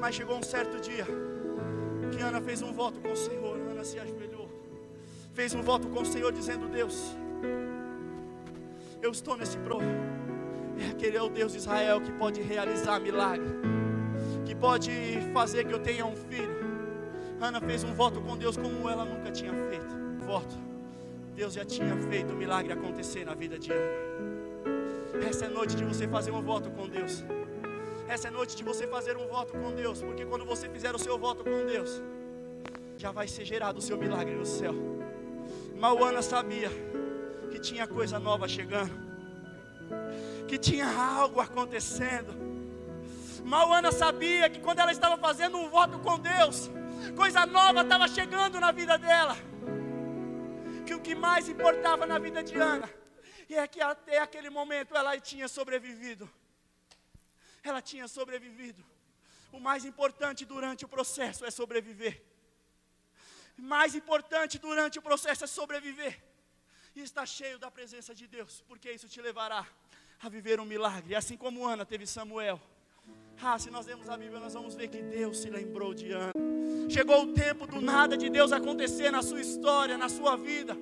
Mas 0.00 0.14
chegou 0.14 0.38
um 0.38 0.42
certo 0.42 0.80
dia 0.80 1.06
que 2.10 2.22
Ana 2.22 2.40
fez 2.40 2.62
um 2.62 2.72
voto 2.72 3.00
com 3.00 3.12
o 3.12 3.16
Senhor. 3.16 3.58
Ana 3.70 3.84
se 3.84 3.98
ajoelhou. 3.98 4.48
Fez 5.34 5.54
um 5.54 5.62
voto 5.62 5.88
com 5.88 6.00
o 6.00 6.06
Senhor 6.06 6.32
dizendo: 6.32 6.68
Deus, 6.68 7.14
eu 9.02 9.10
estou 9.10 9.36
nesse 9.36 9.58
pro. 9.58 9.80
É 10.78 10.90
aquele 10.90 11.18
é 11.18 11.22
o 11.22 11.28
Deus 11.28 11.52
de 11.52 11.58
Israel 11.58 12.00
que 12.00 12.12
pode 12.12 12.40
realizar 12.40 12.98
milagre, 12.98 13.46
que 14.46 14.54
pode 14.54 14.90
fazer 15.34 15.66
que 15.66 15.74
eu 15.74 15.80
tenha 15.80 16.06
um 16.06 16.16
filho. 16.16 16.62
Ana 17.38 17.60
fez 17.60 17.84
um 17.84 17.92
voto 17.92 18.22
com 18.22 18.38
Deus 18.38 18.56
como 18.56 18.88
ela 18.88 19.04
nunca 19.04 19.30
tinha 19.30 19.52
feito. 19.68 19.94
Voto 20.24 20.71
Deus 21.34 21.54
já 21.54 21.64
tinha 21.64 21.96
feito 22.10 22.32
o 22.32 22.36
milagre 22.36 22.72
acontecer 22.72 23.24
na 23.24 23.34
vida 23.34 23.58
de 23.58 23.72
Ana. 23.72 25.26
Essa 25.26 25.46
é 25.46 25.48
noite 25.48 25.74
de 25.74 25.84
você 25.84 26.06
fazer 26.06 26.30
um 26.30 26.42
voto 26.42 26.70
com 26.70 26.86
Deus. 26.86 27.24
Essa 28.06 28.28
é 28.28 28.30
noite 28.30 28.54
de 28.54 28.62
você 28.62 28.86
fazer 28.86 29.16
um 29.16 29.26
voto 29.26 29.52
com 29.54 29.72
Deus, 29.72 30.02
porque 30.02 30.26
quando 30.26 30.44
você 30.44 30.68
fizer 30.68 30.94
o 30.94 30.98
seu 30.98 31.18
voto 31.18 31.42
com 31.42 31.64
Deus, 31.64 32.02
já 32.98 33.10
vai 33.10 33.26
ser 33.26 33.46
gerado 33.46 33.78
o 33.78 33.82
seu 33.82 33.96
milagre 33.96 34.34
no 34.34 34.44
céu. 34.44 34.74
Mal 35.74 36.04
Ana 36.04 36.20
sabia 36.20 36.70
que 37.50 37.58
tinha 37.58 37.86
coisa 37.86 38.18
nova 38.18 38.46
chegando, 38.46 38.92
que 40.46 40.58
tinha 40.58 40.86
algo 40.86 41.40
acontecendo. 41.40 42.34
Mal 43.42 43.72
Ana 43.72 43.90
sabia 43.90 44.50
que 44.50 44.60
quando 44.60 44.80
ela 44.80 44.92
estava 44.92 45.16
fazendo 45.16 45.56
um 45.56 45.70
voto 45.70 45.98
com 45.98 46.18
Deus, 46.18 46.70
coisa 47.16 47.46
nova 47.46 47.80
estava 47.80 48.06
chegando 48.06 48.60
na 48.60 48.70
vida 48.70 48.98
dela 48.98 49.34
que 50.82 50.94
o 50.94 51.00
que 51.00 51.14
mais 51.14 51.48
importava 51.48 52.06
na 52.06 52.18
vida 52.18 52.42
de 52.42 52.56
Ana 52.56 52.88
é 53.48 53.66
que 53.68 53.80
até 53.80 54.18
aquele 54.18 54.50
momento 54.50 54.96
ela 54.96 55.18
tinha 55.20 55.48
sobrevivido. 55.48 56.30
Ela 57.62 57.80
tinha 57.80 58.08
sobrevivido. 58.08 58.84
O 59.52 59.60
mais 59.60 59.84
importante 59.84 60.44
durante 60.44 60.84
o 60.84 60.88
processo 60.88 61.44
é 61.44 61.50
sobreviver. 61.50 62.22
Mais 63.56 63.94
importante 63.94 64.58
durante 64.58 64.98
o 64.98 65.02
processo 65.02 65.44
é 65.44 65.46
sobreviver. 65.46 66.22
E 66.96 67.02
estar 67.02 67.26
cheio 67.26 67.58
da 67.58 67.70
presença 67.70 68.14
de 68.14 68.26
Deus, 68.26 68.64
porque 68.66 68.90
isso 68.90 69.08
te 69.08 69.20
levará 69.20 69.66
a 70.20 70.28
viver 70.28 70.58
um 70.60 70.64
milagre. 70.64 71.14
Assim 71.14 71.36
como 71.36 71.66
Ana 71.66 71.84
teve 71.84 72.06
Samuel. 72.06 72.60
Ah, 73.44 73.58
se 73.58 73.72
nós 73.72 73.84
lemos 73.86 74.08
a 74.08 74.16
Bíblia, 74.16 74.38
nós 74.38 74.54
vamos 74.54 74.76
ver 74.76 74.86
que 74.86 75.02
Deus 75.02 75.38
se 75.38 75.50
lembrou 75.50 75.92
de 75.92 76.12
Ana. 76.12 76.30
Chegou 76.88 77.24
o 77.24 77.32
tempo 77.32 77.66
do 77.66 77.80
nada 77.80 78.16
de 78.16 78.30
Deus 78.30 78.52
acontecer 78.52 79.10
na 79.10 79.20
sua 79.20 79.40
história, 79.40 79.98
na 79.98 80.08
sua 80.08 80.36
vida. 80.36 80.76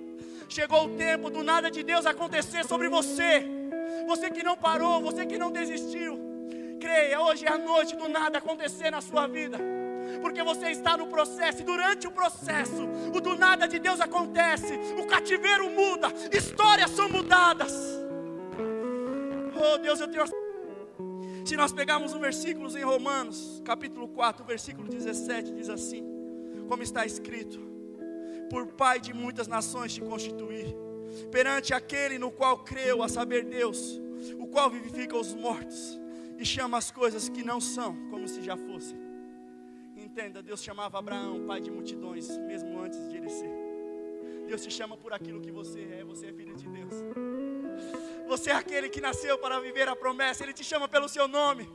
Chegou 0.47 0.85
o 0.85 0.95
tempo 0.95 1.31
do 1.31 1.43
nada 1.43 1.71
de 1.71 1.83
Deus 1.83 2.05
acontecer 2.05 2.67
sobre 2.67 2.91
você. 2.91 3.47
você 4.07 4.31
que 4.31 4.43
não 4.43 4.59
parou, 4.59 5.01
você 5.01 5.25
que 5.25 5.39
não 5.39 5.51
desistiu. 5.51 6.21
Creia, 6.79 7.23
hoje 7.23 7.47
é 7.47 7.49
a 7.51 7.57
noite 7.57 7.97
do 7.97 8.11
nada 8.11 8.37
acontecer 8.37 8.91
na 8.91 9.01
sua 9.01 9.27
vida. 9.27 9.59
Porque 10.21 10.43
você 10.43 10.71
está 10.71 10.99
no 10.99 11.07
processo, 11.07 11.63
e 11.63 11.65
durante 11.65 12.07
o 12.07 12.13
processo, 12.13 12.87
o 13.15 13.21
do 13.23 13.37
nada 13.37 13.67
de 13.67 13.79
Deus 13.79 14.03
acontece, 14.03 14.75
o 14.99 15.07
cativeiro 15.07 15.71
muda, 15.71 16.13
histórias 16.31 16.91
são 16.91 17.09
mudadas. 17.09 17.73
Oh 19.57 19.79
Deus, 19.79 19.99
eu 19.99 20.09
tenho. 20.09 20.50
Se 21.45 21.57
nós 21.57 21.73
pegarmos 21.73 22.13
um 22.13 22.21
versículo 22.21 22.77
em 22.77 22.85
Romanos, 22.85 23.63
capítulo 23.65 24.09
4, 24.09 24.45
versículo 24.45 24.89
17, 24.89 25.53
diz 25.53 25.69
assim: 25.69 26.05
Como 26.69 26.83
está 26.83 27.05
escrito, 27.05 27.59
por 28.49 28.67
Pai 28.69 29.01
de 29.01 29.13
muitas 29.13 29.47
nações 29.47 29.95
te 29.95 30.01
constituir, 30.01 30.75
perante 31.31 31.73
aquele 31.75 32.19
no 32.19 32.31
qual 32.31 32.59
creu, 32.59 33.03
a 33.03 33.09
saber 33.09 33.45
Deus, 33.45 34.01
o 34.39 34.47
qual 34.47 34.71
vivifica 34.71 35.17
os 35.17 35.35
mortos 35.35 35.99
e 36.39 36.45
chama 36.45 36.79
as 36.79 36.91
coisas 36.91 37.29
que 37.29 37.43
não 37.43 37.61
são 37.61 37.95
como 38.11 38.27
se 38.27 38.43
já 38.43 38.57
fossem. 38.57 38.99
Entenda, 39.97 40.43
Deus 40.43 40.63
chamava 40.63 40.99
Abraão 40.99 41.47
pai 41.47 41.61
de 41.61 41.71
multidões, 41.71 42.29
mesmo 42.39 42.81
antes 42.81 43.09
de 43.09 43.17
ele 43.17 43.29
ser. 43.29 43.51
Deus 44.47 44.63
te 44.63 44.71
chama 44.71 44.97
por 44.97 45.13
aquilo 45.13 45.41
que 45.41 45.53
você 45.53 45.81
é, 46.01 46.05
você 46.05 46.27
é 46.27 46.33
filho 46.33 46.57
de 46.57 46.67
Deus. 46.67 46.95
Você 48.31 48.51
é 48.51 48.55
aquele 48.55 48.89
que 48.89 49.01
nasceu 49.01 49.37
para 49.39 49.59
viver 49.59 49.89
a 49.89 49.97
promessa, 49.97 50.45
Ele 50.45 50.53
te 50.53 50.63
chama 50.63 50.87
pelo 50.89 51.09
seu 51.09 51.27
nome. 51.27 51.69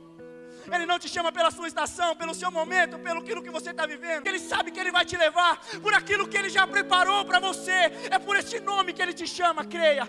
Ele 0.74 0.86
não 0.86 0.98
te 0.98 1.06
chama 1.06 1.30
pela 1.30 1.50
sua 1.50 1.68
estação, 1.68 2.16
pelo 2.16 2.34
seu 2.34 2.50
momento, 2.50 2.98
pelo 2.98 3.20
aquilo 3.20 3.42
que 3.42 3.50
você 3.50 3.70
está 3.72 3.84
vivendo. 3.84 4.26
Ele 4.26 4.38
sabe 4.38 4.70
que 4.70 4.80
Ele 4.80 4.90
vai 4.90 5.04
te 5.04 5.18
levar 5.18 5.60
por 5.82 5.92
aquilo 5.92 6.26
que 6.26 6.34
Ele 6.34 6.48
já 6.48 6.66
preparou 6.66 7.26
para 7.26 7.38
você. 7.38 7.92
É 8.10 8.18
por 8.18 8.36
este 8.36 8.58
nome 8.58 8.94
que 8.94 9.02
Ele 9.02 9.12
te 9.12 9.26
chama, 9.26 9.66
creia. 9.66 10.08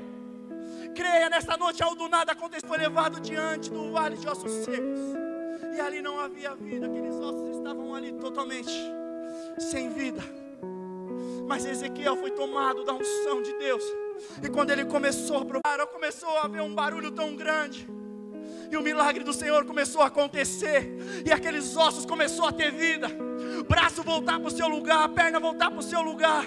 Creia, 0.95 1.29
nesta 1.29 1.57
noite, 1.57 1.83
ao 1.83 1.93
do 1.93 2.07
nada 2.07 2.31
aconteceu, 2.31 2.67
foi 2.67 2.77
levado 2.77 3.19
diante 3.19 3.69
do 3.69 3.91
vale 3.91 4.15
de 4.15 4.27
ossos 4.29 4.51
secos. 4.63 5.01
E 5.75 5.81
ali 5.81 6.01
não 6.01 6.17
havia 6.17 6.55
vida, 6.55 6.87
aqueles 6.87 7.15
ossos 7.15 7.57
estavam 7.57 7.93
ali 7.93 8.13
totalmente 8.13 8.71
sem 9.59 9.89
vida. 9.89 10.23
Mas 11.45 11.65
Ezequiel 11.65 12.15
foi 12.15 12.31
tomado 12.31 12.85
da 12.85 12.93
unção 12.93 13.43
de 13.43 13.53
Deus. 13.57 13.83
E 14.43 14.49
quando 14.49 14.71
ele 14.71 14.85
começou 14.85 15.37
a 15.37 15.45
provar, 15.45 15.85
começou 15.87 16.29
a 16.37 16.43
haver 16.43 16.61
um 16.61 16.73
barulho 16.73 17.11
tão 17.11 17.35
grande. 17.35 17.87
E 18.71 18.77
o 18.77 18.81
milagre 18.81 19.23
do 19.23 19.33
Senhor 19.33 19.65
começou 19.65 20.01
a 20.01 20.07
acontecer. 20.07 21.23
E 21.25 21.31
aqueles 21.31 21.75
ossos 21.75 22.05
começou 22.05 22.45
a 22.47 22.51
ter 22.51 22.71
vida. 22.71 23.07
Braço 23.67 24.03
voltar 24.03 24.39
para 24.39 24.47
o 24.47 24.51
seu 24.51 24.67
lugar, 24.67 25.07
perna 25.09 25.39
voltar 25.39 25.69
para 25.69 25.79
o 25.79 25.83
seu 25.83 26.01
lugar. 26.01 26.45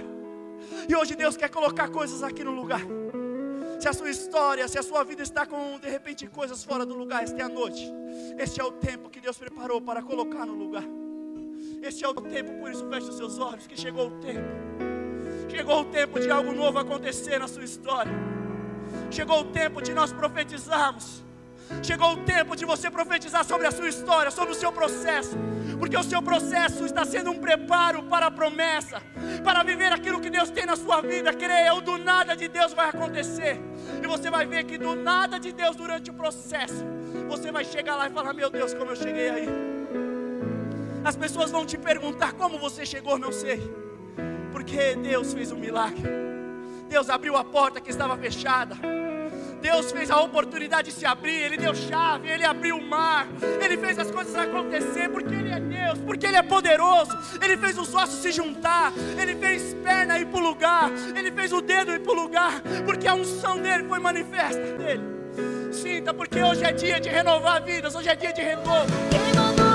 E 0.89 0.95
hoje 0.95 1.15
Deus 1.15 1.37
quer 1.37 1.49
colocar 1.49 1.89
coisas 1.89 2.23
aqui 2.23 2.45
no 2.45 2.53
lugar. 2.53 2.83
Se 3.79 3.89
a 3.89 3.93
sua 3.93 4.11
história, 4.11 4.69
se 4.69 4.79
a 4.79 4.83
sua 4.83 5.03
vida 5.05 5.23
está 5.23 5.47
com 5.47 5.79
de 5.79 5.89
repente 5.89 6.27
coisas 6.27 6.63
fora 6.63 6.85
do 6.85 6.95
lugar, 6.95 7.23
esta 7.23 7.41
é 7.41 7.45
a 7.45 7.49
noite. 7.49 7.91
Este 8.39 8.61
é 8.61 8.65
o 8.65 8.73
tempo 8.73 9.09
que 9.09 9.21
Deus 9.21 9.39
preparou 9.39 9.81
para 9.81 10.03
colocar 10.03 10.45
no 10.45 10.55
lugar. 10.55 10.85
Este 11.83 12.05
é 12.05 12.09
o 12.09 12.15
tempo, 12.15 12.53
por 12.59 12.71
isso 12.71 12.87
feche 12.91 13.09
os 13.09 13.17
seus 13.17 13.39
olhos, 13.39 13.67
que 13.67 13.81
chegou 13.81 14.09
o 14.09 14.21
tempo. 14.21 14.90
Chegou 15.51 15.81
o 15.81 15.85
tempo 15.85 16.21
de 16.21 16.31
algo 16.31 16.53
novo 16.53 16.79
acontecer 16.79 17.39
na 17.39 17.49
sua 17.49 17.65
história. 17.65 18.13
Chegou 19.11 19.41
o 19.41 19.45
tempo 19.45 19.83
de 19.83 19.93
nós 19.93 20.13
profetizarmos. 20.13 21.23
Chegou 21.83 22.13
o 22.13 22.17
tempo 22.19 22.57
de 22.57 22.65
você 22.65 22.91
profetizar 22.91 23.45
sobre 23.45 23.67
a 23.67 23.71
sua 23.71 23.89
história, 23.89 24.31
sobre 24.31 24.53
o 24.53 24.55
seu 24.55 24.73
processo, 24.73 25.37
porque 25.79 25.97
o 25.97 26.03
seu 26.03 26.21
processo 26.21 26.85
está 26.85 27.05
sendo 27.05 27.31
um 27.31 27.39
preparo 27.39 28.03
para 28.05 28.27
a 28.27 28.31
promessa, 28.31 29.01
para 29.45 29.63
viver 29.63 29.93
aquilo 29.93 30.21
que 30.21 30.29
Deus 30.29 30.51
tem 30.51 30.67
na 30.67 30.75
sua 30.75 31.01
vida. 31.01 31.33
Creia, 31.33 31.73
o 31.75 31.81
do 31.81 31.97
nada 31.97 32.37
de 32.37 32.49
Deus 32.49 32.73
vai 32.73 32.89
acontecer, 32.89 33.61
e 34.03 34.07
você 34.07 34.31
vai 34.31 34.47
ver 34.47 34.65
que 34.65 34.77
do 34.77 34.97
nada 34.97 35.39
de 35.39 35.53
Deus 35.53 35.77
durante 35.77 36.11
o 36.11 36.15
processo, 36.15 36.85
você 37.29 37.53
vai 37.53 37.65
chegar 37.65 37.97
lá 37.97 38.09
e 38.09 38.11
falar: 38.11 38.35
Meu 38.35 38.51
Deus, 38.51 38.75
como 38.75 38.91
eu 38.91 38.97
cheguei 38.97 39.31
aí. 39.31 39.49
As 41.05 41.17
pessoas 41.17 41.51
vão 41.51 41.65
te 41.65 41.79
perguntar 41.79 42.33
como 42.33 42.59
você 42.59 42.85
chegou, 42.85 43.17
não 43.17 43.33
sei, 43.33 43.59
porque 44.71 44.95
Deus 44.95 45.35
fez 45.35 45.51
um 45.51 45.57
milagre. 45.57 46.01
Deus 46.89 47.11
abriu 47.11 47.37
a 47.37 47.43
porta 47.43 47.81
que 47.81 47.91
estava 47.91 48.17
fechada. 48.17 48.77
Deus 49.61 49.91
fez 49.91 50.11
a 50.11 50.21
oportunidade 50.21 50.93
se 50.93 51.05
abrir, 51.05 51.35
Ele 51.35 51.57
deu 51.57 51.75
chave, 51.75 52.29
Ele 52.29 52.45
abriu 52.45 52.77
o 52.77 52.83
mar, 52.83 53.27
Ele 53.61 53.77
fez 53.77 53.99
as 53.99 54.11
coisas 54.11 54.35
acontecer, 54.35 55.11
porque 55.11 55.35
Ele 55.35 55.51
é 55.51 55.61
Deus, 55.61 55.99
porque 55.99 56.25
Ele 56.25 56.37
é 56.37 56.43
poderoso, 56.43 57.11
Ele 57.43 57.57
fez 57.57 57.77
os 57.77 57.93
ossos 57.93 58.23
se 58.23 58.31
juntar, 58.31 58.93
Ele 59.21 59.35
fez 59.35 59.75
perna 59.75 60.19
ir 60.19 60.27
para 60.27 60.39
o 60.39 60.43
lugar, 60.43 60.91
Ele 61.15 61.33
fez 61.33 61.53
o 61.53 61.61
dedo 61.61 61.93
ir 61.93 62.01
para 62.01 62.13
o 62.13 62.15
lugar, 62.15 62.63
porque 62.87 63.09
a 63.09 63.15
unção 63.15 63.61
dele 63.61 63.85
foi 63.89 63.99
manifesta 63.99 64.79
dele. 64.79 65.03
Sinta, 65.73 66.15
porque 66.15 66.41
hoje 66.41 66.65
é 66.65 66.73
dia 66.73 67.01
de 67.01 67.09
renovar 67.09 67.63
vidas, 67.63 67.95
hoje 67.95 68.09
é 68.09 68.15
dia 68.15 68.33
de 68.33 68.41
renovo. 68.41 69.70